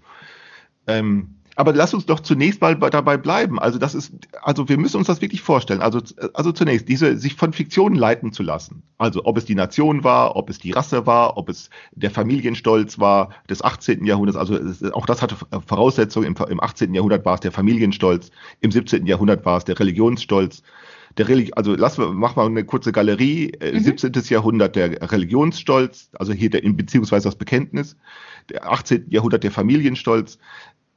Ähm, 0.87 1.35
aber 1.55 1.73
lass 1.73 1.93
uns 1.93 2.05
doch 2.05 2.19
zunächst 2.19 2.59
mal 2.61 2.75
bei- 2.75 2.89
dabei 2.89 3.17
bleiben. 3.17 3.59
Also 3.59 3.79
das 3.79 3.95
ist, 3.95 4.13
also 4.41 4.67
wir 4.69 4.77
müssen 4.77 4.97
uns 4.97 5.07
das 5.07 5.21
wirklich 5.21 5.41
vorstellen. 5.41 5.81
Also, 5.81 6.01
also 6.33 6.51
zunächst, 6.51 6.87
diese 6.89 7.17
sich 7.17 7.35
von 7.35 7.53
Fiktionen 7.53 7.97
leiten 7.97 8.33
zu 8.33 8.43
lassen. 8.43 8.83
Also 8.97 9.21
ob 9.25 9.37
es 9.37 9.45
die 9.45 9.55
Nation 9.55 10.03
war, 10.03 10.35
ob 10.35 10.49
es 10.49 10.59
die 10.59 10.71
Rasse 10.71 11.05
war, 11.05 11.37
ob 11.37 11.47
es 11.49 11.69
der 11.93 12.11
Familienstolz 12.11 12.99
war 12.99 13.29
des 13.49 13.63
18. 13.63 14.05
Jahrhunderts. 14.05 14.37
Also 14.37 14.55
es- 14.55 14.83
auch 14.91 15.05
das 15.05 15.21
hatte 15.21 15.35
Voraussetzungen. 15.65 16.27
Im, 16.27 16.35
Im 16.49 16.61
18. 16.61 16.93
Jahrhundert 16.93 17.25
war 17.25 17.35
es 17.35 17.39
der 17.41 17.51
Familienstolz, 17.51 18.31
im 18.61 18.71
17. 18.71 19.05
Jahrhundert 19.05 19.45
war 19.45 19.57
es 19.57 19.63
der 19.65 19.79
Religionsstolz. 19.79 20.61
Der 21.17 21.29
Religi 21.29 21.53
also 21.55 21.73
lass 21.75 21.97
mal, 21.97 22.11
mach 22.13 22.35
mal 22.35 22.47
eine 22.47 22.65
kurze 22.65 22.91
Galerie. 22.91 23.51
Äh, 23.61 23.75
Mhm. 23.75 23.79
17. 23.79 24.11
Jahrhundert 24.29 24.75
der 24.75 25.09
Religionsstolz, 25.11 26.09
also 26.19 26.33
hier 26.33 26.49
der, 26.49 26.61
beziehungsweise 26.73 27.29
das 27.29 27.35
Bekenntnis. 27.35 27.95
Der 28.49 28.69
18. 28.69 29.05
Jahrhundert 29.09 29.43
der 29.45 29.51
Familienstolz. 29.51 30.37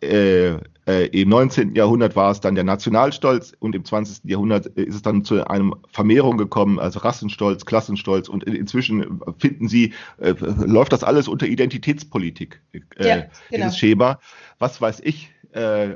Äh, 0.00 0.58
äh, 0.86 1.06
Im 1.08 1.28
19. 1.28 1.74
Jahrhundert 1.74 2.16
war 2.16 2.30
es 2.30 2.40
dann 2.40 2.54
der 2.54 2.64
Nationalstolz 2.64 3.52
und 3.58 3.74
im 3.74 3.84
20. 3.84 4.24
Jahrhundert 4.24 4.66
ist 4.66 4.94
es 4.94 5.02
dann 5.02 5.24
zu 5.24 5.46
einem 5.46 5.74
Vermehrung 5.90 6.38
gekommen, 6.38 6.78
also 6.78 7.00
Rassenstolz, 7.00 7.66
Klassenstolz 7.66 8.28
und 8.28 8.44
in- 8.44 8.54
inzwischen 8.54 9.20
finden 9.38 9.68
Sie, 9.68 9.92
äh, 10.18 10.34
läuft 10.38 10.92
das 10.92 11.04
alles 11.04 11.28
unter 11.28 11.46
Identitätspolitik, 11.46 12.62
äh, 12.72 13.08
Ja, 13.08 13.16
genau. 13.16 13.30
dieses 13.66 13.76
Schema. 13.76 14.18
Was 14.58 14.80
weiß 14.80 15.00
ich, 15.00 15.30
äh, 15.52 15.90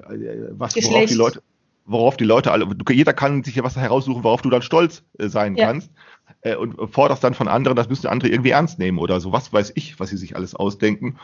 was, 0.50 0.74
worauf 0.76 1.04
die 1.06 1.14
Leute, 1.14 1.42
worauf 1.86 2.16
die 2.16 2.24
Leute 2.24 2.52
alle, 2.52 2.66
jeder 2.90 3.12
kann 3.12 3.44
sich 3.44 3.54
ja 3.56 3.64
was 3.64 3.76
heraussuchen, 3.76 4.24
worauf 4.24 4.42
du 4.42 4.50
dann 4.50 4.62
stolz 4.62 5.04
sein 5.18 5.56
Ja. 5.56 5.66
kannst 5.66 5.90
und 6.58 6.90
forderst 6.92 7.22
dann 7.24 7.34
von 7.34 7.48
anderen, 7.48 7.76
das 7.76 7.88
müssen 7.88 8.08
andere 8.08 8.30
irgendwie 8.30 8.50
ernst 8.50 8.78
nehmen 8.78 8.98
oder 8.98 9.20
so, 9.20 9.32
was 9.32 9.52
weiß 9.52 9.72
ich, 9.76 9.98
was 10.00 10.10
sie 10.10 10.16
sich 10.16 10.34
alles 10.36 10.54
ausdenken. 10.54 11.16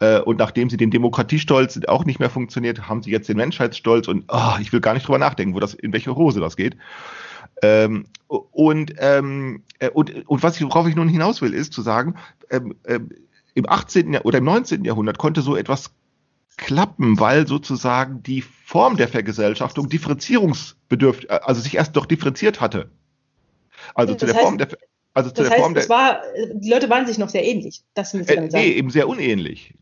Äh, 0.00 0.20
Und 0.20 0.38
nachdem 0.38 0.70
sie 0.70 0.76
den 0.76 0.90
Demokratiestolz 0.90 1.78
auch 1.86 2.04
nicht 2.04 2.18
mehr 2.18 2.30
funktioniert, 2.30 2.88
haben 2.88 3.02
sie 3.02 3.10
jetzt 3.10 3.28
den 3.28 3.36
Menschheitsstolz 3.36 4.08
und 4.08 4.24
ah, 4.28 4.58
ich 4.60 4.72
will 4.72 4.80
gar 4.80 4.94
nicht 4.94 5.06
drüber 5.06 5.18
nachdenken, 5.18 5.54
wo 5.54 5.60
das, 5.60 5.74
in 5.74 5.92
welche 5.92 6.14
Hose 6.16 6.40
das 6.40 6.56
geht. 6.56 6.76
Ähm, 7.62 8.06
und, 8.28 8.94
ähm, 8.98 9.62
äh, 9.78 9.90
und, 9.90 10.26
und 10.28 10.42
was 10.42 10.56
ich, 10.56 10.62
worauf 10.64 10.88
ich 10.88 10.96
nun 10.96 11.08
hinaus 11.08 11.40
will, 11.42 11.54
ist 11.54 11.72
zu 11.72 11.82
sagen, 11.82 12.16
ähm, 12.50 12.74
ähm, 12.86 13.10
im 13.54 13.68
18. 13.68 14.12
Jahr- 14.12 14.24
oder 14.26 14.38
im 14.38 14.44
19. 14.44 14.84
Jahrhundert 14.84 15.18
konnte 15.18 15.40
so 15.42 15.54
etwas 15.56 15.92
klappen, 16.56 17.20
weil 17.20 17.46
sozusagen 17.46 18.22
die 18.22 18.42
Form 18.42 18.96
der 18.96 19.08
Vergesellschaftung 19.08 19.88
differenzierungsbedürftig, 19.88 21.30
äh, 21.30 21.40
also 21.44 21.60
sich 21.60 21.76
erst 21.76 21.94
doch 21.96 22.06
differenziert 22.06 22.60
hatte. 22.60 22.90
Also 23.94 24.14
Das 24.14 24.20
zu 24.20 24.26
der 24.26 24.34
heißt- 24.34 24.40
Form 24.42 24.58
der, 24.58 24.68
also 25.14 25.30
zu 25.30 25.42
Das 25.42 25.50
der 25.50 25.58
Form 25.58 25.74
heißt, 25.74 25.76
der, 25.76 25.82
es 25.82 25.88
war, 25.88 26.20
die 26.54 26.70
Leute 26.70 26.90
waren 26.90 27.06
sich 27.06 27.18
noch 27.18 27.28
sehr 27.28 27.44
ähnlich. 27.44 27.84
Das 27.94 28.12
willst 28.14 28.30
du 28.30 28.34
äh, 28.34 28.50
sagen. 28.50 28.64
nee, 28.64 28.72
eben 28.72 28.90
sehr 28.90 29.08
unähnlich. 29.08 29.74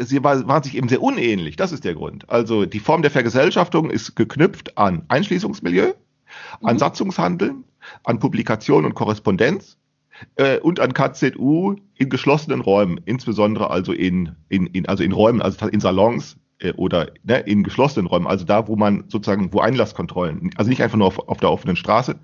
Sie 0.00 0.22
war, 0.22 0.46
waren 0.46 0.62
sich 0.62 0.76
eben 0.76 0.88
sehr 0.88 1.02
unähnlich. 1.02 1.56
Das 1.56 1.72
ist 1.72 1.84
der 1.84 1.94
Grund. 1.94 2.28
Also 2.28 2.66
die 2.66 2.78
Form 2.78 3.02
der 3.02 3.10
Vergesellschaftung 3.10 3.90
ist 3.90 4.14
geknüpft 4.16 4.76
an 4.76 5.04
Einschließungsmilieu, 5.08 5.94
an 6.62 6.74
Mhm. 6.74 6.78
Satzungshandeln, 6.78 7.64
an 8.04 8.18
Publikation 8.18 8.84
und 8.84 8.94
Korrespondenz 8.94 9.78
äh, 10.36 10.58
und 10.58 10.80
an 10.80 10.92
KZU 10.92 11.76
in 11.94 12.10
geschlossenen 12.10 12.60
Räumen, 12.60 13.00
insbesondere 13.04 13.70
also 13.70 13.92
in, 13.92 14.36
in, 14.48 14.66
in, 14.66 14.86
also 14.86 15.02
in 15.02 15.12
Räumen, 15.12 15.40
also 15.40 15.66
in 15.68 15.80
Salons 15.80 16.36
äh, 16.58 16.72
oder 16.72 17.12
ne, 17.22 17.40
in 17.40 17.62
geschlossenen 17.62 18.06
Räumen, 18.06 18.26
also 18.26 18.44
da, 18.44 18.68
wo 18.68 18.76
man 18.76 19.04
sozusagen, 19.08 19.52
wo 19.52 19.60
Einlasskontrollen, 19.60 20.50
also 20.56 20.68
nicht 20.68 20.82
einfach 20.82 20.98
nur 20.98 21.06
auf, 21.06 21.18
auf 21.28 21.38
der 21.38 21.50
offenen 21.50 21.76
Straße, 21.76 22.18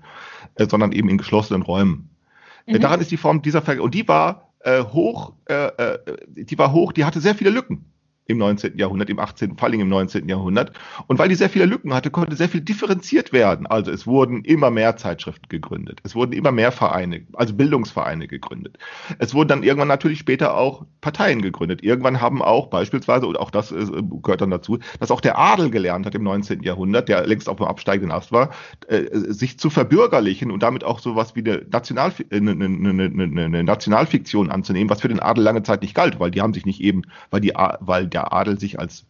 äh, 0.55 0.67
sondern 0.67 0.91
eben 0.91 1.09
in 1.09 1.17
geschlossenen 1.17 1.61
Räumen. 1.61 2.09
Mhm. 2.65 2.79
Daran 2.79 3.01
ist 3.01 3.11
die 3.11 3.17
Form 3.17 3.41
dieser 3.41 3.61
Ver 3.61 3.81
und 3.81 3.93
die 3.93 4.07
war 4.07 4.53
äh, 4.59 4.83
hoch, 4.83 5.33
äh, 5.45 5.67
äh, 5.67 5.99
die 6.27 6.57
war 6.57 6.71
hoch, 6.71 6.93
die 6.93 7.05
hatte 7.05 7.19
sehr 7.19 7.35
viele 7.35 7.49
Lücken. 7.49 7.92
Im 8.25 8.37
19. 8.37 8.77
Jahrhundert, 8.77 9.09
im 9.09 9.19
18., 9.19 9.57
vor 9.57 9.67
allem 9.67 9.81
im 9.81 9.89
19. 9.89 10.29
Jahrhundert. 10.29 10.71
Und 11.07 11.19
weil 11.19 11.29
die 11.29 11.35
sehr 11.35 11.49
viele 11.49 11.65
Lücken 11.65 11.93
hatte, 11.93 12.09
konnte 12.09 12.35
sehr 12.35 12.49
viel 12.49 12.61
differenziert 12.61 13.33
werden. 13.33 13.67
Also 13.67 13.91
es 13.91 14.07
wurden 14.07 14.43
immer 14.45 14.71
mehr 14.71 14.95
Zeitschriften 14.95 15.49
gegründet. 15.49 15.99
Es 16.03 16.15
wurden 16.15 16.31
immer 16.31 16.51
mehr 16.51 16.71
Vereine, 16.71 17.25
also 17.33 17.53
Bildungsvereine 17.53 18.27
gegründet. 18.27 18.77
Es 19.19 19.33
wurden 19.33 19.49
dann 19.49 19.63
irgendwann 19.63 19.89
natürlich 19.89 20.19
später 20.19 20.55
auch 20.55 20.85
Parteien 21.01 21.41
gegründet. 21.41 21.83
Irgendwann 21.83 22.21
haben 22.21 22.41
auch 22.41 22.67
beispielsweise, 22.67 23.27
und 23.27 23.37
auch 23.37 23.51
das 23.51 23.71
äh, 23.71 23.85
gehört 24.21 24.41
dann 24.41 24.51
dazu, 24.51 24.79
dass 24.99 25.11
auch 25.11 25.21
der 25.21 25.37
Adel 25.37 25.69
gelernt 25.69 26.05
hat 26.05 26.15
im 26.15 26.23
19. 26.23 26.63
Jahrhundert, 26.63 27.09
der 27.09 27.27
längst 27.27 27.49
auf 27.49 27.57
dem 27.57 27.65
absteigenden 27.65 28.11
Ast 28.11 28.31
war, 28.31 28.51
äh, 28.87 29.03
sich 29.11 29.59
zu 29.59 29.69
verbürgerlichen 29.69 30.49
und 30.49 30.63
damit 30.63 30.85
auch 30.85 30.99
sowas 30.99 31.35
wie 31.35 31.41
eine, 31.41 31.65
National, 31.69 32.13
eine, 32.31 32.51
eine, 32.51 33.43
eine, 33.43 33.63
Nationalfiktion 33.63 34.49
anzunehmen, 34.49 34.89
was 34.89 35.01
für 35.01 35.09
den 35.09 35.19
Adel 35.19 35.43
lange 35.43 35.63
Zeit 35.63 35.81
nicht 35.81 35.93
galt, 35.93 36.19
weil 36.19 36.31
die 36.31 36.41
haben 36.41 36.53
sich 36.53 36.65
nicht 36.65 36.79
eben, 36.79 37.03
weil 37.29 37.41
die, 37.41 37.53
weil 37.79 38.07
der 38.13 38.33
Adel 38.33 38.59
sich 38.59 38.79
als 38.79 39.05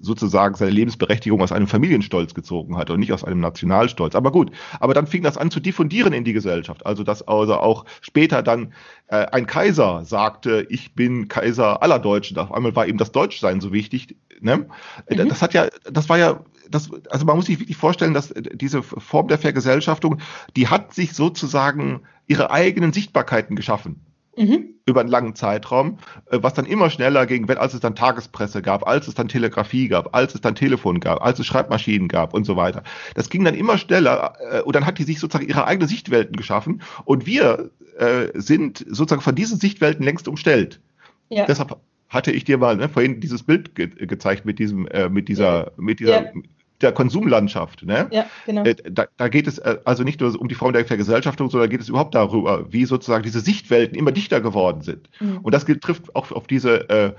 sozusagen 0.00 0.54
seine 0.54 0.70
Lebensberechtigung 0.70 1.40
aus 1.40 1.52
einem 1.52 1.66
Familienstolz 1.66 2.34
gezogen 2.34 2.76
hat 2.76 2.90
und 2.90 3.00
nicht 3.00 3.12
aus 3.12 3.24
einem 3.24 3.40
Nationalstolz. 3.40 4.14
Aber 4.14 4.30
gut, 4.30 4.50
aber 4.80 4.94
dann 4.94 5.06
fing 5.06 5.22
das 5.22 5.36
an 5.36 5.50
zu 5.50 5.60
diffundieren 5.60 6.12
in 6.12 6.24
die 6.24 6.32
Gesellschaft. 6.32 6.84
Also 6.86 7.02
dass 7.02 7.26
also 7.26 7.54
auch 7.56 7.84
später 8.00 8.42
dann 8.42 8.72
äh, 9.08 9.26
ein 9.32 9.46
Kaiser 9.46 10.04
sagte, 10.04 10.66
ich 10.68 10.94
bin 10.94 11.28
Kaiser 11.28 11.82
aller 11.82 11.98
Deutschen. 11.98 12.38
Auf 12.38 12.52
einmal 12.52 12.76
war 12.76 12.86
eben 12.86 12.98
das 12.98 13.12
Deutschsein 13.12 13.60
so 13.60 13.72
wichtig. 13.72 14.16
Ne? 14.40 14.68
Mhm. 15.08 15.28
Das 15.28 15.42
hat 15.42 15.54
ja, 15.54 15.68
das 15.90 16.08
war 16.08 16.18
ja, 16.18 16.44
das, 16.68 16.90
also 17.10 17.24
man 17.24 17.36
muss 17.36 17.46
sich 17.46 17.60
wirklich 17.60 17.76
vorstellen, 17.76 18.14
dass 18.14 18.34
diese 18.36 18.82
Form 18.82 19.28
der 19.28 19.38
Vergesellschaftung, 19.38 20.20
die 20.56 20.68
hat 20.68 20.94
sich 20.94 21.14
sozusagen 21.14 22.02
ihre 22.26 22.50
eigenen 22.50 22.92
Sichtbarkeiten 22.92 23.56
geschaffen 23.56 24.00
mhm. 24.36 24.74
über 24.86 25.00
einen 25.00 25.08
langen 25.08 25.34
Zeitraum, 25.34 25.98
äh, 26.30 26.38
was 26.40 26.54
dann 26.54 26.66
immer 26.66 26.90
schneller 26.90 27.26
ging, 27.26 27.48
wenn, 27.48 27.58
als 27.58 27.74
es 27.74 27.80
dann 27.80 27.94
Tagespresse 27.94 28.62
gab, 28.62 28.86
als 28.86 29.08
es 29.08 29.14
dann 29.14 29.28
Telegrafie 29.28 29.88
gab, 29.88 30.14
als 30.14 30.34
es 30.34 30.40
dann 30.40 30.54
Telefon 30.54 31.00
gab, 31.00 31.22
als 31.22 31.38
es 31.38 31.46
Schreibmaschinen 31.46 32.08
gab 32.08 32.34
und 32.34 32.44
so 32.44 32.56
weiter. 32.56 32.82
Das 33.14 33.30
ging 33.30 33.44
dann 33.44 33.54
immer 33.54 33.78
schneller 33.78 34.34
äh, 34.50 34.60
und 34.62 34.76
dann 34.76 34.86
hat 34.86 34.98
die 34.98 35.04
sich 35.04 35.18
sozusagen 35.18 35.48
ihre 35.48 35.66
eigenen 35.66 35.88
Sichtwelten 35.88 36.36
geschaffen 36.36 36.82
und 37.04 37.26
wir 37.26 37.70
äh, 37.98 38.28
sind 38.34 38.84
sozusagen 38.88 39.22
von 39.22 39.34
diesen 39.34 39.58
Sichtwelten 39.58 40.04
längst 40.04 40.28
umstellt. 40.28 40.80
Ja. 41.28 41.46
Deshalb 41.46 41.76
hatte 42.08 42.30
ich 42.30 42.44
dir 42.44 42.58
mal 42.58 42.76
ne, 42.76 42.88
vorhin 42.88 43.20
dieses 43.20 43.42
Bild 43.42 43.74
ge 43.74 43.88
gezeigt 43.88 44.44
mit 44.44 44.58
diesem, 44.58 44.86
äh, 44.88 45.08
mit 45.08 45.28
dieser, 45.28 45.72
mit 45.76 46.00
dieser, 46.00 46.22
ja 46.24 46.32
der 46.80 46.92
Konsumlandschaft. 46.92 47.84
Ne? 47.84 48.08
Ja, 48.10 48.26
genau. 48.44 48.64
Äh, 48.64 48.76
da, 48.90 49.06
da 49.16 49.28
geht 49.28 49.46
es 49.46 49.58
äh, 49.58 49.78
also 49.84 50.02
nicht 50.02 50.20
nur 50.20 50.38
um 50.40 50.48
die 50.48 50.54
Form 50.54 50.72
der 50.72 50.84
Vergesellschaftung, 50.84 51.50
sondern 51.50 51.70
geht 51.70 51.80
es 51.80 51.88
überhaupt 51.88 52.14
darüber, 52.14 52.72
wie 52.72 52.84
sozusagen 52.84 53.22
diese 53.22 53.40
Sichtwelten 53.40 53.96
immer 53.96 54.12
dichter 54.12 54.40
geworden 54.40 54.82
sind. 54.82 55.08
Mhm. 55.20 55.38
Und 55.38 55.54
das 55.54 55.64
trifft 55.64 56.14
auch 56.14 56.30
auf 56.32 56.46
diese 56.46 56.88
äh, 56.88 57.12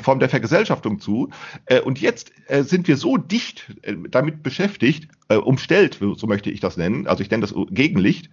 Form 0.00 0.18
der 0.18 0.28
Vergesellschaftung 0.28 0.98
zu. 0.98 1.30
Äh, 1.66 1.80
und 1.80 2.00
jetzt 2.00 2.32
äh, 2.48 2.62
sind 2.62 2.88
wir 2.88 2.96
so 2.96 3.16
dicht 3.16 3.74
äh, 3.82 3.94
damit 4.10 4.42
beschäftigt, 4.42 5.08
äh, 5.28 5.36
umstellt, 5.36 5.98
so 6.00 6.26
möchte 6.26 6.50
ich 6.50 6.60
das 6.60 6.76
nennen, 6.76 7.06
also 7.06 7.22
ich 7.22 7.30
nenne 7.30 7.42
das 7.42 7.54
Gegenlicht, 7.70 8.30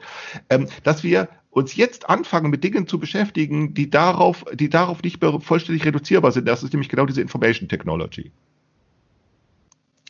ähm, 0.50 0.68
dass 0.84 1.04
wir 1.04 1.30
uns 1.52 1.76
jetzt 1.76 2.10
anfangen, 2.10 2.50
mit 2.50 2.64
Dingen 2.64 2.88
zu 2.88 2.98
beschäftigen, 2.98 3.74
die 3.74 3.90
darauf, 3.90 4.46
die 4.54 4.70
darauf 4.70 5.04
nicht 5.04 5.22
mehr 5.22 5.40
vollständig 5.42 5.86
reduzierbar 5.86 6.32
sind. 6.32 6.48
Das 6.48 6.64
ist 6.64 6.74
nämlich 6.74 6.90
genau 6.90 7.06
diese 7.06 7.22
Information 7.22 7.68
Technology. 7.68 8.32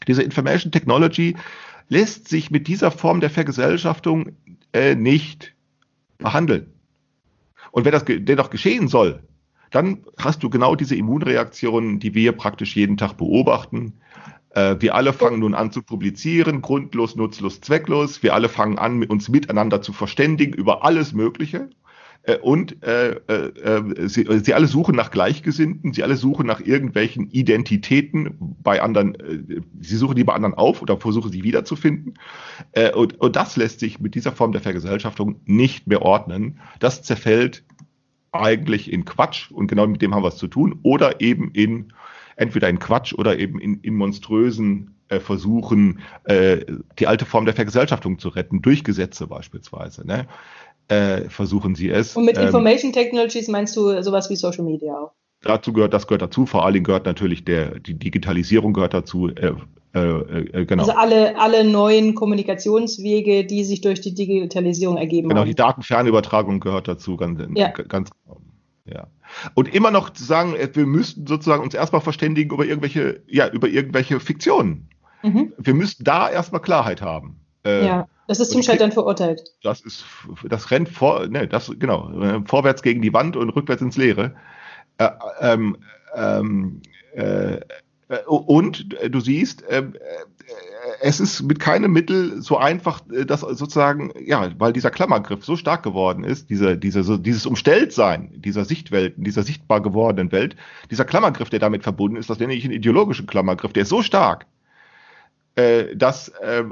Diese 0.07 0.23
Information 0.23 0.71
Technology 0.71 1.35
lässt 1.89 2.27
sich 2.27 2.51
mit 2.51 2.67
dieser 2.67 2.91
Form 2.91 3.19
der 3.19 3.29
Vergesellschaftung 3.29 4.31
äh, 4.73 4.95
nicht 4.95 5.53
behandeln. 6.17 6.73
Und 7.71 7.85
wenn 7.85 7.91
das 7.91 8.05
dennoch 8.05 8.49
geschehen 8.49 8.87
soll, 8.87 9.23
dann 9.71 10.03
hast 10.17 10.43
du 10.43 10.49
genau 10.49 10.75
diese 10.75 10.95
Immunreaktionen, 10.95 11.99
die 11.99 12.13
wir 12.13 12.33
praktisch 12.33 12.75
jeden 12.75 12.97
Tag 12.97 13.17
beobachten. 13.17 13.93
Äh, 14.49 14.75
wir 14.79 14.95
alle 14.95 15.13
fangen 15.13 15.39
nun 15.39 15.53
an 15.53 15.71
zu 15.71 15.81
publizieren, 15.81 16.61
grundlos, 16.61 17.15
nutzlos, 17.15 17.61
zwecklos. 17.61 18.21
Wir 18.21 18.33
alle 18.33 18.49
fangen 18.49 18.77
an, 18.77 19.03
uns 19.03 19.29
miteinander 19.29 19.81
zu 19.81 19.93
verständigen 19.93 20.53
über 20.53 20.83
alles 20.83 21.13
Mögliche. 21.13 21.69
Äh, 22.23 22.37
und 22.37 22.83
äh, 22.83 23.15
äh, 23.27 23.51
äh, 23.61 24.07
sie, 24.07 24.27
sie 24.43 24.53
alle 24.53 24.67
suchen 24.67 24.95
nach 24.95 25.11
Gleichgesinnten, 25.11 25.93
sie 25.93 26.03
alle 26.03 26.15
suchen 26.15 26.45
nach 26.45 26.61
irgendwelchen 26.61 27.29
Identitäten 27.29 28.55
bei 28.61 28.81
anderen, 28.81 29.15
äh, 29.15 29.61
sie 29.79 29.97
suchen 29.97 30.15
die 30.15 30.23
bei 30.23 30.33
anderen 30.33 30.53
auf 30.53 30.81
oder 30.81 30.97
versuchen 30.97 31.31
sie 31.31 31.43
wiederzufinden. 31.43 32.13
Äh, 32.73 32.91
und, 32.93 33.19
und 33.19 33.35
das 33.35 33.55
lässt 33.55 33.79
sich 33.79 33.99
mit 33.99 34.15
dieser 34.15 34.31
Form 34.31 34.51
der 34.51 34.61
Vergesellschaftung 34.61 35.41
nicht 35.45 35.87
mehr 35.87 36.03
ordnen. 36.03 36.59
Das 36.79 37.01
zerfällt 37.01 37.63
eigentlich 38.31 38.91
in 38.91 39.03
Quatsch 39.05 39.51
und 39.51 39.67
genau 39.67 39.87
mit 39.87 40.01
dem 40.01 40.13
haben 40.13 40.23
wir 40.23 40.29
es 40.29 40.37
zu 40.37 40.47
tun 40.47 40.79
oder 40.83 41.21
eben 41.21 41.51
in 41.51 41.91
entweder 42.37 42.69
in 42.69 42.79
Quatsch 42.79 43.13
oder 43.13 43.37
eben 43.37 43.59
in, 43.59 43.81
in 43.81 43.95
monströsen 43.95 44.95
äh, 45.09 45.19
Versuchen, 45.19 45.99
äh, 46.23 46.65
die 46.97 47.07
alte 47.07 47.25
Form 47.25 47.45
der 47.45 47.53
Vergesellschaftung 47.53 48.17
zu 48.17 48.29
retten, 48.29 48.61
durch 48.61 48.83
Gesetze 48.83 49.27
beispielsweise. 49.27 50.07
Ne? 50.07 50.25
Äh, 50.87 51.29
versuchen 51.29 51.75
sie 51.75 51.89
es. 51.89 52.15
Und 52.15 52.25
mit 52.25 52.37
ähm, 52.37 52.45
Information 52.45 52.93
Technologies 52.93 53.47
meinst 53.47 53.75
du 53.75 54.01
sowas 54.03 54.29
wie 54.29 54.35
Social 54.35 54.63
Media 54.63 54.93
auch? 54.93 55.11
Dazu 55.41 55.73
gehört, 55.73 55.93
das 55.93 56.07
gehört 56.07 56.21
dazu. 56.21 56.45
Vor 56.45 56.63
allen 56.63 56.75
Dingen 56.75 56.85
gehört 56.85 57.05
natürlich 57.05 57.43
der, 57.45 57.79
die 57.79 57.95
Digitalisierung 57.95 58.73
gehört 58.73 58.93
dazu. 58.93 59.29
Äh, 59.29 59.53
äh, 59.93 59.99
äh, 59.99 60.65
genau. 60.65 60.83
Also 60.83 60.93
alle, 60.93 61.37
alle 61.39 61.63
neuen 61.63 62.15
Kommunikationswege, 62.15 63.45
die 63.45 63.63
sich 63.63 63.81
durch 63.81 64.01
die 64.01 64.13
Digitalisierung 64.13 64.97
ergeben 64.97 65.29
genau, 65.29 65.41
haben. 65.41 65.45
Genau, 65.45 65.51
die 65.51 65.55
Datenfernübertragung 65.55 66.59
gehört 66.59 66.87
dazu, 66.87 67.17
ganz, 67.17 67.41
ja. 67.55 67.69
ganz 67.69 68.09
ja. 68.85 69.07
Und 69.53 69.73
immer 69.73 69.91
noch 69.91 70.09
zu 70.11 70.23
sagen, 70.23 70.55
äh, 70.55 70.69
wir 70.73 70.85
müssten 70.85 71.27
sozusagen 71.27 71.63
uns 71.63 71.73
erstmal 71.73 72.01
verständigen 72.01 72.51
über 72.53 72.65
irgendwelche, 72.65 73.21
ja, 73.27 73.49
über 73.49 73.67
irgendwelche 73.67 74.19
Fiktionen. 74.19 74.89
Mhm. 75.23 75.53
Wir 75.57 75.73
müssten 75.73 76.03
da 76.03 76.29
erstmal 76.29 76.61
Klarheit 76.61 77.01
haben. 77.01 77.39
Äh, 77.65 77.85
ja. 77.85 78.07
Das 78.31 78.39
ist 78.39 78.51
zum 78.51 78.63
Scheitern 78.63 78.93
verurteilt. 78.93 79.43
Das 79.61 79.81
ist, 79.81 80.05
das 80.47 80.71
rennt 80.71 80.87
vor, 80.87 81.27
ne, 81.27 81.49
das, 81.49 81.69
genau, 81.77 82.09
vorwärts 82.45 82.81
gegen 82.81 83.01
die 83.01 83.11
Wand 83.11 83.35
und 83.35 83.49
rückwärts 83.49 83.81
ins 83.81 83.97
Leere. 83.97 84.33
Äh, 84.99 85.09
ähm, 85.41 85.75
ähm, 86.15 86.81
äh, 87.13 87.59
und 88.27 88.95
du 89.09 89.19
siehst, 89.19 89.63
äh, 89.63 89.83
es 91.01 91.19
ist 91.19 91.41
mit 91.41 91.59
keinem 91.59 91.91
Mittel 91.91 92.41
so 92.41 92.57
einfach, 92.57 93.01
äh, 93.11 93.25
das 93.25 93.41
sozusagen, 93.41 94.13
ja, 94.25 94.49
weil 94.57 94.71
dieser 94.71 94.91
Klammergriff 94.91 95.43
so 95.43 95.57
stark 95.57 95.83
geworden 95.83 96.23
ist, 96.23 96.49
diese, 96.49 96.77
diese, 96.77 97.19
dieses 97.19 97.45
Umstelltsein 97.45 98.31
dieser 98.33 98.63
Sichtwelten, 98.63 99.25
dieser 99.25 99.43
sichtbar 99.43 99.81
gewordenen 99.81 100.31
Welt, 100.31 100.55
dieser 100.89 101.03
Klammergriff, 101.03 101.49
der 101.49 101.59
damit 101.59 101.83
verbunden 101.83 102.15
ist, 102.15 102.29
das 102.29 102.39
nenne 102.39 102.53
ich 102.53 102.63
einen 102.63 102.71
ideologischen 102.71 103.27
Klammergriff, 103.27 103.73
der 103.73 103.83
ist 103.83 103.89
so 103.89 104.01
stark, 104.01 104.45
äh, 105.55 105.93
dass 105.97 106.29
äh, 106.29 106.63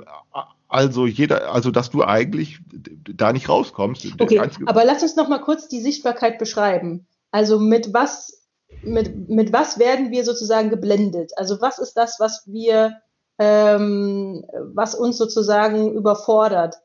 also 0.70 1.08
jeder, 1.08 1.52
also 1.52 1.72
dass 1.72 1.90
du 1.90 2.04
eigentlich 2.04 2.60
da 2.72 3.34
nicht 3.34 3.50
rauskommst. 3.50 4.06
Okay, 4.20 4.40
aber 4.68 4.86
lass 4.86 5.02
uns 5.02 5.16
noch 5.16 5.28
mal 5.28 5.42
kurz 5.42 5.68
die 5.68 5.82
Sichtbarkeit 5.82 6.38
beschreiben. 6.38 7.08
Also 7.32 7.60
mit 7.60 7.92
was, 7.92 8.44
mit, 8.84 9.30
mit 9.30 9.52
was 9.52 9.80
werden 9.80 10.12
wir 10.12 10.24
sozusagen 10.24 10.70
geblendet? 10.70 11.32
Also 11.38 11.60
was 11.60 11.80
ist 11.80 11.94
das, 11.94 12.20
was 12.20 12.44
wir, 12.46 12.98
ähm, 13.40 14.46
was 14.74 14.94
uns 14.94 15.18
sozusagen 15.18 15.92
überfordert? 15.92 16.76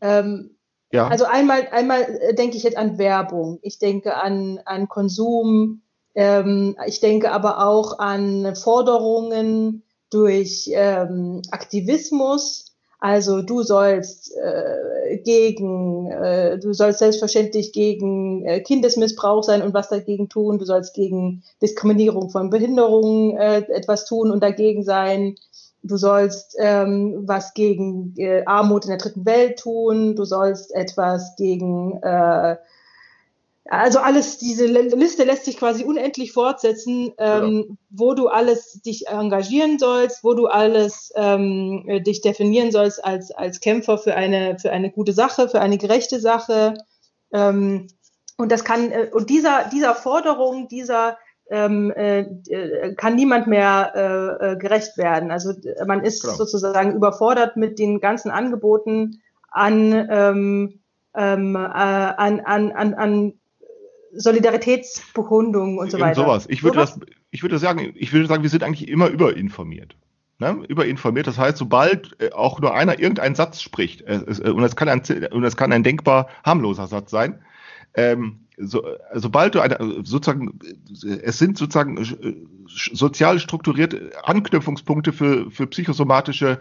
Ähm, 0.00 0.56
ja. 0.92 1.08
Also 1.08 1.24
einmal, 1.24 1.66
einmal 1.72 2.34
denke 2.34 2.56
ich 2.56 2.62
jetzt 2.62 2.76
an 2.76 2.96
Werbung. 2.96 3.58
Ich 3.62 3.80
denke 3.80 4.16
an, 4.16 4.60
an 4.66 4.88
Konsum. 4.88 5.82
Ähm, 6.14 6.76
ich 6.86 7.00
denke 7.00 7.32
aber 7.32 7.66
auch 7.66 7.98
an 7.98 8.54
Forderungen 8.54 9.82
durch 10.10 10.70
ähm, 10.72 11.42
Aktivismus 11.50 12.71
also 13.02 13.42
du 13.42 13.64
sollst 13.64 14.32
äh, 14.36 15.18
gegen, 15.24 16.08
äh, 16.08 16.56
du 16.60 16.72
sollst 16.72 17.00
selbstverständlich 17.00 17.72
gegen 17.72 18.46
äh, 18.46 18.60
Kindesmissbrauch 18.60 19.42
sein 19.42 19.62
und 19.62 19.74
was 19.74 19.88
dagegen 19.88 20.28
tun. 20.28 20.60
Du 20.60 20.64
sollst 20.64 20.94
gegen 20.94 21.42
Diskriminierung 21.60 22.30
von 22.30 22.48
Behinderungen 22.48 23.36
äh, 23.36 23.62
etwas 23.72 24.04
tun 24.04 24.30
und 24.30 24.40
dagegen 24.40 24.84
sein. 24.84 25.34
Du 25.82 25.96
sollst 25.96 26.54
ähm, 26.60 27.24
was 27.26 27.54
gegen 27.54 28.14
äh, 28.18 28.44
Armut 28.46 28.84
in 28.84 28.90
der 28.90 28.98
dritten 28.98 29.26
Welt 29.26 29.58
tun. 29.58 30.14
Du 30.14 30.24
sollst 30.24 30.72
etwas 30.72 31.34
gegen 31.34 32.00
äh, 32.04 32.56
also 33.68 34.00
alles, 34.00 34.38
diese 34.38 34.66
Liste 34.66 35.24
lässt 35.24 35.44
sich 35.44 35.56
quasi 35.56 35.84
unendlich 35.84 36.32
fortsetzen, 36.32 37.12
ähm, 37.18 37.64
ja. 37.68 37.74
wo 37.90 38.14
du 38.14 38.28
alles 38.28 38.82
dich 38.82 39.06
engagieren 39.06 39.78
sollst, 39.78 40.24
wo 40.24 40.34
du 40.34 40.46
alles 40.46 41.12
ähm, 41.14 41.84
dich 42.04 42.22
definieren 42.22 42.72
sollst 42.72 43.04
als, 43.04 43.30
als 43.30 43.60
Kämpfer 43.60 43.98
für 43.98 44.14
eine, 44.14 44.58
für 44.58 44.72
eine 44.72 44.90
gute 44.90 45.12
Sache, 45.12 45.48
für 45.48 45.60
eine 45.60 45.78
gerechte 45.78 46.18
Sache. 46.18 46.74
Ähm, 47.32 47.86
und 48.36 48.50
das 48.50 48.64
kann, 48.64 48.90
äh, 48.90 49.10
und 49.12 49.30
dieser, 49.30 49.68
dieser 49.72 49.94
Forderung, 49.94 50.66
dieser 50.66 51.18
ähm, 51.48 51.92
äh, 51.94 52.94
kann 52.96 53.14
niemand 53.14 53.46
mehr 53.46 53.92
äh, 53.94 54.52
äh 54.52 54.56
gerecht 54.56 54.96
werden. 54.96 55.30
Also 55.30 55.52
man 55.86 56.02
ist 56.02 56.22
genau. 56.22 56.34
sozusagen 56.34 56.94
überfordert 56.94 57.56
mit 57.56 57.78
den 57.78 58.00
ganzen 58.00 58.30
Angeboten 58.30 59.20
an, 59.50 60.08
ähm, 60.10 60.80
ähm, 61.14 61.54
äh, 61.54 61.58
an, 61.58 62.40
an, 62.40 62.72
an, 62.72 62.94
an 62.94 63.34
Solidaritätsbekundung 64.14 65.78
und 65.78 65.90
so 65.90 65.98
weiter. 65.98 66.22
Sowas. 66.22 66.46
Ich 66.48 66.62
würde 66.62 66.76
sowas? 66.76 66.98
das, 66.98 67.08
ich 67.30 67.42
würde 67.42 67.58
sagen, 67.58 67.92
ich 67.94 68.12
würde 68.12 68.26
sagen, 68.26 68.42
wir 68.42 68.50
sind 68.50 68.62
eigentlich 68.62 68.88
immer 68.88 69.08
überinformiert. 69.08 69.96
Ne? 70.38 70.64
Überinformiert, 70.68 71.26
das 71.26 71.38
heißt, 71.38 71.56
sobald 71.56 72.20
äh, 72.20 72.32
auch 72.32 72.60
nur 72.60 72.74
einer 72.74 72.98
irgendeinen 72.98 73.34
Satz 73.34 73.62
spricht, 73.62 74.02
äh, 74.02 74.16
äh, 74.16 74.50
und 74.50 74.62
das 74.62 74.76
kann 74.76 74.88
ein, 74.88 75.00
und 75.30 75.42
das 75.42 75.56
kann 75.56 75.72
ein 75.72 75.84
denkbar 75.84 76.28
harmloser 76.44 76.86
Satz 76.88 77.10
sein, 77.10 77.42
ähm, 77.94 78.40
so, 78.58 78.82
sobald 79.14 79.54
du 79.54 79.60
eine, 79.60 79.78
sozusagen, 80.04 80.58
es 81.22 81.38
sind 81.38 81.56
sozusagen 81.56 81.98
sozial 82.66 83.38
strukturierte 83.38 84.12
Anknüpfungspunkte 84.24 85.12
für, 85.12 85.50
für 85.50 85.66
psychosomatische 85.66 86.60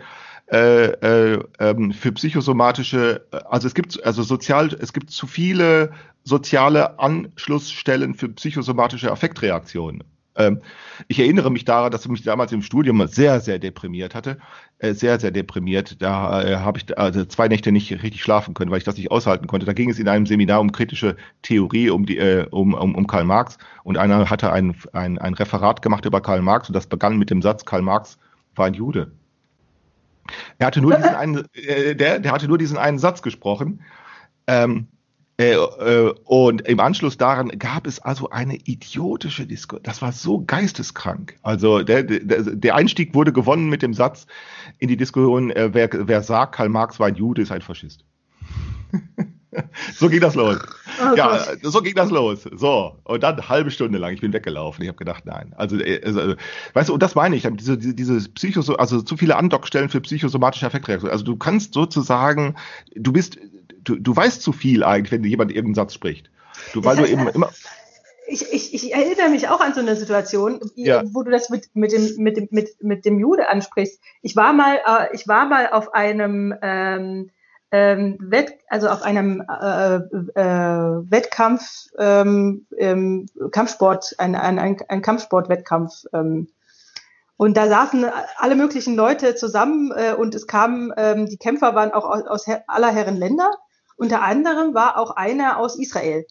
äh, 0.51 1.33
äh, 1.33 1.39
ähm, 1.59 1.93
für 1.93 2.11
psychosomatische, 2.11 3.25
also 3.49 3.67
es 3.67 3.73
gibt 3.73 4.03
also 4.05 4.21
sozial, 4.23 4.75
es 4.79 4.91
gibt 4.91 5.09
zu 5.11 5.25
viele 5.25 5.91
soziale 6.23 6.99
Anschlussstellen 6.99 8.15
für 8.15 8.29
psychosomatische 8.29 9.11
Affektreaktionen. 9.11 10.03
Ähm, 10.35 10.61
ich 11.07 11.19
erinnere 11.19 11.51
mich 11.51 11.65
daran, 11.65 11.91
dass 11.91 12.03
ich 12.03 12.11
mich 12.11 12.23
damals 12.23 12.51
im 12.51 12.61
Studium 12.61 13.05
sehr, 13.07 13.39
sehr 13.39 13.59
deprimiert 13.59 14.13
hatte. 14.13 14.37
Äh, 14.79 14.93
sehr, 14.93 15.19
sehr 15.19 15.31
deprimiert. 15.31 16.01
Da 16.01 16.43
äh, 16.43 16.55
habe 16.57 16.79
ich 16.79 16.97
also 16.97 17.23
zwei 17.25 17.47
Nächte 17.47 17.71
nicht 17.71 17.91
richtig 18.03 18.21
schlafen 18.21 18.53
können, 18.53 18.71
weil 18.71 18.77
ich 18.77 18.83
das 18.83 18.97
nicht 18.97 19.11
aushalten 19.11 19.47
konnte. 19.47 19.65
Da 19.65 19.73
ging 19.73 19.89
es 19.89 19.99
in 19.99 20.07
einem 20.07 20.25
Seminar 20.25 20.59
um 20.59 20.71
kritische 20.71 21.15
Theorie, 21.43 21.89
um, 21.89 22.05
die, 22.05 22.17
äh, 22.17 22.45
um, 22.51 22.73
um, 22.73 22.95
um 22.95 23.07
Karl 23.07 23.23
Marx. 23.23 23.57
Und 23.83 23.97
einer 23.97 24.29
hatte 24.29 24.51
ein, 24.51 24.75
ein, 24.93 25.17
ein 25.17 25.33
Referat 25.33 25.81
gemacht 25.81 26.05
über 26.05 26.21
Karl 26.21 26.41
Marx 26.41 26.69
und 26.69 26.73
das 26.73 26.87
begann 26.87 27.17
mit 27.17 27.29
dem 27.29 27.41
Satz, 27.41 27.65
Karl 27.65 27.81
Marx 27.81 28.17
war 28.55 28.67
ein 28.67 28.73
Jude. 28.73 29.11
Er 30.57 30.67
hatte 30.67 30.81
nur 30.81 30.95
diesen 30.95 31.15
einen, 31.15 31.45
äh, 31.53 31.95
der, 31.95 32.19
der 32.19 32.31
hatte 32.31 32.47
nur 32.47 32.57
diesen 32.57 32.77
einen 32.77 32.99
Satz 32.99 33.21
gesprochen. 33.21 33.81
Ähm, 34.47 34.87
äh, 35.41 35.53
äh, 35.53 36.13
und 36.25 36.61
im 36.67 36.79
Anschluss 36.79 37.17
daran 37.17 37.49
gab 37.57 37.87
es 37.87 37.99
also 37.99 38.29
eine 38.29 38.55
idiotische 38.55 39.47
Diskussion. 39.47 39.83
Das 39.83 40.01
war 40.01 40.11
so 40.11 40.43
geisteskrank. 40.45 41.35
Also 41.41 41.81
der, 41.81 42.03
der, 42.03 42.43
der, 42.43 42.75
Einstieg 42.75 43.15
wurde 43.15 43.33
gewonnen 43.33 43.67
mit 43.67 43.81
dem 43.81 43.93
Satz 43.95 44.27
in 44.77 44.87
die 44.87 44.97
Diskussion, 44.97 45.49
äh, 45.49 45.69
wer, 45.73 45.89
wer 45.91 46.21
sagt, 46.21 46.55
Karl 46.55 46.69
Marx 46.69 46.99
war 46.99 47.07
ein 47.07 47.15
Jude, 47.15 47.41
ist 47.41 47.51
ein 47.51 47.61
Faschist. 47.61 48.05
so 49.95 50.09
ging 50.09 50.21
das 50.21 50.35
los. 50.35 50.57
Oh, 51.01 51.15
ja, 51.15 51.37
Gott. 51.37 51.59
so 51.63 51.81
ging 51.81 51.95
das 51.95 52.09
los. 52.09 52.47
So, 52.53 52.97
und 53.03 53.23
dann 53.23 53.35
eine 53.35 53.49
halbe 53.49 53.71
Stunde 53.71 53.97
lang, 53.97 54.13
ich 54.13 54.21
bin 54.21 54.33
weggelaufen. 54.33 54.83
Ich 54.83 54.87
habe 54.87 54.97
gedacht, 54.97 55.25
nein. 55.25 55.53
Also, 55.57 55.77
also, 55.77 56.35
weißt 56.73 56.89
du, 56.89 56.93
und 56.93 57.03
das 57.03 57.15
meine 57.15 57.35
ich, 57.35 57.47
diese, 57.53 57.77
diese 57.77 58.29
Psychos 58.29 58.69
also 58.69 59.01
zu 59.01 59.17
viele 59.17 59.35
Andockstellen 59.35 59.89
für 59.89 60.01
psychosomatische 60.01 60.65
Effektreaktionen. 60.65 61.11
Also 61.11 61.25
du 61.25 61.35
kannst 61.35 61.73
sozusagen, 61.73 62.55
du 62.95 63.11
bist 63.11 63.37
du, 63.83 63.95
du 63.95 64.15
weißt 64.15 64.41
zu 64.41 64.51
viel 64.51 64.83
eigentlich, 64.83 65.11
wenn 65.11 65.23
jemand 65.23 65.51
irgendeinen 65.51 65.75
Satz 65.75 65.93
spricht. 65.93 66.29
Du, 66.73 66.83
weil 66.83 66.97
du 66.97 67.05
eben 67.05 67.27
immer. 67.29 67.49
Ich, 68.27 68.53
ich, 68.53 68.73
ich 68.73 68.93
erinnere 68.93 69.29
mich 69.29 69.49
auch 69.49 69.59
an 69.59 69.73
so 69.73 69.81
eine 69.81 69.95
Situation, 69.95 70.61
ja. 70.75 71.03
wo 71.11 71.23
du 71.23 71.31
das 71.31 71.49
mit, 71.49 71.69
mit, 71.73 71.91
dem, 71.91 72.15
mit, 72.17 72.37
dem, 72.37 72.47
mit, 72.51 72.81
mit 72.81 73.05
dem 73.05 73.19
Jude 73.19 73.49
ansprichst. 73.49 73.99
Ich 74.21 74.35
war 74.35 74.53
mal, 74.53 74.75
äh, 74.75 75.13
ich 75.13 75.27
war 75.27 75.47
mal 75.47 75.69
auf 75.71 75.93
einem 75.93 76.53
ähm, 76.61 77.29
ähm, 77.71 78.17
Wett, 78.19 78.53
also 78.67 78.89
auf 78.89 79.01
einem 79.01 79.41
äh, 79.41 79.95
äh, 79.95 81.09
Wettkampf, 81.09 81.87
ähm, 81.97 82.67
ähm, 82.77 83.27
Kampfsport, 83.51 84.15
ein, 84.17 84.35
ein, 84.35 84.59
ein, 84.59 84.77
ein 84.89 85.01
Kampfsportwettkampf. 85.01 86.03
Ähm, 86.13 86.49
und 87.37 87.57
da 87.57 87.67
saßen 87.67 88.05
alle 88.37 88.55
möglichen 88.55 88.95
Leute 88.95 89.35
zusammen 89.35 89.91
äh, 89.95 90.13
und 90.13 90.35
es 90.35 90.47
kamen, 90.47 90.93
ähm, 90.97 91.27
die 91.27 91.37
Kämpfer 91.37 91.73
waren 91.73 91.91
auch 91.91 92.05
aus, 92.05 92.27
aus 92.27 92.45
aller 92.67 92.91
Herren 92.91 93.17
Länder. 93.17 93.51
Unter 93.95 94.21
anderem 94.21 94.73
war 94.73 94.97
auch 94.97 95.15
einer 95.15 95.57
aus 95.57 95.79
Israel. 95.79 96.25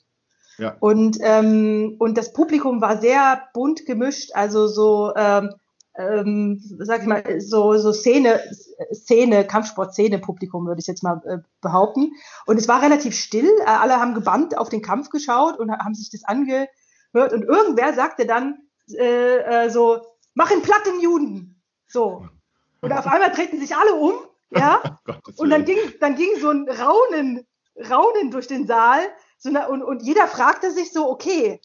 Ja. 0.58 0.76
Und, 0.78 1.18
ähm, 1.22 1.96
und 1.98 2.18
das 2.18 2.32
Publikum 2.32 2.82
war 2.82 3.00
sehr 3.00 3.42
bunt 3.54 3.86
gemischt, 3.86 4.32
also 4.34 4.66
so, 4.66 5.12
ähm, 5.16 5.54
ähm, 6.00 6.60
sag 6.78 7.02
ich 7.02 7.06
mal, 7.06 7.40
so, 7.40 7.76
so 7.76 7.92
Szene, 7.92 8.40
Szene, 8.92 9.46
Kampfsport-Szene-Publikum, 9.46 10.66
würde 10.66 10.80
ich 10.80 10.86
jetzt 10.86 11.02
mal 11.02 11.20
äh, 11.26 11.38
behaupten. 11.60 12.12
Und 12.46 12.58
es 12.58 12.68
war 12.68 12.82
relativ 12.82 13.14
still. 13.14 13.50
Äh, 13.60 13.64
alle 13.64 14.00
haben 14.00 14.14
gebannt 14.14 14.56
auf 14.56 14.68
den 14.68 14.82
Kampf 14.82 15.10
geschaut 15.10 15.58
und 15.58 15.70
haben 15.70 15.94
sich 15.94 16.10
das 16.10 16.24
angehört. 16.24 16.68
Und 17.12 17.42
irgendwer 17.42 17.92
sagte 17.94 18.26
dann 18.26 18.58
äh, 18.96 19.64
äh, 19.64 19.70
so, 19.70 20.00
mach 20.34 20.50
ihn 20.50 20.62
platt 20.62 20.86
den 20.86 21.00
Juden. 21.00 21.62
So. 21.86 22.26
Und 22.80 22.92
auf 22.92 23.06
einmal 23.06 23.32
treten 23.32 23.60
sich 23.60 23.76
alle 23.76 23.94
um, 23.94 24.14
ja. 24.50 24.80
und 25.36 25.50
dann 25.50 25.64
ging, 25.64 25.78
dann 26.00 26.14
ging 26.14 26.30
so 26.40 26.50
ein 26.50 26.68
Raunen 26.68 27.46
Raunen 27.88 28.30
durch 28.30 28.46
den 28.46 28.66
Saal. 28.66 29.00
So 29.38 29.48
eine, 29.48 29.68
und, 29.68 29.82
und 29.82 30.02
jeder 30.02 30.26
fragte 30.26 30.70
sich 30.70 30.92
so, 30.92 31.08
okay, 31.08 31.60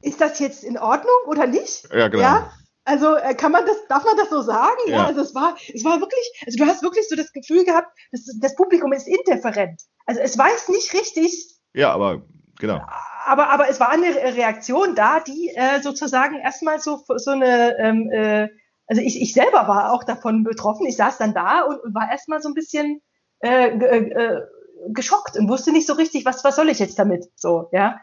ist 0.00 0.20
das 0.20 0.38
jetzt 0.38 0.62
in 0.62 0.78
Ordnung 0.78 1.14
oder 1.26 1.46
nicht? 1.46 1.88
Ja, 1.92 2.08
genau. 2.08 2.22
Ja? 2.22 2.52
Also 2.86 3.16
äh, 3.16 3.34
kann 3.34 3.50
man 3.50 3.66
das, 3.66 3.76
darf 3.88 4.04
man 4.04 4.16
das 4.16 4.30
so 4.30 4.42
sagen? 4.42 4.78
Ja. 4.86 4.98
ja. 4.98 5.06
also 5.06 5.20
es 5.20 5.34
war, 5.34 5.56
es 5.74 5.84
war 5.84 6.00
wirklich, 6.00 6.42
also 6.46 6.56
du 6.56 6.66
hast 6.66 6.82
wirklich 6.82 7.08
so 7.08 7.16
das 7.16 7.32
Gefühl 7.32 7.64
gehabt, 7.64 7.88
das, 8.12 8.24
das 8.40 8.54
Publikum 8.54 8.92
ist 8.92 9.08
indifferent. 9.08 9.82
Also 10.06 10.20
es 10.20 10.38
weiß 10.38 10.68
nicht 10.68 10.94
richtig. 10.94 11.58
Ja, 11.74 11.92
aber 11.92 12.22
genau. 12.60 12.80
Aber, 13.24 13.50
aber 13.50 13.68
es 13.68 13.80
war 13.80 13.90
eine 13.90 14.14
Reaktion 14.14 14.94
da, 14.94 15.18
die 15.18 15.50
äh, 15.56 15.82
sozusagen 15.82 16.36
erstmal 16.38 16.80
so, 16.80 17.02
so 17.16 17.32
eine, 17.32 17.76
ähm, 17.78 18.08
äh, 18.12 18.48
also 18.86 19.02
ich, 19.02 19.20
ich 19.20 19.34
selber 19.34 19.66
war 19.66 19.92
auch 19.92 20.04
davon 20.04 20.44
betroffen. 20.44 20.86
Ich 20.86 20.96
saß 20.96 21.18
dann 21.18 21.34
da 21.34 21.62
und, 21.62 21.80
und 21.80 21.92
war 21.92 22.08
erstmal 22.08 22.40
so 22.40 22.48
ein 22.48 22.54
bisschen 22.54 23.02
äh, 23.40 23.70
äh, 23.70 24.42
geschockt 24.90 25.36
und 25.36 25.48
wusste 25.48 25.72
nicht 25.72 25.88
so 25.88 25.94
richtig, 25.94 26.24
was, 26.24 26.44
was 26.44 26.54
soll 26.54 26.68
ich 26.68 26.78
jetzt 26.78 27.00
damit? 27.00 27.26
So, 27.34 27.68
ja. 27.72 27.98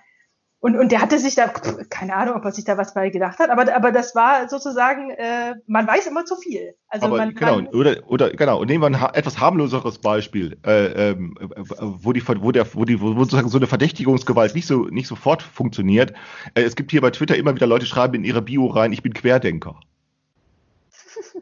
Und, 0.64 0.78
und 0.78 0.94
der 0.94 1.02
hatte 1.02 1.20
sich 1.20 1.36
da, 1.36 1.50
keine 1.90 2.16
Ahnung, 2.16 2.36
ob 2.36 2.46
er 2.46 2.54
sich 2.54 2.64
da 2.64 2.78
was 2.78 2.94
bei 2.94 3.10
gedacht 3.10 3.38
hat, 3.40 3.50
aber, 3.50 3.76
aber 3.76 3.92
das 3.92 4.16
war 4.16 4.48
sozusagen, 4.48 5.10
äh, 5.10 5.56
man 5.68 5.86
weiß 5.86 6.08
immer 6.08 6.24
zu 6.24 6.38
viel. 6.38 6.76
Also 6.88 7.08
aber 7.08 7.18
man, 7.18 7.36
genau, 7.36 7.56
man, 7.58 7.68
oder, 7.68 7.98
oder 8.08 8.30
genau, 8.30 8.62
und 8.62 8.68
nehmen 8.68 8.82
wir 8.82 8.88
ein 8.88 9.02
ha 9.02 9.12
etwas 9.14 9.42
harmloseres 9.42 9.98
Beispiel, 10.00 10.58
äh, 10.66 11.10
ähm, 11.10 11.36
wo 11.68 12.14
die, 12.14 12.26
wo 12.26 12.54
der, 12.54 12.74
wo 12.76 12.86
die, 12.86 13.02
wo 13.02 13.14
sozusagen 13.14 13.50
so 13.50 13.58
eine 13.58 13.68
Verdächtigungsgewalt 13.68 14.56
nicht 14.56 14.66
so, 14.66 14.86
nicht 14.86 15.08
sofort 15.08 15.42
funktioniert. 15.42 16.14
Äh, 16.54 16.62
es 16.62 16.78
gibt 16.78 16.92
hier 16.92 17.02
bei 17.02 17.10
Twitter 17.10 17.36
immer 17.36 17.54
wieder 17.54 17.68
Leute 17.68 17.86
schreiben 17.86 18.14
in 18.14 18.24
ihre 18.24 18.42
Bio 18.42 18.68
rein, 18.68 18.94
ich 18.94 19.04
bin 19.04 19.14
Querdenker 19.14 19.82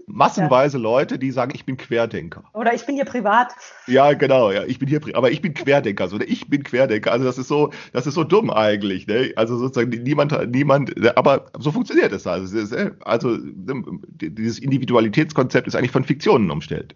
massenweise 0.08 0.78
ja. 0.78 0.84
Leute, 0.84 1.20
die 1.20 1.32
sagen, 1.32 1.52
ich 1.56 1.66
bin 1.66 1.78
Querdenker. 1.78 2.44
Oder 2.54 2.74
ich 2.74 2.86
bin 2.86 2.96
hier 2.96 3.06
privat. 3.06 3.54
Ja, 3.88 4.14
genau, 4.14 4.52
ja, 4.52 4.64
ich 4.64 4.80
bin 4.80 4.88
hier, 4.88 5.02
aber 5.14 5.32
ich 5.32 5.42
bin 5.42 5.54
Querdenker, 5.54 6.08
so, 6.08 6.20
ich 6.20 6.50
bin 6.50 6.64
Querdenker. 6.64 7.12
Also 7.12 7.26
das 7.26 7.38
ist 7.38 7.48
so, 7.48 7.72
das 7.94 8.08
ist 8.08 8.16
so 8.16 8.24
dumm 8.24 8.50
eigentlich, 8.50 9.08
ne? 9.08 9.34
Also 9.36 9.58
sozusagen 9.58 9.90
niemand, 10.04 10.52
niemand, 10.52 10.94
aber 11.18 11.46
so 11.60 11.72
funktioniert 11.72 12.12
es 12.12 12.28
also. 12.28 12.76
Also 13.04 13.38
dieses 13.38 14.60
Individualitätskonzept 14.60 15.68
ist 15.68 15.76
eigentlich 15.76 15.92
von 15.92 16.04
Fiktionen 16.04 16.52
umstellt. 16.52 16.96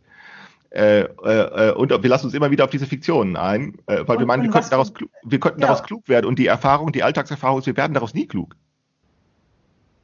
Äh, 0.75 1.03
äh, 1.03 1.71
und 1.71 1.89
wir 1.89 2.09
lassen 2.09 2.25
uns 2.25 2.33
immer 2.33 2.51
wieder 2.51 2.65
auf 2.65 2.69
diese 2.69 2.85
Fiktionen 2.85 3.37
ein, 3.37 3.77
äh, 3.85 4.03
weil 4.05 4.17
und, 4.17 4.19
wir 4.19 4.25
meinen, 4.25 4.43
wir 4.43 4.51
könnten, 4.51 4.71
daraus, 4.71 4.91
wir 5.23 5.39
könnten 5.39 5.61
ja. 5.61 5.67
daraus 5.67 5.83
klug 5.83 6.09
werden 6.09 6.25
und 6.25 6.37
die 6.37 6.47
Erfahrung, 6.47 6.91
die 6.91 7.01
Alltagserfahrung 7.01 7.59
ist, 7.59 7.65
wir 7.65 7.77
werden 7.77 7.93
daraus 7.93 8.13
nie 8.13 8.27
klug. 8.27 8.57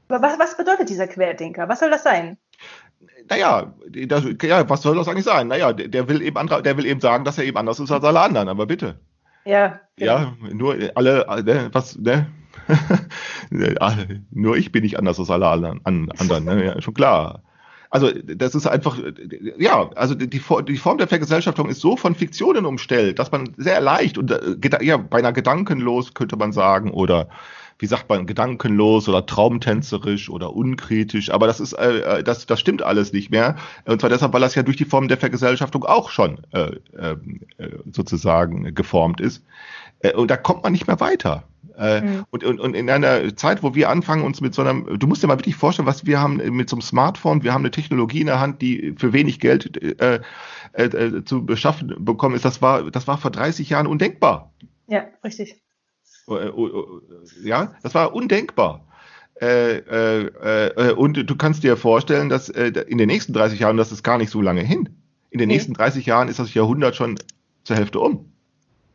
Was, 0.08 0.39
was 0.39 0.58
bedeutet 0.58 0.89
dieser 0.89 1.08
Querdenker? 1.08 1.68
Was 1.68 1.80
soll 1.80 1.89
das 1.89 2.04
sein? 2.04 2.38
Naja, 3.30 3.74
das, 4.08 4.26
ja, 4.41 4.70
was 4.70 4.82
soll 4.82 4.95
das 4.95 5.08
eigentlich 5.08 5.26
sein? 5.26 5.47
Naja, 5.47 5.74
der, 5.74 5.88
der 5.88 6.10
will 6.10 6.22
eben 6.22 6.38
andere, 6.38 6.62
der 6.62 6.78
will 6.78 6.86
eben 6.86 6.99
sagen, 6.99 7.24
dass 7.24 7.38
er 7.38 7.45
eben 7.45 7.58
anders 7.58 7.80
ist 7.80 7.91
als 7.91 8.04
alle 8.04 8.20
anderen, 8.20 8.49
aber 8.49 8.66
bitte. 8.66 8.99
Ja. 9.45 9.80
Genau. 9.95 10.12
Ja, 10.12 10.34
nur 10.52 10.78
alle, 10.95 11.26
ne, 11.43 11.70
was, 11.72 11.97
ne? 11.97 12.28
nur 14.32 14.58
ich 14.58 14.72
bin 14.72 14.84
nicht 14.84 14.99
anders 14.99 15.20
als 15.20 15.30
alle 15.30 15.47
anderen, 15.47 15.82
anderen 15.86 16.45
ne? 16.45 16.66
ja, 16.66 16.82
schon 16.82 16.93
klar. 16.93 17.43
Also 17.89 18.10
das 18.12 18.56
ist 18.56 18.68
einfach, 18.68 18.97
ja, 19.58 19.89
also 19.95 20.16
die, 20.16 20.30
die 20.30 20.39
Form 20.78 20.97
der 20.97 21.08
Vergesellschaftung 21.08 21.68
ist 21.68 21.82
so 21.82 21.97
von 21.97 22.16
Fiktionen 22.16 22.66
umstellt, 22.66 23.20
dass 23.20 23.32
man 23.32 23.54
sehr 23.58 23.82
leicht 23.82 24.18
und 24.18 24.32
äh, 24.32 24.86
ja, 24.86 24.95
beinahe 24.95 25.34
gedankenlos 25.34 26.14
könnte 26.14 26.38
man 26.38 26.54
sagen 26.54 26.91
oder 26.91 27.28
wie 27.82 27.88
sagt 27.88 28.07
man, 28.09 28.27
gedankenlos 28.27 29.09
oder 29.09 29.25
traumtänzerisch 29.25 30.29
oder 30.29 30.55
unkritisch, 30.55 31.32
aber 31.32 31.47
das 31.47 31.59
ist, 31.59 31.73
äh, 31.73 32.19
äh, 32.19 32.23
das, 32.23 32.45
das 32.45 32.59
stimmt 32.59 32.84
alles 32.84 33.11
nicht 33.11 33.32
mehr. 33.32 33.55
Und 33.86 33.99
zwar 33.99 34.09
deshalb, 34.09 34.34
weil 34.34 34.41
das 34.41 34.53
ja 34.53 34.61
durch 34.61 34.77
die 34.77 34.86
Form 34.86 35.07
der 35.07 35.17
Vergesellschaftung 35.17 35.84
auch 35.84 36.11
schon 36.11 36.45
äh, 36.51 36.75
äh, 36.95 37.17
sozusagen 37.91 38.75
geformt 38.75 39.19
ist. 39.19 39.43
Äh, 39.99 40.13
und 40.13 40.29
da 40.29 40.38
kommt 40.38 40.61
man 40.63 40.71
nicht 40.71 40.86
mehr 40.86 40.99
weiter. 40.99 41.43
Äh, 41.75 42.01
mhm. 42.01 42.25
und, 42.29 42.43
und, 42.43 42.59
und 42.59 42.75
in 42.75 42.88
einer 42.88 43.36
Zeit, 43.36 43.63
wo 43.63 43.73
wir 43.73 43.89
anfangen, 43.89 44.23
uns 44.23 44.41
mit 44.41 44.53
so 44.53 44.61
einem, 44.61 44.99
du 44.99 45.07
musst 45.07 45.23
dir 45.23 45.27
mal 45.27 45.39
wirklich 45.39 45.55
vorstellen, 45.55 45.88
was 45.88 46.05
wir 46.05 46.19
haben 46.19 46.36
mit 46.55 46.69
so 46.69 46.75
einem 46.75 46.82
Smartphone, 46.82 47.43
wir 47.43 47.53
haben 47.53 47.61
eine 47.61 47.71
Technologie 47.71 48.21
in 48.21 48.27
der 48.27 48.39
Hand, 48.39 48.61
die 48.61 48.93
für 48.97 49.13
wenig 49.13 49.39
Geld 49.39 49.82
äh, 49.82 50.19
äh, 50.73 50.84
äh 50.84 51.25
zu 51.25 51.45
beschaffen 51.45 51.95
bekommen 51.97 52.36
ist, 52.36 52.45
das 52.45 52.61
war, 52.61 52.91
das 52.91 53.07
war 53.07 53.17
vor 53.17 53.32
30 53.32 53.69
Jahren 53.69 53.88
undenkbar. 53.88 54.51
Ja, 54.88 55.05
richtig. 55.23 55.61
Äh, 56.28 56.49
oh, 56.49 56.69
oh, 56.74 57.01
ja, 57.43 57.76
das 57.84 57.93
war 57.95 58.13
undenkbar. 58.13 58.86
Äh, 59.41 59.78
äh, 59.78 60.28
äh, 60.67 60.93
und 60.93 61.17
du 61.17 61.36
kannst 61.36 61.63
dir 61.63 61.76
vorstellen, 61.76 62.30
dass 62.30 62.49
äh, 62.49 62.72
in 62.88 62.97
den 62.97 63.07
nächsten 63.07 63.34
30 63.34 63.59
Jahren, 63.59 63.78
das 63.78 63.91
ist 63.91 64.03
gar 64.03 64.17
nicht 64.17 64.30
so 64.30 64.41
lange 64.41 64.61
hin. 64.61 64.89
In 65.32 65.39
den 65.39 65.49
okay. 65.49 65.55
nächsten 65.55 65.74
30 65.74 66.05
Jahren 66.05 66.28
ist 66.28 66.39
das 66.39 66.53
Jahrhundert 66.53 66.95
schon 66.95 67.17
zur 67.63 67.76
Hälfte 67.76 67.99
um. 67.99 68.32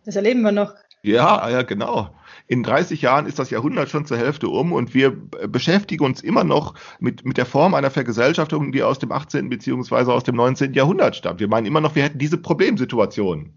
Das 0.05 0.14
erleben 0.14 0.43
wir 0.43 0.53
noch. 0.53 0.74
Ja, 1.03 1.49
ja, 1.49 1.62
genau. 1.62 2.11
In 2.47 2.62
30 2.62 3.03
Jahren 3.03 3.27
ist 3.27 3.39
das 3.39 3.51
Jahrhundert 3.51 3.91
schon 3.91 4.07
zur 4.07 4.18
Hälfte 4.18 4.49
um 4.49 4.72
und 4.72 4.95
wir 4.95 5.11
beschäftigen 5.11 6.05
uns 6.05 6.20
immer 6.20 6.45
noch 6.45 6.74
mit, 7.01 7.24
mit 7.24 7.39
der 7.39 7.47
Form 7.47 7.74
einer 7.74 7.91
Vergesellschaftung, 7.91 8.70
die 8.70 8.83
aus 8.83 8.99
dem 8.99 9.11
18. 9.11 9.49
beziehungsweise 9.49 10.12
aus 10.12 10.24
dem 10.24 10.37
19. 10.37 10.74
Jahrhundert 10.74 11.16
stammt. 11.16 11.41
Wir 11.41 11.49
meinen 11.49 11.66
immer 11.66 11.81
noch, 11.81 11.95
wir 11.95 12.05
hätten 12.05 12.18
diese 12.18 12.39
Problemsituation. 12.39 13.53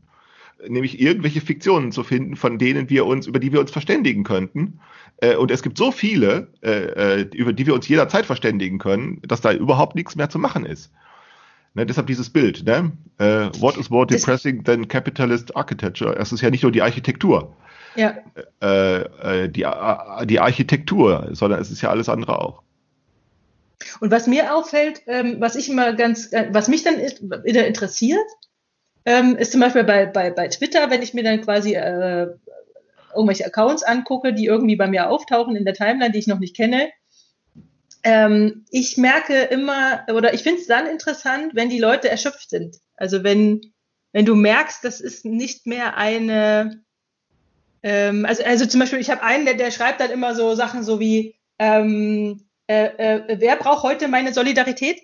Nämlich 0.67 0.99
irgendwelche 0.99 1.41
Fiktionen 1.41 1.91
zu 1.91 2.03
finden, 2.03 2.35
von 2.35 2.57
denen 2.57 2.89
wir 2.89 3.05
uns, 3.05 3.27
über 3.27 3.39
die 3.39 3.53
wir 3.53 3.59
uns 3.59 3.71
verständigen 3.71 4.23
könnten. 4.23 4.79
Äh, 5.17 5.35
und 5.35 5.51
es 5.51 5.63
gibt 5.63 5.77
so 5.77 5.91
viele, 5.91 6.47
äh, 6.61 7.21
äh, 7.21 7.29
über 7.35 7.53
die 7.53 7.65
wir 7.65 7.73
uns 7.73 7.87
jederzeit 7.87 8.25
verständigen 8.25 8.77
können, 8.77 9.21
dass 9.27 9.41
da 9.41 9.53
überhaupt 9.53 9.95
nichts 9.95 10.15
mehr 10.15 10.29
zu 10.29 10.39
machen 10.39 10.65
ist. 10.65 10.91
Ne, 11.75 11.85
deshalb 11.85 12.07
dieses 12.07 12.29
Bild. 12.29 12.65
Ne? 12.65 12.91
Uh, 13.21 13.51
what 13.59 13.77
is 13.77 13.89
more 13.89 14.07
depressing 14.07 14.63
than 14.63 14.87
capitalist 14.87 15.55
architecture? 15.55 16.15
Es 16.17 16.31
ist 16.31 16.41
ja 16.41 16.49
nicht 16.49 16.63
nur 16.63 16.71
die 16.71 16.81
Architektur. 16.81 17.55
Ja. 17.95 18.15
Äh, 18.61 19.43
äh, 19.43 19.49
die, 19.49 19.63
äh, 19.63 20.25
die 20.25 20.39
Architektur, 20.39 21.29
sondern 21.33 21.61
es 21.61 21.69
ist 21.69 21.81
ja 21.81 21.89
alles 21.89 22.09
andere 22.09 22.39
auch. 22.39 22.63
Und 23.99 24.11
was 24.11 24.27
mir 24.27 24.53
auffällt, 24.53 25.03
ähm, 25.07 25.37
was 25.39 25.55
ich 25.55 25.69
immer 25.69 25.93
ganz, 25.93 26.31
äh, 26.33 26.49
was 26.51 26.67
mich 26.67 26.83
dann 26.83 26.95
wieder 26.97 27.65
interessiert, 27.67 28.25
ähm, 29.05 29.35
ist 29.37 29.51
zum 29.51 29.61
Beispiel 29.61 29.83
bei, 29.83 30.05
bei, 30.05 30.31
bei 30.31 30.47
Twitter, 30.47 30.89
wenn 30.89 31.01
ich 31.01 31.13
mir 31.13 31.23
dann 31.23 31.41
quasi 31.41 31.75
äh, 31.75 32.27
irgendwelche 33.13 33.45
Accounts 33.45 33.83
angucke, 33.83 34.33
die 34.33 34.45
irgendwie 34.45 34.75
bei 34.75 34.87
mir 34.87 35.09
auftauchen 35.09 35.55
in 35.55 35.65
der 35.65 35.73
Timeline, 35.73 36.11
die 36.11 36.19
ich 36.19 36.27
noch 36.27 36.39
nicht 36.39 36.55
kenne, 36.55 36.89
ähm, 38.03 38.65
ich 38.69 38.97
merke 38.97 39.41
immer, 39.41 40.05
oder 40.13 40.33
ich 40.33 40.43
finde 40.43 40.61
es 40.61 40.67
dann 40.67 40.87
interessant, 40.87 41.53
wenn 41.53 41.69
die 41.69 41.79
Leute 41.79 42.09
erschöpft 42.09 42.49
sind. 42.49 42.77
Also 42.95 43.23
wenn, 43.23 43.73
wenn 44.13 44.25
du 44.25 44.35
merkst, 44.35 44.83
das 44.83 45.01
ist 45.01 45.25
nicht 45.25 45.67
mehr 45.67 45.97
eine, 45.97 46.83
ähm, 47.83 48.25
also, 48.25 48.43
also 48.43 48.65
zum 48.65 48.79
Beispiel, 48.79 48.99
ich 48.99 49.09
habe 49.09 49.23
einen, 49.23 49.45
der, 49.45 49.55
der 49.55 49.71
schreibt 49.71 49.99
dann 49.99 50.11
immer 50.11 50.33
so 50.35 50.55
Sachen 50.55 50.83
so 50.83 50.99
wie, 50.99 51.35
ähm, 51.57 52.47
äh, 52.67 52.85
äh, 52.85 53.39
wer 53.39 53.55
braucht 53.57 53.83
heute 53.83 54.07
meine 54.07 54.33
Solidarität? 54.33 55.01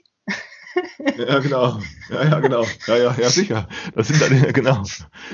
Ja, 1.17 1.39
genau. 1.39 1.79
Ja, 2.09 2.23
ja, 2.23 2.39
genau. 2.39 2.65
Ja, 2.87 2.97
ja, 2.97 3.15
ja, 3.17 3.29
sicher. 3.29 3.67
Das 3.95 4.07
sind 4.07 4.21
dann, 4.21 4.53
genau. 4.53 4.83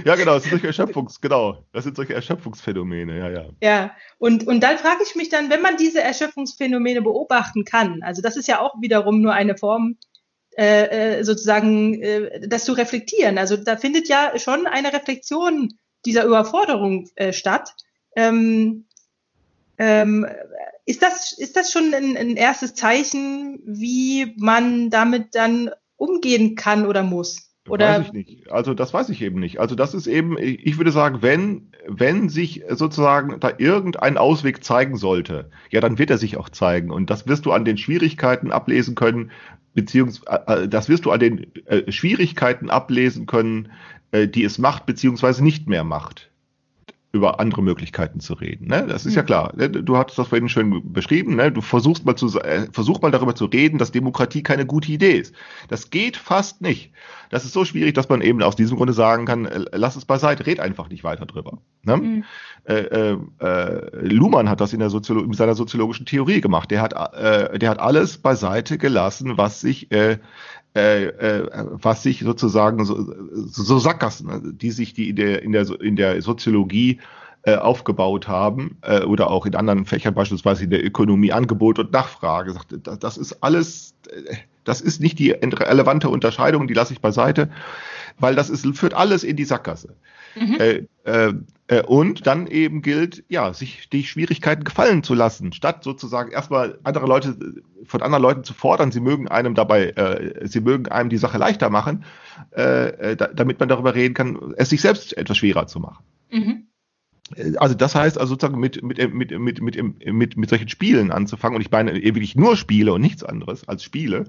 Ja, 0.05 0.15
genau, 0.15 0.33
das 0.35 0.43
sind 0.43 0.51
solche 0.51 0.67
Erschöpfungs, 0.67 1.21
genau. 1.21 1.65
Das 1.73 1.83
sind 1.83 1.95
solche 1.95 2.13
Erschöpfungsphänomene, 2.13 3.17
ja, 3.17 3.29
ja. 3.29 3.45
Ja, 3.61 3.91
und, 4.17 4.47
und 4.47 4.61
dann 4.61 4.77
frage 4.77 5.03
ich 5.03 5.15
mich 5.15 5.29
dann, 5.29 5.49
wenn 5.49 5.61
man 5.61 5.77
diese 5.77 6.01
Erschöpfungsphänomene 6.01 7.01
beobachten 7.01 7.65
kann, 7.65 8.01
also 8.03 8.21
das 8.21 8.37
ist 8.37 8.47
ja 8.47 8.59
auch 8.59 8.75
wiederum 8.81 9.21
nur 9.21 9.33
eine 9.33 9.57
Form, 9.57 9.97
äh, 10.57 11.19
äh 11.19 11.23
sozusagen, 11.23 12.01
äh, 12.01 12.47
das 12.47 12.65
zu 12.65 12.73
reflektieren. 12.73 13.37
Also 13.37 13.57
da 13.57 13.77
findet 13.77 14.07
ja 14.07 14.37
schon 14.37 14.67
eine 14.67 14.93
Reflexion 14.93 15.73
dieser 16.05 16.25
Überforderung 16.25 17.09
äh, 17.15 17.33
statt. 17.33 17.73
Ähm, 18.15 18.85
ähm, 19.81 20.27
ist 20.85 21.01
das, 21.01 21.33
ist 21.37 21.57
das 21.57 21.71
schon 21.71 21.93
ein, 21.93 22.15
ein 22.15 22.35
erstes 22.35 22.75
Zeichen, 22.75 23.59
wie 23.65 24.35
man 24.37 24.91
damit 24.91 25.33
dann 25.33 25.71
umgehen 25.95 26.55
kann 26.55 26.85
oder 26.85 27.01
muss? 27.01 27.51
Oder? 27.67 27.99
Weiß 27.99 28.07
ich 28.07 28.13
nicht. 28.13 28.51
Also 28.51 28.75
das 28.75 28.93
weiß 28.93 29.09
ich 29.09 29.21
eben 29.21 29.39
nicht. 29.39 29.59
Also 29.59 29.73
das 29.75 29.95
ist 29.95 30.05
eben, 30.05 30.37
ich 30.39 30.77
würde 30.77 30.91
sagen, 30.91 31.21
wenn, 31.21 31.71
wenn 31.87 32.29
sich 32.29 32.63
sozusagen 32.69 33.39
da 33.39 33.51
irgendein 33.57 34.17
Ausweg 34.17 34.63
zeigen 34.63 34.97
sollte, 34.97 35.49
ja, 35.71 35.81
dann 35.81 35.97
wird 35.97 36.11
er 36.11 36.17
sich 36.17 36.37
auch 36.37 36.49
zeigen. 36.49 36.91
Und 36.91 37.09
das 37.09 37.27
wirst 37.27 37.45
du 37.45 37.51
an 37.51 37.65
den 37.65 37.77
Schwierigkeiten 37.77 38.51
ablesen 38.51 38.93
können, 38.93 39.31
beziehungsweise 39.73 40.47
äh, 40.47 40.67
das 40.67 40.89
wirst 40.89 41.05
du 41.05 41.11
an 41.11 41.19
den 41.19 41.55
äh, 41.65 41.91
Schwierigkeiten 41.91 42.69
ablesen 42.69 43.25
können, 43.25 43.71
äh, 44.11 44.27
die 44.27 44.43
es 44.43 44.57
macht, 44.57 44.85
beziehungsweise 44.85 45.43
nicht 45.43 45.67
mehr 45.67 45.83
macht 45.83 46.30
über 47.13 47.41
andere 47.41 47.61
Möglichkeiten 47.61 48.21
zu 48.21 48.33
reden. 48.33 48.67
Ne? 48.67 48.85
Das 48.87 49.05
ist 49.05 49.15
ja 49.15 49.21
mhm. 49.21 49.25
klar. 49.25 49.53
Ne? 49.55 49.69
Du 49.69 49.97
hattest 49.97 50.17
das 50.17 50.29
vorhin 50.29 50.47
schön 50.47 50.93
beschrieben. 50.93 51.35
Ne? 51.35 51.51
Du 51.51 51.59
versuchst 51.59 52.05
mal 52.05 52.15
zu 52.15 52.39
äh, 52.39 52.67
versuch 52.71 53.01
mal 53.01 53.11
darüber 53.11 53.35
zu 53.35 53.45
reden, 53.45 53.77
dass 53.77 53.91
Demokratie 53.91 54.43
keine 54.43 54.65
gute 54.65 54.91
Idee 54.91 55.17
ist. 55.17 55.35
Das 55.67 55.89
geht 55.89 56.15
fast 56.15 56.61
nicht. 56.61 56.91
Das 57.29 57.43
ist 57.43 57.51
so 57.51 57.65
schwierig, 57.65 57.95
dass 57.95 58.07
man 58.07 58.21
eben 58.21 58.41
aus 58.41 58.55
diesem 58.55 58.77
Grunde 58.77 58.93
sagen 58.93 59.25
kann: 59.25 59.45
äh, 59.45 59.65
Lass 59.73 59.97
es 59.97 60.05
beiseite, 60.05 60.45
red 60.45 60.61
einfach 60.61 60.89
nicht 60.89 61.03
weiter 61.03 61.25
drüber. 61.25 61.57
Ne? 61.83 61.97
Mhm. 61.97 62.23
Äh, 62.63 62.73
äh, 62.75 63.17
äh 63.39 64.07
Luhmann 64.07 64.49
hat 64.49 64.61
das 64.61 64.71
in, 64.71 64.89
Soziolo 64.89 65.21
in 65.23 65.33
seiner 65.33 65.55
soziologischen 65.55 66.05
Theorie 66.05 66.39
gemacht. 66.39 66.71
Der 66.71 66.81
hat, 66.81 66.93
äh, 67.13 67.59
der 67.59 67.71
hat 67.71 67.79
alles 67.79 68.19
beiseite 68.19 68.77
gelassen, 68.77 69.37
was 69.37 69.59
sich 69.59 69.89
äh, 70.75 71.05
äh, 71.05 71.49
was 71.71 72.03
sich 72.03 72.21
sozusagen 72.21 72.85
so, 72.85 73.13
so 73.45 73.79
Sackgassen, 73.79 74.57
die 74.57 74.71
sich 74.71 74.93
die 74.93 75.09
in 75.09 75.15
der, 75.17 75.41
in 75.41 75.51
der, 75.51 75.81
in 75.81 75.95
der 75.95 76.21
Soziologie 76.21 76.99
äh, 77.43 77.55
aufgebaut 77.55 78.27
haben 78.27 78.77
äh, 78.81 79.01
oder 79.01 79.29
auch 79.31 79.45
in 79.45 79.55
anderen 79.55 79.85
Fächern, 79.85 80.13
beispielsweise 80.13 80.63
in 80.63 80.69
der 80.69 80.85
Ökonomie, 80.85 81.31
Angebot 81.31 81.79
und 81.79 81.91
Nachfrage. 81.91 82.55
Das, 82.83 82.99
das 82.99 83.17
ist 83.17 83.43
alles, 83.43 83.95
äh, 84.09 84.35
das 84.63 84.79
ist 84.79 85.01
nicht 85.01 85.19
die 85.19 85.31
relevante 85.31 86.07
Unterscheidung, 86.07 86.67
die 86.67 86.73
lasse 86.73 86.93
ich 86.93 87.01
beiseite, 87.01 87.49
weil 88.19 88.35
das 88.35 88.49
ist, 88.49 88.65
führt 88.77 88.93
alles 88.93 89.23
in 89.23 89.35
die 89.35 89.45
Sackgasse. 89.45 89.95
Mhm. 90.35 90.57
Äh, 90.59 90.83
äh, 91.03 91.33
und 91.79 92.27
dann 92.27 92.47
eben 92.47 92.81
gilt, 92.81 93.23
ja, 93.29 93.53
sich 93.53 93.89
die 93.89 94.03
Schwierigkeiten 94.03 94.63
gefallen 94.63 95.03
zu 95.03 95.13
lassen, 95.13 95.53
statt 95.53 95.83
sozusagen 95.83 96.31
erstmal 96.31 96.79
andere 96.83 97.07
Leute 97.07 97.37
von 97.85 98.01
anderen 98.01 98.21
Leuten 98.21 98.43
zu 98.43 98.53
fordern, 98.53 98.91
sie 98.91 98.99
mögen 98.99 99.29
einem 99.29 99.55
dabei, 99.55 99.89
äh, 99.91 100.47
sie 100.47 100.59
mögen 100.59 100.87
einem 100.89 101.09
die 101.09 101.17
Sache 101.17 101.37
leichter 101.37 101.69
machen, 101.69 102.03
äh, 102.51 103.15
da, 103.15 103.27
damit 103.27 103.59
man 103.59 103.69
darüber 103.69 103.95
reden 103.95 104.13
kann, 104.13 104.53
es 104.57 104.69
sich 104.69 104.81
selbst 104.81 105.15
etwas 105.17 105.37
schwerer 105.37 105.67
zu 105.67 105.79
machen. 105.79 106.03
Mhm. 106.31 106.67
Also 107.57 107.75
das 107.75 107.95
heißt 107.95 108.17
also 108.17 108.33
sozusagen 108.33 108.59
mit, 108.59 108.83
mit, 108.83 108.97
mit, 109.13 109.31
mit, 109.39 109.61
mit, 109.61 110.13
mit, 110.13 110.37
mit 110.37 110.49
solchen 110.49 110.67
Spielen 110.67 111.11
anzufangen, 111.11 111.55
und 111.55 111.61
ich 111.61 111.71
meine 111.71 111.93
wirklich 111.93 112.35
nur 112.35 112.57
Spiele 112.57 112.91
und 112.93 113.01
nichts 113.01 113.23
anderes 113.23 113.67
als 113.69 113.83
Spiele. 113.83 114.25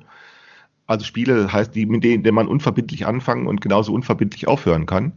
Also 0.86 1.04
Spiele 1.04 1.52
heißt 1.52 1.74
die, 1.74 1.86
mit 1.86 2.04
denen, 2.04 2.22
denen 2.22 2.36
man 2.36 2.46
unverbindlich 2.46 3.06
anfangen 3.06 3.48
und 3.48 3.60
genauso 3.60 3.92
unverbindlich 3.92 4.46
aufhören 4.46 4.86
kann 4.86 5.12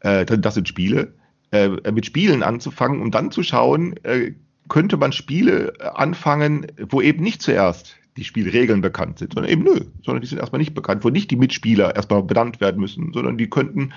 äh, 0.00 0.24
das 0.24 0.54
sind 0.54 0.68
Spiele, 0.68 1.14
äh, 1.50 1.68
mit 1.92 2.06
Spielen 2.06 2.42
anzufangen, 2.42 3.00
um 3.00 3.10
dann 3.10 3.30
zu 3.30 3.42
schauen, 3.42 3.96
äh, 4.04 4.32
könnte 4.68 4.96
man 4.96 5.12
Spiele 5.12 5.74
äh, 5.78 5.84
anfangen, 5.94 6.66
wo 6.90 7.00
eben 7.00 7.22
nicht 7.22 7.42
zuerst 7.42 7.96
die 8.16 8.24
Spielregeln 8.24 8.80
bekannt 8.80 9.18
sind, 9.18 9.34
sondern 9.34 9.50
eben 9.50 9.62
nö, 9.62 9.80
sondern 10.04 10.20
die 10.20 10.26
sind 10.26 10.38
erstmal 10.38 10.58
nicht 10.58 10.74
bekannt, 10.74 11.04
wo 11.04 11.08
nicht 11.08 11.30
die 11.30 11.36
Mitspieler 11.36 11.94
erstmal 11.94 12.22
benannt 12.22 12.60
werden 12.60 12.80
müssen, 12.80 13.12
sondern 13.12 13.38
die 13.38 13.48
könnten 13.48 13.92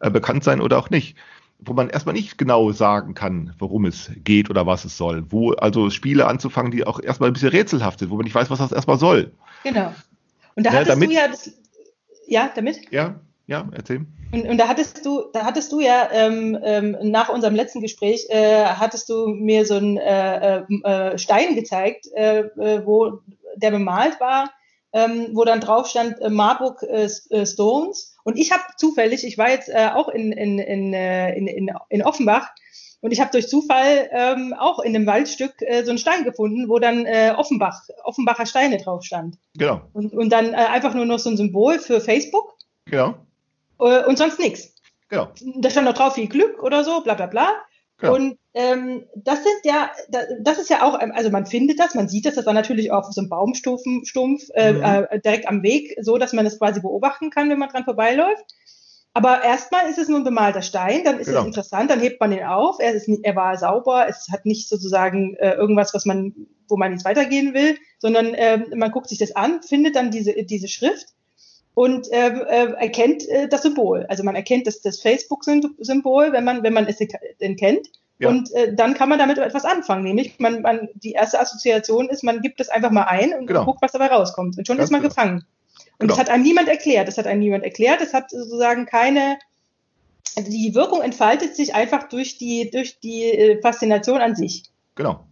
äh, 0.00 0.10
bekannt 0.10 0.44
sein 0.44 0.60
oder 0.60 0.78
auch 0.78 0.90
nicht. 0.90 1.16
Wo 1.58 1.72
man 1.72 1.88
erstmal 1.88 2.14
nicht 2.14 2.36
genau 2.36 2.70
sagen 2.72 3.14
kann, 3.14 3.54
worum 3.58 3.86
es 3.86 4.10
geht 4.24 4.50
oder 4.50 4.66
was 4.66 4.84
es 4.84 4.98
soll. 4.98 5.24
Wo 5.30 5.52
also 5.52 5.88
Spiele 5.88 6.26
anzufangen, 6.26 6.70
die 6.70 6.86
auch 6.86 7.00
erstmal 7.00 7.30
ein 7.30 7.32
bisschen 7.32 7.48
rätselhaft 7.48 7.98
sind, 7.98 8.10
wo 8.10 8.16
man 8.16 8.24
nicht 8.24 8.34
weiß, 8.34 8.50
was 8.50 8.58
das 8.58 8.72
erstmal 8.72 8.98
soll. 8.98 9.32
Genau. 9.62 9.94
Und 10.54 10.66
da 10.66 10.70
ja, 10.70 10.76
hattest 10.80 10.90
damit, 10.90 11.10
du 11.10 11.14
ja 11.14 11.28
das, 11.28 11.52
ja, 12.26 12.50
damit? 12.54 12.80
Ja, 12.90 13.20
ja, 13.46 13.68
erzähl. 13.72 14.06
Und, 14.32 14.46
und 14.46 14.58
da 14.58 14.68
hattest 14.68 15.06
du, 15.06 15.24
da 15.32 15.44
hattest 15.44 15.70
du 15.70 15.80
ja 15.80 16.08
ähm, 16.12 16.58
ähm, 16.62 16.96
nach 17.02 17.28
unserem 17.28 17.54
letzten 17.54 17.80
Gespräch 17.80 18.26
äh, 18.28 18.64
hattest 18.64 19.08
du 19.08 19.28
mir 19.28 19.64
so 19.64 19.74
einen 19.74 19.96
äh, 19.96 20.58
äh, 20.58 20.62
äh 20.84 21.18
Stein 21.18 21.54
gezeigt, 21.54 22.08
äh, 22.14 22.40
äh, 22.40 22.84
wo 22.84 23.20
der 23.56 23.70
bemalt 23.70 24.20
war, 24.20 24.50
ähm, 24.92 25.28
wo 25.32 25.44
dann 25.44 25.60
drauf 25.60 25.88
stand 25.88 26.16
Marburg 26.28 26.84
Stones. 27.44 28.16
Und 28.24 28.36
ich 28.36 28.50
habe 28.50 28.64
zufällig, 28.76 29.24
ich 29.24 29.38
war 29.38 29.50
jetzt 29.50 29.74
auch 29.74 30.08
in, 30.08 30.32
in, 30.32 30.58
in, 30.58 30.92
in, 30.92 31.46
in, 31.46 31.70
in 31.88 32.02
Offenbach 32.02 32.48
und 33.00 33.12
ich 33.12 33.20
habe 33.20 33.30
durch 33.30 33.48
Zufall 33.48 34.08
ähm, 34.10 34.54
auch 34.58 34.80
in 34.80 34.94
einem 34.94 35.06
Waldstück 35.06 35.54
äh, 35.60 35.84
so 35.84 35.90
einen 35.90 35.98
Stein 35.98 36.24
gefunden, 36.24 36.68
wo 36.68 36.80
dann 36.80 37.06
äh, 37.06 37.32
Offenbach, 37.36 37.82
Offenbacher 38.02 38.46
Steine 38.46 38.78
drauf 38.78 39.04
stand. 39.04 39.38
Genau. 39.56 39.82
Und, 39.92 40.12
und 40.12 40.30
dann 40.30 40.52
äh, 40.52 40.56
einfach 40.56 40.92
nur 40.94 41.04
noch 41.04 41.18
so 41.20 41.30
ein 41.30 41.36
Symbol 41.36 41.78
für 41.78 42.00
Facebook. 42.00 42.56
Genau. 42.86 43.14
Äh, 43.80 44.04
und 44.04 44.18
sonst 44.18 44.38
nichts. 44.38 44.74
Genau. 45.08 45.28
Da 45.58 45.70
stand 45.70 45.86
noch 45.86 45.94
drauf 45.94 46.14
viel 46.14 46.28
Glück 46.28 46.62
oder 46.62 46.84
so, 46.84 47.00
bla 47.02 47.14
bla 47.14 47.26
bla. 47.26 47.52
Genau. 47.98 48.14
Und 48.14 48.38
ähm, 48.52 49.04
das 49.14 49.42
sind 49.42 49.56
ja, 49.64 49.90
das 50.40 50.58
ist 50.58 50.68
ja 50.68 50.82
auch, 50.82 50.98
also 50.98 51.30
man 51.30 51.46
findet 51.46 51.78
das, 51.78 51.94
man 51.94 52.08
sieht 52.08 52.26
das, 52.26 52.34
das 52.34 52.44
war 52.44 52.52
natürlich 52.52 52.92
auch 52.92 53.06
auf 53.06 53.12
so 53.12 53.20
einem 53.20 53.30
Baumstumpf 53.30 54.42
äh, 54.54 54.72
mhm. 54.72 54.82
äh, 54.82 55.20
direkt 55.20 55.48
am 55.48 55.62
Weg, 55.62 55.96
so 56.02 56.18
dass 56.18 56.34
man 56.34 56.44
das 56.44 56.58
quasi 56.58 56.80
beobachten 56.80 57.30
kann, 57.30 57.48
wenn 57.48 57.58
man 57.58 57.70
dran 57.70 57.84
vorbeiläuft. 57.84 58.44
Aber 59.14 59.42
erstmal 59.42 59.88
ist 59.88 59.96
es 59.96 60.08
nur 60.08 60.18
ein 60.18 60.24
bemalter 60.24 60.60
Stein, 60.60 61.02
dann 61.02 61.18
ist 61.18 61.28
genau. 61.28 61.40
es 61.40 61.46
interessant, 61.46 61.90
dann 61.90 62.00
hebt 62.00 62.20
man 62.20 62.32
ihn 62.32 62.44
auf, 62.44 62.76
er, 62.80 62.92
ist, 62.92 63.08
er 63.22 63.34
war 63.34 63.56
sauber, 63.56 64.06
es 64.06 64.28
hat 64.30 64.44
nicht 64.44 64.68
sozusagen 64.68 65.36
äh, 65.36 65.54
irgendwas, 65.54 65.94
was 65.94 66.04
man, 66.04 66.34
wo 66.68 66.76
man 66.76 66.92
jetzt 66.92 67.06
weitergehen 67.06 67.54
will, 67.54 67.78
sondern 67.98 68.34
äh, 68.34 68.58
man 68.74 68.90
guckt 68.90 69.08
sich 69.08 69.16
das 69.16 69.34
an, 69.34 69.62
findet 69.62 69.96
dann 69.96 70.10
diese, 70.10 70.34
diese 70.44 70.68
Schrift 70.68 71.06
und 71.76 72.10
äh, 72.10 72.28
äh, 72.28 72.72
erkennt 72.72 73.28
äh, 73.28 73.48
das 73.48 73.60
Symbol. 73.60 74.06
Also 74.08 74.24
man 74.24 74.34
erkennt 74.34 74.66
das, 74.66 74.80
das 74.80 74.98
Facebook-Symbol, 75.02 76.32
wenn 76.32 76.42
man, 76.42 76.62
wenn 76.62 76.72
man 76.72 76.86
es 76.86 76.96
denn 77.38 77.56
kennt. 77.56 77.88
Ja. 78.18 78.30
Und 78.30 78.50
äh, 78.54 78.74
dann 78.74 78.94
kann 78.94 79.10
man 79.10 79.18
damit 79.18 79.36
etwas 79.36 79.66
anfangen. 79.66 80.04
Nämlich, 80.04 80.38
man, 80.38 80.62
man, 80.62 80.88
die 80.94 81.12
erste 81.12 81.38
Assoziation 81.38 82.08
ist, 82.08 82.24
man 82.24 82.40
gibt 82.40 82.62
es 82.62 82.70
einfach 82.70 82.90
mal 82.90 83.02
ein 83.02 83.34
und 83.34 83.46
genau. 83.46 83.66
guckt, 83.66 83.82
was 83.82 83.92
dabei 83.92 84.06
rauskommt. 84.06 84.56
Und 84.56 84.66
schon 84.66 84.78
Ganz 84.78 84.88
ist 84.88 84.90
man 84.90 85.02
genau. 85.02 85.10
gefangen. 85.10 85.44
Und 85.98 85.98
genau. 85.98 86.14
das 86.14 86.18
hat 86.20 86.30
einem 86.30 86.44
niemand 86.44 86.68
erklärt. 86.68 87.08
Das 87.08 87.18
hat 87.18 87.26
einem 87.26 87.40
niemand 87.40 87.62
erklärt. 87.62 88.00
Das 88.00 88.14
hat 88.14 88.30
sozusagen 88.30 88.86
keine, 88.86 89.38
die 90.38 90.74
Wirkung 90.74 91.02
entfaltet 91.02 91.56
sich 91.56 91.74
einfach 91.74 92.08
durch 92.08 92.38
die, 92.38 92.70
durch 92.70 93.00
die 93.00 93.24
äh, 93.24 93.60
Faszination 93.60 94.22
an 94.22 94.34
sich. 94.34 94.62
Genau. 94.94 95.26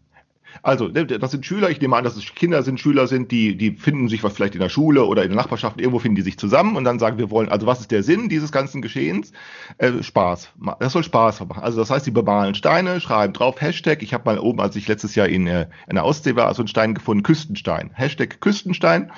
Also, 0.63 0.89
ne, 0.89 1.07
das 1.07 1.31
sind 1.31 1.45
Schüler, 1.45 1.71
ich 1.71 1.81
nehme 1.81 1.97
an, 1.97 2.05
dass 2.05 2.17
es 2.17 2.35
Kinder 2.35 2.63
sind, 2.63 2.81
Schüler 2.81 3.07
sind, 3.07 3.31
die, 3.31 3.57
die 3.57 3.73
finden 3.73 4.09
sich 4.09 4.23
was 4.23 4.35
vielleicht 4.35 4.55
in 4.55 4.61
der 4.61 4.69
Schule 4.69 5.05
oder 5.05 5.23
in 5.23 5.29
der 5.29 5.37
Nachbarschaft, 5.37 5.81
irgendwo 5.81 5.99
finden 5.99 6.17
die 6.17 6.23
sich 6.23 6.39
zusammen 6.39 6.77
und 6.77 6.85
dann 6.85 6.99
sagen, 6.99 7.19
wir 7.19 7.31
wollen, 7.31 7.49
also 7.49 7.67
was 7.67 7.81
ist 7.81 7.91
der 7.91 8.03
Sinn 8.03 8.29
dieses 8.29 8.53
ganzen 8.53 8.83
Geschehens? 8.83 9.33
Äh, 9.79 10.03
Spaß. 10.03 10.51
Das 10.81 10.93
soll 10.93 11.05
Spaß 11.05 11.41
machen. 11.47 11.63
Also 11.63 11.79
das 11.79 11.91
heißt, 11.91 12.05
sie 12.05 12.11
bemalen 12.11 12.55
Steine, 12.55 13.01
schreiben 13.01 13.33
drauf 13.33 13.61
Hashtag, 13.61 14.03
ich 14.03 14.15
habe 14.15 14.25
mal 14.25 14.39
oben, 14.39 14.61
als 14.61 14.77
ich 14.77 14.89
letztes 14.89 15.15
Jahr 15.15 15.29
in, 15.29 15.47
äh, 15.47 15.67
in 15.89 15.97
der 15.97 16.05
Ostsee 16.05 16.37
war, 16.37 16.53
so 16.55 16.63
einen 16.63 16.69
Stein 16.69 16.95
gefunden, 16.95 17.23
Küstenstein. 17.23 17.91
Hashtag 17.95 18.41
Küstenstein. 18.41 19.11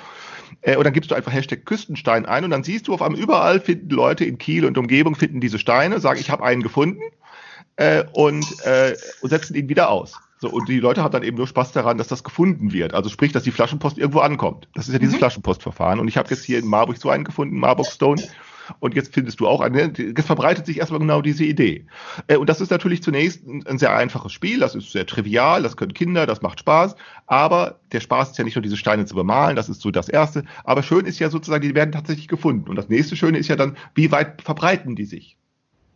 Äh, 0.61 0.75
und 0.75 0.83
dann 0.85 0.93
gibst 0.93 1.11
du 1.11 1.15
einfach 1.15 1.33
Hashtag 1.33 1.65
Küstenstein 1.65 2.25
ein 2.25 2.43
und 2.43 2.51
dann 2.51 2.63
siehst 2.63 2.87
du 2.87 2.93
auf 2.93 3.01
einmal 3.01 3.19
überall 3.19 3.59
finden 3.59 3.89
Leute 3.89 4.25
in 4.25 4.37
Kiel 4.37 4.65
und 4.65 4.77
Umgebung 4.77 5.15
finden 5.15 5.39
diese 5.39 5.59
Steine, 5.59 5.99
sagen, 5.99 6.19
ich 6.19 6.29
habe 6.29 6.43
einen 6.43 6.63
gefunden 6.63 7.01
äh, 7.77 8.03
und, 8.13 8.45
äh, 8.65 8.95
und 9.21 9.29
setzen 9.29 9.55
ihn 9.55 9.69
wieder 9.69 9.89
aus. 9.89 10.15
So, 10.39 10.49
und 10.49 10.69
die 10.69 10.79
Leute 10.79 11.01
haben 11.03 11.11
dann 11.11 11.23
eben 11.23 11.37
nur 11.37 11.47
Spaß 11.47 11.71
daran, 11.71 11.97
dass 11.97 12.07
das 12.07 12.23
gefunden 12.23 12.71
wird. 12.71 12.93
Also 12.93 13.09
sprich, 13.09 13.31
dass 13.31 13.43
die 13.43 13.51
Flaschenpost 13.51 13.97
irgendwo 13.97 14.19
ankommt. 14.19 14.67
Das 14.75 14.87
ist 14.87 14.93
ja 14.93 14.99
dieses 14.99 15.15
Mhm. 15.15 15.19
Flaschenpostverfahren. 15.19 15.99
Und 15.99 16.07
ich 16.07 16.17
habe 16.17 16.29
jetzt 16.29 16.43
hier 16.43 16.59
in 16.59 16.67
Marburg 16.67 16.97
so 16.97 17.09
einen 17.09 17.23
gefunden, 17.23 17.57
Marburg 17.59 17.87
Stone. 17.87 18.21
Und 18.79 18.95
jetzt 18.95 19.13
findest 19.13 19.39
du 19.39 19.47
auch 19.47 19.61
einen. 19.61 19.93
Jetzt 19.95 20.25
verbreitet 20.25 20.65
sich 20.65 20.77
erstmal 20.79 20.99
genau 20.99 21.21
diese 21.21 21.45
Idee. 21.45 21.85
Äh, 22.27 22.35
Und 22.35 22.49
das 22.49 22.59
ist 22.59 22.69
natürlich 22.69 23.01
zunächst 23.01 23.47
ein 23.47 23.65
ein 23.65 23.77
sehr 23.79 23.95
einfaches 23.95 24.33
Spiel. 24.33 24.59
Das 24.59 24.75
ist 24.75 24.91
sehr 24.91 25.05
trivial. 25.05 25.63
Das 25.63 25.77
können 25.77 25.93
Kinder. 25.93 26.25
Das 26.27 26.41
macht 26.41 26.59
Spaß. 26.59 26.95
Aber 27.27 27.79
der 27.93 28.01
Spaß 28.01 28.31
ist 28.31 28.37
ja 28.37 28.43
nicht 28.43 28.55
nur 28.55 28.61
diese 28.61 28.77
Steine 28.77 29.05
zu 29.05 29.15
bemalen. 29.15 29.55
Das 29.55 29.69
ist 29.69 29.81
so 29.81 29.89
das 29.89 30.09
Erste. 30.09 30.43
Aber 30.65 30.83
schön 30.83 31.05
ist 31.05 31.17
ja 31.19 31.29
sozusagen, 31.29 31.61
die 31.63 31.73
werden 31.75 31.93
tatsächlich 31.93 32.27
gefunden. 32.27 32.69
Und 32.69 32.75
das 32.75 32.89
nächste 32.89 33.15
Schöne 33.15 33.37
ist 33.37 33.47
ja 33.47 33.55
dann, 33.55 33.77
wie 33.95 34.11
weit 34.11 34.41
verbreiten 34.41 34.95
die 34.97 35.05
sich? 35.05 35.37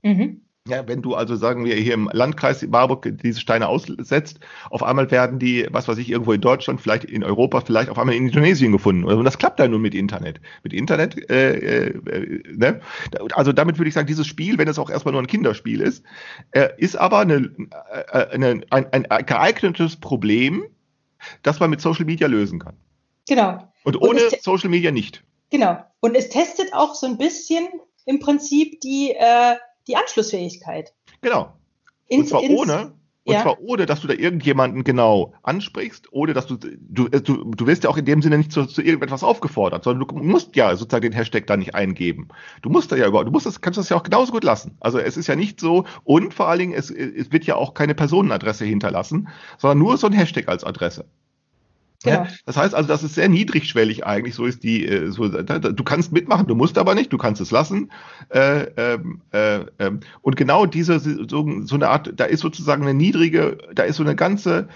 Mhm. 0.01 0.41
Ja, 0.67 0.87
wenn 0.87 1.01
du 1.01 1.15
also 1.15 1.35
sagen 1.35 1.65
wir 1.65 1.73
hier 1.75 1.95
im 1.95 2.07
Landkreis 2.13 2.61
Marburg 2.67 3.11
diese 3.23 3.39
Steine 3.39 3.67
aussetzt, 3.67 4.39
auf 4.69 4.83
einmal 4.83 5.09
werden 5.09 5.39
die, 5.39 5.65
was 5.71 5.87
weiß 5.87 5.97
ich, 5.97 6.07
irgendwo 6.11 6.33
in 6.33 6.41
Deutschland, 6.41 6.79
vielleicht 6.79 7.03
in 7.05 7.23
Europa, 7.23 7.61
vielleicht 7.61 7.89
auf 7.89 7.97
einmal 7.97 8.15
in 8.15 8.27
Indonesien 8.27 8.71
gefunden. 8.71 9.03
Und 9.05 9.25
das 9.25 9.39
klappt 9.39 9.59
dann 9.59 9.71
nur 9.71 9.79
mit 9.79 9.95
Internet. 9.95 10.39
Mit 10.61 10.73
Internet, 10.73 11.17
äh, 11.31 11.87
äh, 11.87 12.43
ne? 12.55 12.79
Also 13.33 13.53
damit 13.53 13.79
würde 13.79 13.87
ich 13.87 13.95
sagen, 13.95 14.05
dieses 14.05 14.27
Spiel, 14.27 14.59
wenn 14.59 14.67
es 14.67 14.77
auch 14.77 14.91
erstmal 14.91 15.13
nur 15.13 15.21
ein 15.23 15.27
Kinderspiel 15.27 15.81
ist, 15.81 16.03
äh, 16.51 16.69
ist 16.77 16.95
aber 16.95 17.19
eine, 17.19 17.49
äh, 18.11 18.27
eine, 18.27 18.61
ein, 18.69 18.85
ein 18.93 19.25
geeignetes 19.25 19.95
Problem, 19.95 20.63
das 21.41 21.59
man 21.59 21.71
mit 21.71 21.81
Social 21.81 22.05
Media 22.05 22.27
lösen 22.27 22.59
kann. 22.59 22.75
Genau. 23.27 23.67
Und 23.83 23.95
Und 23.95 24.09
ohne 24.09 24.19
es- 24.19 24.43
Social 24.43 24.69
Media 24.69 24.91
nicht. 24.91 25.23
Genau. 25.49 25.83
Und 26.01 26.15
es 26.15 26.29
testet 26.29 26.71
auch 26.73 26.93
so 26.93 27.07
ein 27.07 27.17
bisschen 27.17 27.67
im 28.05 28.19
Prinzip 28.19 28.79
die, 28.81 29.15
äh, 29.17 29.55
die 29.87 29.95
Anschlussfähigkeit. 29.95 30.93
Genau. 31.21 31.53
Und 32.09 32.19
Ins- 32.19 32.29
zwar 32.29 32.43
ins- 32.43 32.59
ohne, 32.59 32.93
und 33.23 33.33
ja. 33.33 33.43
zwar 33.43 33.59
ohne, 33.61 33.85
dass 33.85 34.01
du 34.01 34.07
da 34.07 34.15
irgendjemanden 34.15 34.83
genau 34.83 35.33
ansprichst, 35.43 36.11
ohne 36.11 36.33
dass 36.33 36.47
du, 36.47 36.57
du, 36.57 37.07
du, 37.07 37.43
du 37.45 37.67
wirst 37.67 37.83
ja 37.83 37.89
auch 37.91 37.97
in 37.97 38.05
dem 38.05 38.21
Sinne 38.23 38.39
nicht 38.39 38.51
zu, 38.51 38.65
zu 38.65 38.81
irgendetwas 38.81 39.23
aufgefordert, 39.23 39.83
sondern 39.83 40.07
du 40.07 40.15
musst 40.15 40.55
ja 40.55 40.75
sozusagen 40.75 41.03
den 41.03 41.13
Hashtag 41.13 41.45
da 41.45 41.55
nicht 41.55 41.75
eingeben. 41.75 42.29
Du 42.63 42.69
musst 42.69 42.91
da 42.91 42.95
ja 42.95 43.07
überhaupt, 43.07 43.27
du 43.27 43.31
musst 43.31 43.45
das, 43.45 43.61
kannst 43.61 43.77
das 43.77 43.89
ja 43.89 43.97
auch 43.97 44.03
genauso 44.03 44.31
gut 44.31 44.43
lassen. 44.43 44.75
Also 44.79 44.97
es 44.97 45.17
ist 45.17 45.27
ja 45.27 45.35
nicht 45.35 45.59
so, 45.59 45.85
und 46.03 46.33
vor 46.33 46.47
allen 46.47 46.59
Dingen, 46.59 46.73
es, 46.73 46.89
es 46.89 47.31
wird 47.31 47.45
ja 47.45 47.55
auch 47.55 47.75
keine 47.75 47.93
Personenadresse 47.93 48.65
hinterlassen, 48.65 49.29
sondern 49.59 49.77
nur 49.77 49.97
so 49.97 50.07
ein 50.07 50.13
Hashtag 50.13 50.47
als 50.47 50.63
Adresse. 50.63 51.05
Genau. 52.03 52.23
Ja, 52.23 52.27
das 52.45 52.57
heißt 52.57 52.73
also, 52.73 52.87
das 52.87 53.03
ist 53.03 53.15
sehr 53.15 53.29
niedrigschwellig 53.29 54.05
eigentlich. 54.05 54.33
So 54.35 54.45
ist 54.45 54.63
die, 54.63 54.85
äh, 54.85 55.11
so, 55.11 55.27
da, 55.27 55.59
da, 55.59 55.71
du 55.71 55.83
kannst 55.83 56.11
mitmachen, 56.11 56.47
du 56.47 56.55
musst 56.55 56.77
aber 56.77 56.95
nicht, 56.95 57.13
du 57.13 57.17
kannst 57.17 57.41
es 57.41 57.51
lassen. 57.51 57.91
Äh, 58.29 58.63
ähm, 58.77 59.21
äh, 59.31 59.59
ähm, 59.79 59.99
und 60.21 60.35
genau 60.35 60.65
diese 60.65 60.99
so, 60.99 61.17
so 61.27 61.75
eine 61.75 61.89
Art, 61.89 62.11
da 62.15 62.25
ist 62.25 62.39
sozusagen 62.39 62.83
eine 62.83 62.93
niedrige, 62.95 63.57
da 63.75 63.83
ist 63.83 63.97
so 63.97 64.03
eine 64.03 64.15
ganze, 64.15 64.67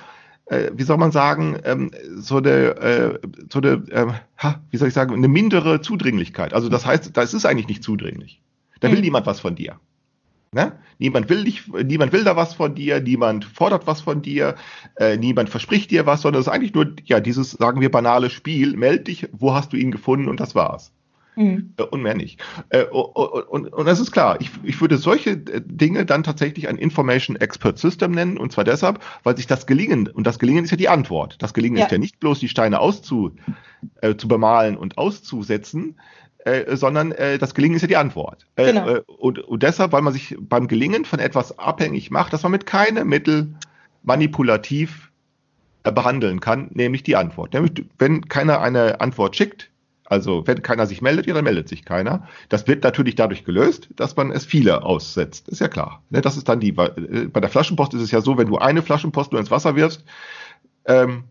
äh, 0.46 0.72
wie 0.76 0.84
soll 0.84 0.98
man 0.98 1.12
sagen, 1.12 1.58
ähm, 1.64 1.92
so 2.18 2.38
eine, 2.38 2.50
äh, 2.78 3.20
so 3.52 3.60
eine, 3.60 3.72
äh, 3.90 4.08
ha, 4.38 4.62
wie 4.70 4.78
soll 4.78 4.90
ich 4.90 4.94
sagen, 4.94 5.14
eine 5.16 5.28
mindere 5.28 5.82
Zudringlichkeit. 5.82 6.54
Also 6.54 6.70
das 6.70 6.86
heißt, 6.86 7.18
das 7.18 7.34
ist 7.34 7.46
eigentlich 7.46 7.68
nicht 7.68 7.84
zudringlich. 7.84 8.42
Da 8.82 8.90
will 8.92 8.98
Mhm. 8.98 9.04
niemand 9.06 9.26
was 9.26 9.40
von 9.40 9.56
dir. 9.56 9.80
Ne? 10.56 10.72
Niemand 11.00 11.30
will 11.30 11.44
dich, 11.44 11.68
niemand 11.68 12.14
will 12.14 12.24
da 12.24 12.38
was 12.38 12.54
von 12.54 12.76
dir, 12.76 13.02
niemand 13.02 13.44
fordert 13.44 13.88
was 13.88 14.00
von 14.00 14.22
dir, 14.22 14.56
äh, 14.96 15.18
niemand 15.18 15.50
verspricht 15.50 15.92
dir 15.92 16.06
was, 16.06 16.22
sondern 16.22 16.40
es 16.40 16.48
ist 16.48 16.54
eigentlich 16.54 16.74
nur, 16.74 16.94
ja, 17.04 17.20
dieses, 17.20 17.52
sagen 17.52 17.82
wir, 17.82 17.92
banale 17.92 18.30
Spiel, 18.30 18.78
meld 18.78 19.10
dich, 19.10 19.28
wo 19.34 19.54
hast 19.54 19.74
du 19.74 19.78
ihn 19.78 19.92
gefunden 19.92 20.30
und 20.30 20.40
das 20.40 20.56
war's. 20.56 20.94
Mhm. 21.36 21.74
Äh, 21.76 21.84
Und 21.84 22.04
mehr 22.04 22.16
nicht. 22.16 22.42
Äh, 22.70 22.86
Und, 22.86 23.18
und, 23.50 23.74
und 23.74 23.86
das 23.86 24.00
ist 24.00 24.14
klar, 24.14 24.40
ich, 24.40 24.50
ich 24.64 24.80
würde 24.80 24.98
solche 24.98 25.32
äh, 25.32 25.62
Dinge 25.66 26.06
dann 26.06 26.24
tatsächlich 26.24 26.70
ein 26.70 26.78
Information 26.78 27.36
Expert 27.36 27.78
System 27.78 28.12
nennen, 28.12 28.38
und 28.38 28.54
zwar 28.54 28.64
deshalb, 28.64 29.00
weil 29.24 29.36
sich 29.36 29.48
das 29.48 29.68
Gelingen, 29.68 30.08
und 30.08 30.26
das 30.26 30.40
Gelingen 30.40 30.64
ist 30.64 30.72
ja 30.72 30.78
die 30.78 30.88
Antwort. 30.88 31.36
Das 31.40 31.54
Gelingen 31.54 31.76
Ja. 31.80 31.84
ist 31.88 31.92
ja 31.92 31.98
nicht 31.98 32.22
bloß 32.22 32.40
die 32.40 32.48
Steine 32.48 32.80
auszu, 32.80 33.36
äh, 34.00 34.16
zu 34.16 34.30
bemalen 34.30 34.78
und 34.78 34.98
auszusetzen, 34.98 36.00
äh, 36.46 36.78
sondern 36.78 37.12
äh, 37.12 37.38
das 37.40 37.54
Gelingen 37.56 37.76
ist 37.76 37.82
ja 37.82 37.88
die 37.88 37.98
Antwort. 37.98 38.46
Äh, 38.56 38.68
Genau. 38.68 38.88
äh, 38.88 39.02
und, 39.08 39.40
und 39.40 39.64
deshalb, 39.64 39.92
weil 39.92 40.04
man 40.04 40.14
sich 40.14 40.38
beim 40.40 40.68
Gelingen 40.68 41.04
von 41.04 41.20
etwas 41.20 41.58
abhängig 41.58 42.12
macht, 42.12 42.34
dass 42.34 42.44
man 42.44 42.52
mit 42.52 42.66
keinem 42.68 43.10
Mittel 43.10 43.56
manipulativ 44.04 45.12
äh, 45.84 45.92
behandeln 45.92 46.40
kann, 46.40 46.70
nämlich 46.72 47.02
die 47.02 47.16
Antwort. 47.16 47.54
Nämlich, 47.54 47.86
wenn 47.98 48.28
keiner 48.28 48.62
eine 48.62 49.02
Antwort 49.02 49.36
schickt, 49.36 49.72
also 50.06 50.46
wenn 50.46 50.62
keiner 50.62 50.86
sich 50.86 51.02
meldet, 51.02 51.26
ja, 51.26 51.34
dann 51.34 51.46
meldet 51.46 51.68
sich 51.68 51.84
keiner. 51.84 52.28
Das 52.50 52.68
wird 52.68 52.84
natürlich 52.84 53.16
dadurch 53.16 53.44
gelöst, 53.44 53.90
dass 53.96 54.16
man 54.16 54.30
es 54.30 54.46
viele 54.46 54.84
aussetzt. 54.84 55.50
Ist 55.50 55.62
ja 55.62 55.68
klar. 55.68 56.04
Ne, 56.12 56.22
das 56.22 56.38
ist 56.38 56.48
dann 56.48 56.60
die, 56.60 56.72
bei 56.72 56.90
der 56.90 57.50
Flaschenpost 57.50 57.96
ist 57.96 58.02
es 58.04 58.12
ja 58.12 58.22
so, 58.22 58.38
wenn 58.38 58.48
du 58.48 58.60
eine 58.60 58.84
Flaschenpost 58.84 59.32
nur 59.32 59.42
ins 59.42 59.50
Wasser 59.50 59.76
wirfst, 59.76 60.06
ähm, 60.86 61.24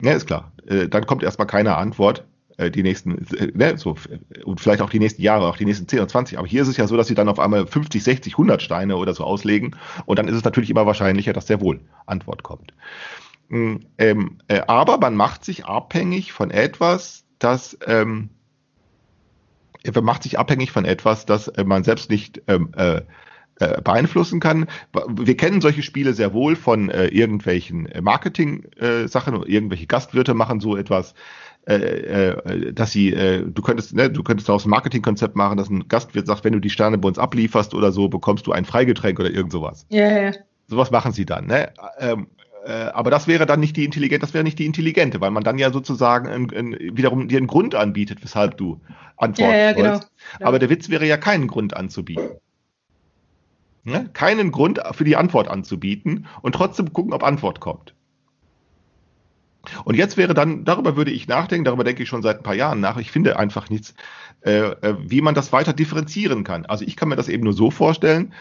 ja, 0.00 0.12
ist 0.12 0.26
klar. 0.26 0.52
Dann 0.64 1.06
kommt 1.06 1.24
erstmal 1.24 1.48
keine 1.48 1.76
Antwort. 1.76 2.27
Äh, 2.58 2.72
die 2.72 2.82
nächsten, 2.82 3.24
äh, 3.36 3.52
ne, 3.54 3.78
so, 3.78 3.96
äh, 4.10 4.42
und 4.42 4.60
vielleicht 4.60 4.82
auch 4.82 4.90
die 4.90 4.98
nächsten 4.98 5.22
Jahre, 5.22 5.46
auch 5.46 5.56
die 5.56 5.64
nächsten 5.64 5.86
10 5.86 6.00
oder 6.00 6.08
20. 6.08 6.38
Aber 6.38 6.46
hier 6.46 6.62
ist 6.62 6.68
es 6.68 6.76
ja 6.76 6.86
so, 6.86 6.96
dass 6.96 7.06
sie 7.06 7.14
dann 7.14 7.28
auf 7.28 7.38
einmal 7.38 7.66
50, 7.66 8.02
60, 8.02 8.34
100 8.34 8.60
Steine 8.60 8.96
oder 8.96 9.14
so 9.14 9.24
auslegen. 9.24 9.76
Und 10.06 10.18
dann 10.18 10.26
ist 10.28 10.34
es 10.34 10.44
natürlich 10.44 10.68
immer 10.68 10.84
wahrscheinlicher, 10.84 11.32
dass 11.32 11.46
sehr 11.46 11.60
wohl 11.60 11.80
Antwort 12.06 12.42
kommt. 12.42 12.74
Mm, 13.48 13.76
Ähm, 13.96 14.38
äh, 14.48 14.62
aber 14.66 14.98
man 14.98 15.14
macht 15.14 15.44
sich 15.44 15.66
abhängig 15.66 16.32
von 16.32 16.50
etwas, 16.50 17.24
das 17.38 17.78
ähm, 17.86 18.30
man 19.94 20.04
macht 20.04 20.24
sich 20.24 20.38
abhängig 20.38 20.72
von 20.72 20.84
etwas, 20.84 21.24
das 21.24 21.48
äh, 21.48 21.64
man 21.64 21.84
selbst 21.84 22.10
nicht 22.10 22.42
ähm, 22.48 22.72
äh, 22.76 23.02
äh, 23.60 23.80
beeinflussen 23.82 24.38
kann. 24.38 24.66
Wir 25.08 25.36
kennen 25.36 25.60
solche 25.60 25.82
Spiele 25.82 26.14
sehr 26.14 26.32
wohl 26.32 26.54
von 26.54 26.90
äh, 26.90 27.06
irgendwelchen 27.06 27.86
äh, 27.86 28.00
Marketing-Sachen. 28.00 29.42
irgendwelche 29.44 29.86
Gastwirte 29.86 30.34
machen 30.34 30.60
so 30.60 30.76
etwas, 30.76 31.14
äh, 31.68 32.30
äh, 32.30 32.72
dass 32.72 32.92
sie, 32.92 33.12
äh, 33.12 33.44
du 33.46 33.60
könntest, 33.60 33.94
ne, 33.94 34.08
du 34.08 34.22
könntest 34.22 34.48
daraus 34.48 34.64
ein 34.64 34.70
Marketingkonzept 34.70 35.36
machen, 35.36 35.58
dass 35.58 35.68
ein 35.68 35.86
Gastwirt 35.86 36.26
sagt, 36.26 36.44
wenn 36.44 36.54
du 36.54 36.60
die 36.60 36.70
Sterne 36.70 36.96
bei 36.96 37.08
uns 37.08 37.18
ablieferst 37.18 37.74
oder 37.74 37.92
so, 37.92 38.08
bekommst 38.08 38.46
du 38.46 38.52
ein 38.52 38.64
Freigetränk 38.64 39.20
oder 39.20 39.30
irgend 39.30 39.52
sowas. 39.52 39.84
Ja, 39.90 40.08
ja, 40.08 40.22
ja. 40.22 40.32
Sowas 40.66 40.90
machen 40.90 41.12
sie 41.12 41.26
dann. 41.26 41.46
Ne? 41.46 41.70
Ähm, 41.98 42.28
äh, 42.64 42.72
aber 42.72 43.10
das 43.10 43.26
wäre 43.26 43.44
dann 43.44 43.60
nicht 43.60 43.76
die 43.76 43.84
intelligente, 43.84 44.24
das 44.24 44.32
wäre 44.32 44.44
nicht 44.44 44.58
die 44.58 44.64
intelligente, 44.64 45.20
weil 45.20 45.30
man 45.30 45.44
dann 45.44 45.58
ja 45.58 45.70
sozusagen 45.70 46.28
ein, 46.28 46.50
ein, 46.54 46.96
wiederum 46.96 47.28
dir 47.28 47.36
einen 47.36 47.46
Grund 47.46 47.74
anbietet, 47.74 48.22
weshalb 48.22 48.56
du 48.56 48.80
antworten 49.18 49.52
Ja, 49.52 49.58
ja, 49.58 49.72
genau. 49.72 49.92
sollst. 49.94 50.10
Aber 50.40 50.58
der 50.58 50.70
Witz 50.70 50.88
wäre 50.88 51.06
ja 51.06 51.18
keinen 51.18 51.48
Grund 51.48 51.76
anzubieten. 51.76 52.30
Ne? 53.84 54.08
Keinen 54.14 54.52
Grund 54.52 54.80
für 54.92 55.04
die 55.04 55.16
Antwort 55.16 55.48
anzubieten 55.48 56.26
und 56.40 56.54
trotzdem 56.54 56.94
gucken, 56.94 57.12
ob 57.12 57.22
Antwort 57.22 57.60
kommt. 57.60 57.94
Und 59.84 59.96
jetzt 59.96 60.16
wäre 60.16 60.34
dann, 60.34 60.64
darüber 60.64 60.96
würde 60.96 61.10
ich 61.10 61.28
nachdenken, 61.28 61.64
darüber 61.64 61.84
denke 61.84 62.02
ich 62.02 62.08
schon 62.08 62.22
seit 62.22 62.38
ein 62.38 62.42
paar 62.42 62.54
Jahren 62.54 62.80
nach, 62.80 62.96
ich 62.96 63.10
finde 63.10 63.38
einfach 63.38 63.70
nichts, 63.70 63.94
äh, 64.42 64.70
äh, 64.70 64.96
wie 65.00 65.20
man 65.20 65.34
das 65.34 65.52
weiter 65.52 65.72
differenzieren 65.72 66.44
kann. 66.44 66.64
Also 66.66 66.84
ich 66.84 66.96
kann 66.96 67.08
mir 67.08 67.16
das 67.16 67.28
eben 67.28 67.44
nur 67.44 67.52
so 67.52 67.70
vorstellen, 67.70 68.32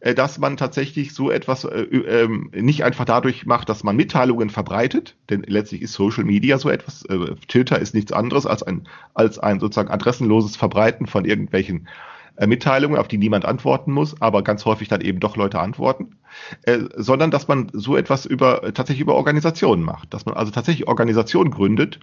äh, 0.00 0.14
dass 0.14 0.38
man 0.38 0.56
tatsächlich 0.56 1.14
so 1.14 1.30
etwas 1.30 1.64
äh, 1.64 1.80
äh, 1.80 2.28
nicht 2.52 2.84
einfach 2.84 3.04
dadurch 3.04 3.46
macht, 3.46 3.68
dass 3.68 3.84
man 3.84 3.96
Mitteilungen 3.96 4.50
verbreitet, 4.50 5.16
denn 5.30 5.42
letztlich 5.46 5.82
ist 5.82 5.94
Social 5.94 6.24
Media 6.24 6.58
so 6.58 6.68
etwas, 6.68 7.04
äh, 7.06 7.34
Twitter 7.48 7.78
ist 7.78 7.94
nichts 7.94 8.12
anderes 8.12 8.46
als 8.46 8.62
ein, 8.62 8.86
als 9.14 9.38
ein 9.38 9.60
sozusagen 9.60 9.90
adressenloses 9.90 10.56
Verbreiten 10.56 11.06
von 11.06 11.24
irgendwelchen 11.24 11.88
äh, 12.36 12.46
Mitteilungen, 12.46 12.98
auf 12.98 13.08
die 13.08 13.18
niemand 13.18 13.44
antworten 13.44 13.92
muss, 13.92 14.20
aber 14.20 14.42
ganz 14.42 14.64
häufig 14.64 14.88
dann 14.88 15.00
eben 15.00 15.20
doch 15.20 15.36
Leute 15.36 15.60
antworten, 15.60 16.16
äh, 16.62 16.80
sondern 16.96 17.30
dass 17.30 17.48
man 17.48 17.70
so 17.72 17.96
etwas 17.96 18.26
über 18.26 18.62
äh, 18.62 18.72
tatsächlich 18.72 19.02
über 19.02 19.14
Organisationen 19.14 19.82
macht, 19.82 20.14
dass 20.14 20.26
man 20.26 20.34
also 20.34 20.52
tatsächlich 20.52 20.88
Organisationen 20.88 21.50
gründet, 21.50 22.00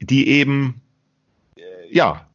die 0.00 0.28
eben 0.28 0.80
ja, 1.92 2.26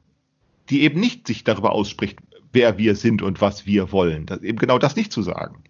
die 0.70 0.84
eben 0.84 1.00
nicht 1.00 1.26
sich 1.28 1.44
darüber 1.44 1.72
ausspricht, 1.72 2.20
wer 2.54 2.78
wir 2.78 2.96
sind 2.96 3.22
und 3.22 3.42
was 3.42 3.66
wir 3.66 3.92
wollen, 3.92 4.26
das, 4.26 4.42
eben 4.44 4.60
genau 4.60 4.78
das 4.78 4.96
nicht 4.96 5.12
zu 5.12 5.22
sagen. 5.22 5.64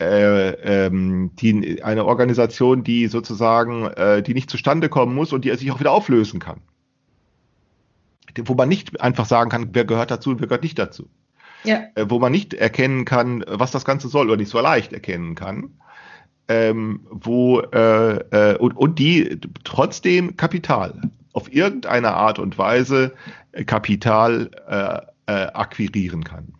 Äh, 0.00 0.50
ähm, 0.86 1.30
die, 1.36 1.82
eine 1.82 2.04
Organisation, 2.04 2.84
die 2.84 3.06
sozusagen, 3.06 3.86
äh, 3.86 4.22
die 4.22 4.34
nicht 4.34 4.50
zustande 4.50 4.88
kommen 4.88 5.14
muss 5.14 5.32
und 5.32 5.44
die 5.44 5.54
sich 5.54 5.70
auch 5.70 5.80
wieder 5.80 5.92
auflösen 5.92 6.40
kann 6.40 6.60
wo 8.44 8.54
man 8.54 8.68
nicht 8.68 9.00
einfach 9.00 9.26
sagen 9.26 9.50
kann, 9.50 9.70
wer 9.72 9.84
gehört 9.84 10.10
dazu 10.10 10.30
und 10.30 10.40
wer 10.40 10.48
gehört 10.48 10.62
nicht 10.62 10.78
dazu. 10.78 11.08
Ja. 11.64 11.80
äh, 11.96 12.06
wo 12.08 12.18
man 12.20 12.30
nicht 12.30 12.54
erkennen 12.54 13.04
kann, 13.04 13.44
was 13.48 13.72
das 13.72 13.84
Ganze 13.84 14.06
soll 14.08 14.28
oder 14.28 14.36
nicht 14.36 14.50
so 14.50 14.60
leicht 14.60 14.92
erkennen 14.92 15.34
kann. 15.34 15.70
Ähm, 16.48 17.00
wo 17.10 17.58
äh, 17.60 18.16
äh, 18.52 18.56
und, 18.58 18.76
und 18.76 18.98
die 19.00 19.40
trotzdem 19.64 20.36
Kapital 20.36 21.00
auf 21.32 21.52
irgendeine 21.52 22.12
Art 22.14 22.38
und 22.38 22.56
Weise 22.56 23.14
äh, 23.50 23.64
Kapital 23.64 24.50
äh, 24.68 25.32
äh, 25.32 25.46
akquirieren 25.48 26.22
kann. 26.22 26.54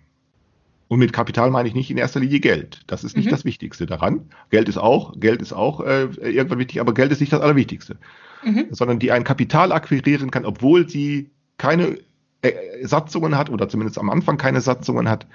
Und 0.89 0.99
mit 0.99 1.13
Kapital 1.13 1.51
meine 1.53 1.69
ich 1.69 1.75
nicht 1.75 1.91
in 1.91 1.99
erster 1.99 2.19
Linie 2.19 2.41
Geld. 2.41 2.81
Das 2.89 3.05
ist 3.05 3.17
nicht 3.17 3.27
Mhm. 3.27 3.31
das 3.31 3.45
Wichtigste 3.45 3.87
daran. 3.87 4.29
Geld 4.51 4.69
ist 4.69 4.79
auch, 4.79 5.19
Geld 5.21 5.41
ist 5.41 5.53
auch 5.53 5.81
äh, 5.81 6.05
irgendwann 6.21 6.59
wichtig, 6.59 6.81
aber 6.81 6.95
Geld 6.95 7.13
ist 7.13 7.21
nicht 7.21 7.33
das 7.33 7.41
Allerwichtigste. 7.41 7.97
Mhm. 8.45 8.67
Sondern 8.71 8.99
die 8.99 9.13
ein 9.13 9.23
Kapital 9.25 9.71
akquirieren 9.71 10.33
kann, 10.33 10.45
obwohl 10.45 10.89
sie 10.89 11.31
keine 11.59 11.99
äh, 12.43 12.53
Satzungen 12.83 13.37
hat 13.37 13.51
oder 13.51 13.69
zumindest 13.69 13.99
am 13.99 14.11
Anfang 14.11 14.37
keine 14.37 14.61
Satzungen 14.61 15.09
hat, 15.09 15.27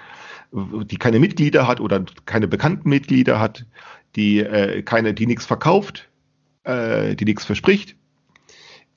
die 0.52 0.96
keine 0.96 1.18
Mitglieder 1.18 1.66
hat 1.66 1.80
oder 1.80 2.04
keine 2.26 2.48
bekannten 2.48 2.88
Mitglieder 2.88 3.40
hat, 3.40 3.64
die 4.16 4.40
äh, 4.40 4.82
keine, 4.82 5.14
die 5.14 5.26
nichts 5.26 5.46
verkauft, 5.46 6.08
äh, 6.64 7.14
die 7.16 7.24
nichts 7.24 7.44
verspricht, 7.44 7.96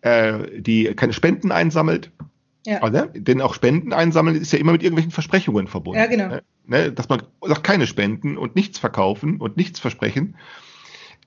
äh, 0.02 0.62
die 0.62 0.94
keine 0.96 1.14
Spenden 1.14 1.52
einsammelt. 1.52 2.12
Ja. 2.66 2.82
Also, 2.82 3.06
denn 3.14 3.42
auch 3.42 3.54
Spenden 3.54 3.94
einsammeln 3.94 4.36
ist 4.36 4.52
ja 4.52 4.60
immer 4.60 4.72
mit 4.72 4.82
irgendwelchen 4.82 5.12
Versprechungen 5.12 5.68
verbunden. 5.68 6.00
Ja, 6.00 6.08
genau. 6.08 6.28
Ne? 6.30 6.44
Ne? 6.66 6.92
Dass 6.92 7.10
man 7.10 7.22
sagt, 7.42 7.64
keine 7.64 7.86
Spenden 7.86 8.38
und 8.38 8.56
nichts 8.56 8.80
verkaufen 8.80 9.38
und 9.40 9.56
nichts 9.56 9.80
versprechen. 9.80 10.36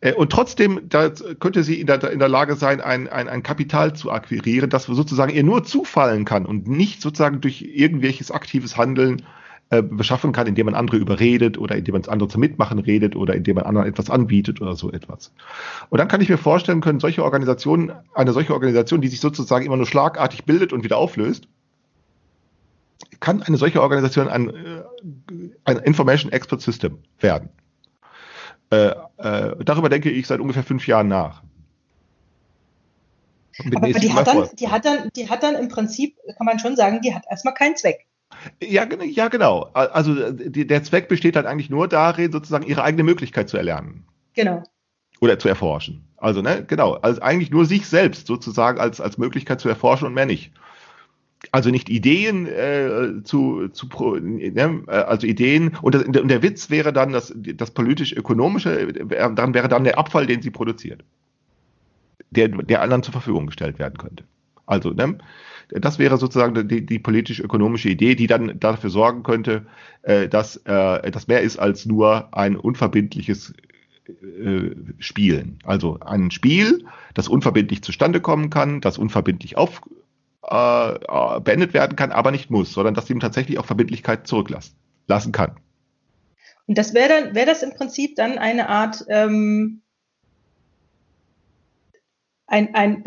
Äh, 0.00 0.12
Und 0.14 0.30
trotzdem 0.30 0.88
da 0.88 1.10
könnte 1.40 1.62
sie 1.62 1.80
in 1.80 1.86
der, 1.86 2.10
in 2.10 2.18
der 2.18 2.28
Lage 2.28 2.56
sein, 2.56 2.80
ein, 2.80 3.08
ein, 3.08 3.28
ein 3.28 3.42
Kapital 3.42 3.94
zu 3.94 4.10
akquirieren, 4.10 4.70
das 4.70 4.84
sozusagen 4.84 5.32
ihr 5.32 5.44
nur 5.44 5.64
zufallen 5.64 6.24
kann 6.24 6.46
und 6.46 6.68
nicht 6.68 7.02
sozusagen 7.02 7.40
durch 7.40 7.62
irgendwelches 7.62 8.30
aktives 8.30 8.76
Handeln 8.76 9.22
äh, 9.70 9.82
beschaffen 9.82 10.32
kann, 10.32 10.46
indem 10.46 10.66
man 10.66 10.74
andere 10.74 10.96
überredet 10.96 11.58
oder 11.58 11.76
indem 11.76 11.92
man 11.92 12.04
andere 12.06 12.28
zum 12.28 12.40
Mitmachen 12.40 12.78
redet 12.78 13.16
oder 13.16 13.34
indem 13.34 13.56
man 13.56 13.64
anderen 13.64 13.86
etwas 13.86 14.08
anbietet 14.08 14.62
oder 14.62 14.76
so 14.76 14.90
etwas. 14.90 15.32
Und 15.90 15.98
dann 15.98 16.08
kann 16.08 16.20
ich 16.20 16.28
mir 16.28 16.38
vorstellen 16.38 16.80
können, 16.80 17.00
solche 17.00 17.22
Organisationen, 17.22 17.92
eine 18.14 18.32
solche 18.32 18.54
Organisation, 18.54 19.00
die 19.00 19.08
sich 19.08 19.20
sozusagen 19.20 19.66
immer 19.66 19.76
nur 19.76 19.86
schlagartig 19.86 20.44
bildet 20.44 20.72
und 20.72 20.84
wieder 20.84 20.96
auflöst, 20.96 21.48
kann 23.20 23.42
eine 23.42 23.56
solche 23.56 23.82
Organisation 23.82 24.28
ein, 24.28 24.48
äh, 24.48 24.82
ein 25.64 25.76
Information 25.78 26.32
Expert 26.32 26.62
System 26.62 26.98
werden. 27.20 27.50
Äh, 28.70 28.88
äh, 29.16 29.64
darüber 29.64 29.88
denke 29.88 30.10
ich 30.10 30.26
seit 30.26 30.40
ungefähr 30.40 30.62
fünf 30.62 30.86
Jahren 30.86 31.08
nach. 31.08 31.42
Aber 33.74 33.88
die 33.88 34.12
hat, 34.12 34.26
dann, 34.26 34.48
die, 34.58 34.68
hat 34.68 34.84
dann, 34.84 35.08
die 35.16 35.28
hat 35.28 35.42
dann 35.42 35.56
im 35.56 35.68
Prinzip, 35.68 36.16
kann 36.36 36.46
man 36.46 36.58
schon 36.58 36.76
sagen, 36.76 37.00
die 37.00 37.14
hat 37.14 37.24
erstmal 37.28 37.54
keinen 37.54 37.76
Zweck. 37.76 38.06
Ja, 38.62 38.86
ja, 39.04 39.28
genau. 39.28 39.62
Also 39.72 40.30
die, 40.30 40.66
der 40.66 40.84
Zweck 40.84 41.08
besteht 41.08 41.34
halt 41.34 41.46
eigentlich 41.46 41.70
nur 41.70 41.88
darin, 41.88 42.30
sozusagen 42.30 42.66
ihre 42.66 42.84
eigene 42.84 43.02
Möglichkeit 43.02 43.48
zu 43.48 43.56
erlernen 43.56 44.04
Genau. 44.34 44.62
oder 45.20 45.38
zu 45.38 45.48
erforschen. 45.48 46.04
Also, 46.16 46.42
ne, 46.42 46.64
genau. 46.64 46.94
Also 46.94 47.20
eigentlich 47.22 47.50
nur 47.50 47.64
sich 47.64 47.86
selbst 47.88 48.26
sozusagen 48.26 48.78
als, 48.78 49.00
als 49.00 49.18
Möglichkeit 49.18 49.60
zu 49.60 49.68
erforschen 49.68 50.06
und 50.06 50.14
mehr 50.14 50.26
nicht. 50.26 50.52
Also 51.52 51.70
nicht 51.70 51.88
Ideen 51.88 52.46
äh, 52.46 53.22
zu, 53.22 53.68
zu 53.68 53.86
ne, 54.20 54.82
also 54.86 55.26
Ideen 55.26 55.76
und, 55.82 55.94
das, 55.94 56.02
und 56.02 56.28
der 56.28 56.42
Witz 56.42 56.68
wäre 56.68 56.92
dann 56.92 57.12
das, 57.12 57.32
das 57.34 57.70
politisch-ökonomische, 57.70 58.80
äh, 58.80 59.34
dann 59.34 59.54
wäre 59.54 59.68
dann 59.68 59.84
der 59.84 59.98
Abfall, 59.98 60.26
den 60.26 60.42
sie 60.42 60.50
produziert, 60.50 61.04
der, 62.30 62.48
der 62.48 62.82
anderen 62.82 63.02
zur 63.02 63.12
Verfügung 63.12 63.46
gestellt 63.46 63.78
werden 63.78 63.98
könnte. 63.98 64.24
Also, 64.66 64.90
ne, 64.90 65.18
das 65.70 65.98
wäre 65.98 66.16
sozusagen 66.16 66.68
die, 66.68 66.84
die 66.84 66.98
politisch-ökonomische 66.98 67.88
Idee, 67.88 68.14
die 68.14 68.26
dann 68.26 68.58
dafür 68.58 68.90
sorgen 68.90 69.22
könnte, 69.22 69.66
äh, 70.02 70.28
dass 70.28 70.56
äh, 70.64 71.10
das 71.10 71.28
mehr 71.28 71.42
ist 71.42 71.58
als 71.58 71.86
nur 71.86 72.34
ein 72.36 72.56
unverbindliches 72.56 73.54
äh, 74.08 74.70
Spielen. 74.98 75.58
Also 75.64 76.00
ein 76.00 76.30
Spiel, 76.30 76.84
das 77.14 77.28
unverbindlich 77.28 77.82
zustande 77.82 78.20
kommen 78.20 78.50
kann, 78.50 78.80
das 78.80 78.98
unverbindlich 78.98 79.56
auf, 79.56 79.82
äh, 80.42 81.40
beendet 81.40 81.74
werden 81.74 81.96
kann, 81.96 82.12
aber 82.12 82.30
nicht 82.30 82.50
muss, 82.50 82.72
sondern 82.72 82.94
dass 82.94 83.10
ihm 83.10 83.20
tatsächlich 83.20 83.58
auch 83.58 83.66
Verbindlichkeit 83.66 84.26
zurücklassen 84.26 84.76
lassen 85.06 85.32
kann. 85.32 85.58
Und 86.66 86.76
das 86.76 86.94
wäre 86.94 87.08
dann, 87.08 87.34
wäre 87.34 87.46
das 87.46 87.62
im 87.62 87.74
Prinzip 87.74 88.14
dann 88.16 88.38
eine 88.38 88.68
Art, 88.68 89.04
ähm, 89.08 89.82
ein, 92.46 92.74
ein, 92.74 93.04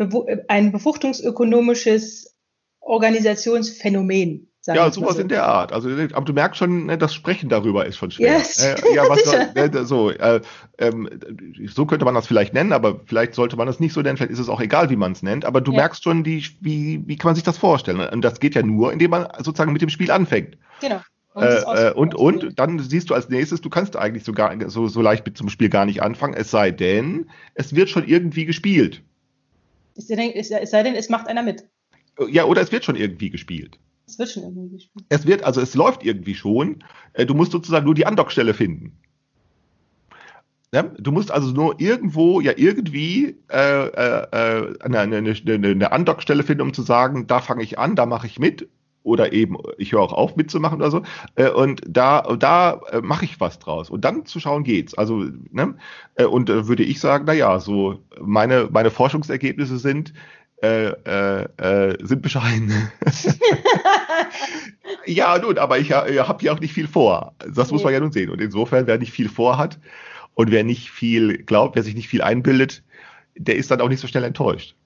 ein 0.48 0.72
befruchtungsökonomisches 0.72 2.36
Organisationsphänomen. 2.80 4.51
Ja, 4.66 4.90
sowas 4.92 5.16
so. 5.16 5.22
in 5.22 5.28
der 5.28 5.44
Art. 5.44 5.72
Also, 5.72 5.88
aber 5.90 6.24
du 6.24 6.32
merkst 6.32 6.58
schon, 6.58 6.86
ne, 6.86 6.96
das 6.96 7.14
Sprechen 7.14 7.48
darüber 7.48 7.84
ist 7.84 7.96
schon 7.96 8.12
schwer. 8.12 8.38
Yes. 8.38 8.64
Äh, 8.64 8.76
ja, 8.94 9.08
was 9.08 9.24
soll- 9.24 9.48
ne, 9.54 9.84
so, 9.84 10.10
äh, 10.10 10.40
ähm, 10.78 11.08
so 11.66 11.84
könnte 11.86 12.04
man 12.04 12.14
das 12.14 12.28
vielleicht 12.28 12.54
nennen, 12.54 12.72
aber 12.72 13.00
vielleicht 13.06 13.34
sollte 13.34 13.56
man 13.56 13.66
es 13.66 13.80
nicht 13.80 13.92
so 13.92 14.02
nennen. 14.02 14.16
Vielleicht 14.16 14.32
ist 14.32 14.38
es 14.38 14.48
auch 14.48 14.60
egal, 14.60 14.88
wie 14.90 14.96
man 14.96 15.12
es 15.12 15.22
nennt. 15.22 15.44
Aber 15.44 15.60
du 15.60 15.72
Ja. 15.72 15.78
merkst 15.78 16.04
schon, 16.04 16.22
die, 16.22 16.44
wie, 16.60 17.02
wie 17.06 17.16
kann 17.16 17.30
man 17.30 17.34
sich 17.34 17.44
das 17.44 17.58
vorstellen? 17.58 18.00
Und 18.00 18.22
das 18.22 18.38
geht 18.38 18.54
ja 18.54 18.62
nur, 18.62 18.92
indem 18.92 19.10
man 19.10 19.26
sozusagen 19.38 19.72
mit 19.72 19.82
dem 19.82 19.88
Spiel 19.88 20.10
anfängt. 20.12 20.56
Genau. 20.80 21.00
Es 21.34 21.64
Äh, 21.64 21.88
äh, 21.88 21.92
und, 21.94 22.14
und 22.14 22.58
dann 22.58 22.78
siehst 22.78 23.08
du 23.10 23.14
als 23.14 23.30
nächstes, 23.30 23.62
du 23.62 23.70
kannst 23.70 23.96
eigentlich 23.96 24.22
so, 24.22 24.32
gar, 24.32 24.54
so, 24.68 24.86
so 24.86 25.00
leicht 25.00 25.24
mit 25.24 25.36
zum 25.36 25.48
Spiel 25.48 25.70
gar 25.70 25.86
nicht 25.86 26.02
anfangen, 26.02 26.34
es 26.34 26.50
sei 26.50 26.70
denn, 26.70 27.30
es 27.54 27.74
wird 27.74 27.88
schon 27.88 28.06
irgendwie 28.06 28.44
gespielt. 28.44 29.02
Es 29.96 30.08
sei 30.08 30.82
denn, 30.82 30.94
es 30.94 31.08
macht 31.08 31.26
einer 31.26 31.42
mit. 31.42 31.64
Ja, 32.28 32.44
oder 32.44 32.60
es 32.60 32.70
wird 32.70 32.84
schon 32.84 32.96
irgendwie 32.96 33.30
gespielt. 33.30 33.78
Schon 34.16 34.42
irgendwie 34.42 34.76
gespielt. 34.76 35.06
Es 35.08 35.26
wird, 35.26 35.44
also 35.44 35.60
es 35.60 35.74
läuft 35.74 36.04
irgendwie 36.04 36.34
schon. 36.34 36.84
Äh, 37.12 37.26
Du 37.26 37.34
musst 37.34 37.52
sozusagen 37.52 37.86
nur 37.86 37.94
die 37.94 38.06
Andockstelle 38.06 38.54
finden. 38.54 38.98
Ja, 40.74 40.82
du 40.82 41.12
musst 41.12 41.30
also 41.30 41.52
nur 41.52 41.80
irgendwo, 41.80 42.40
ja 42.40 42.52
irgendwie 42.56 43.36
äh, 43.50 43.86
äh, 43.88 44.26
äh, 44.32 44.74
eine, 44.80 45.00
eine, 45.00 45.34
eine, 45.46 45.92
Andockstelle 45.92 46.42
finden, 46.42 46.62
um 46.62 46.72
zu 46.72 46.80
sagen, 46.80 47.26
da 47.26 47.40
fange 47.40 47.62
ich 47.62 47.78
an, 47.78 47.94
da 47.94 48.06
mache 48.06 48.26
ich 48.26 48.38
mit. 48.38 48.68
Oder 49.02 49.32
eben, 49.32 49.56
ich 49.78 49.92
höre 49.92 50.00
auch 50.00 50.12
auf 50.12 50.36
mitzumachen 50.36 50.78
oder 50.78 50.90
so. 50.90 51.02
Äh, 51.34 51.50
und 51.50 51.82
da, 51.88 52.22
da 52.38 52.80
äh, 52.90 53.00
mache 53.00 53.24
ich 53.24 53.40
was 53.40 53.58
draus. 53.58 53.90
Und 53.90 54.04
dann 54.04 54.26
zu 54.26 54.40
schauen 54.40 54.62
geht's. 54.62 54.94
Also, 54.94 55.24
ne? 55.50 55.74
Äh, 56.14 56.24
und 56.24 56.48
äh, 56.48 56.68
würde 56.68 56.84
ich 56.84 57.00
sagen, 57.00 57.24
na 57.26 57.32
ja, 57.32 57.58
so 57.58 57.98
meine, 58.20 58.68
meine 58.70 58.90
Forschungsergebnisse 58.90 59.78
sind, 59.78 60.14
äh, 60.62 60.90
äh, 60.90 61.42
äh, 61.56 62.06
sind 62.06 62.22
bescheiden. 62.22 62.72
Ja, 65.06 65.38
nun, 65.38 65.58
aber 65.58 65.78
ich 65.78 65.90
äh, 65.90 66.18
habe 66.20 66.44
ja 66.44 66.52
auch 66.52 66.60
nicht 66.60 66.72
viel 66.72 66.86
vor. 66.86 67.34
Das 67.52 67.72
muss 67.72 67.82
man 67.82 67.92
ja 67.92 68.00
nun 68.00 68.12
sehen. 68.12 68.30
Und 68.30 68.40
insofern, 68.40 68.86
wer 68.86 68.98
nicht 68.98 69.12
viel 69.12 69.28
vorhat 69.28 69.78
und 70.34 70.50
wer 70.50 70.62
nicht 70.64 70.90
viel 70.90 71.38
glaubt, 71.42 71.74
wer 71.74 71.82
sich 71.82 71.94
nicht 71.94 72.08
viel 72.08 72.22
einbildet, 72.22 72.82
der 73.36 73.56
ist 73.56 73.70
dann 73.70 73.80
auch 73.80 73.88
nicht 73.88 74.00
so 74.00 74.06
schnell 74.06 74.24
enttäuscht. 74.24 74.76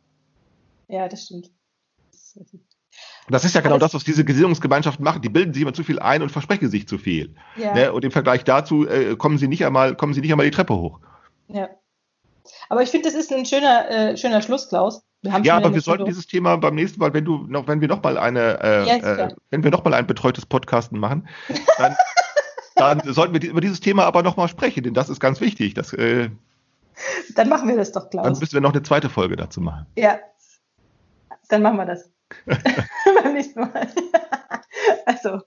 ja, 0.89 1.09
das 1.09 1.25
stimmt. 1.25 1.51
Das 2.11 2.21
ist 2.23 2.37
richtig. 2.41 2.61
Und 3.27 3.33
das 3.33 3.45
ist 3.45 3.55
ja 3.55 3.61
genau 3.61 3.79
das, 3.79 3.93
was 3.93 4.05
diese 4.05 4.25
Gesinnungsgemeinschaften 4.25 5.05
machen. 5.05 5.21
Die 5.21 5.29
bilden 5.29 5.53
sich 5.53 5.63
immer 5.63 5.75
zu 5.75 5.85
viel 5.85 5.99
ein 5.99 6.23
und 6.23 6.31
versprechen 6.31 6.71
sich 6.71 6.87
zu 6.89 6.97
viel. 6.97 7.35
Ja, 7.57 7.75
Ne? 7.75 7.93
Und 7.93 8.05
im 8.05 8.11
Vergleich 8.13 8.45
dazu 8.45 8.87
äh, 8.87 9.17
kommen 9.17 9.37
sie 9.37 9.49
nicht 9.49 9.67
einmal, 9.67 9.97
kommen 9.97 10.15
sie 10.15 10.21
nicht 10.21 10.31
einmal 10.31 10.47
die 10.47 10.53
Treppe 10.53 10.77
hoch. 10.77 11.01
ja. 11.49 11.69
Aber 12.69 12.83
ich 12.83 12.91
finde, 12.91 13.09
das 13.09 13.17
ist 13.17 13.33
ein 13.33 13.45
schöner, 13.45 13.91
äh, 13.91 14.17
schöner 14.17 14.41
Schluss, 14.41 14.69
Klaus. 14.69 15.03
Wir 15.27 15.41
ja, 15.43 15.57
aber 15.57 15.75
wir 15.75 15.81
sollten 15.81 16.05
dieses 16.05 16.27
Thema 16.27 16.57
beim 16.57 16.75
nächsten 16.75 17.01
Mal, 17.01 17.13
wenn 17.15 17.25
du 17.25 17.47
noch, 17.49 17.67
wenn 17.69 17.81
wir 17.81 17.89
noch 17.89 18.03
mal 18.03 18.19
eine, 18.19 18.61
äh, 18.63 18.87
yes, 18.87 19.03
äh, 19.03 19.29
wenn 19.51 19.65
wir 19.65 19.71
noch 19.71 19.85
mal 19.85 19.95
ein 19.95 20.07
betreutes 20.07 20.47
Podcasten 20.47 20.99
machen, 20.99 21.29
dann, 21.79 21.97
dann 22.77 23.01
sollten 23.13 23.35
wir 23.35 23.49
über 23.49 23.61
dieses 23.61 23.81
Thema 23.81 24.05
aber 24.05 24.23
noch 24.23 24.37
mal 24.37 24.49
sprechen, 24.49 24.85
denn 24.85 24.95
das 24.95 25.09
ist 25.09 25.21
ganz 25.21 25.41
wichtig. 25.41 25.75
Das, 25.75 25.93
äh, 25.93 26.31
dann 27.35 27.49
machen 27.49 27.69
wir 27.69 27.77
das 27.77 27.93
doch, 27.93 28.11
Klaus. 28.11 28.25
Dann 28.25 28.39
müssen 28.39 28.55
wir 28.55 28.61
noch 28.61 28.73
eine 28.73 28.83
zweite 28.83 29.09
Folge 29.09 29.37
dazu 29.37 29.61
machen. 29.61 29.87
Ja, 29.97 30.19
dann 31.49 31.63
machen 31.63 31.77
wir 31.77 31.87
das 31.87 32.11
beim 33.23 33.35
nächsten 33.35 33.61
Mal. 33.61 33.89
also. 35.07 35.41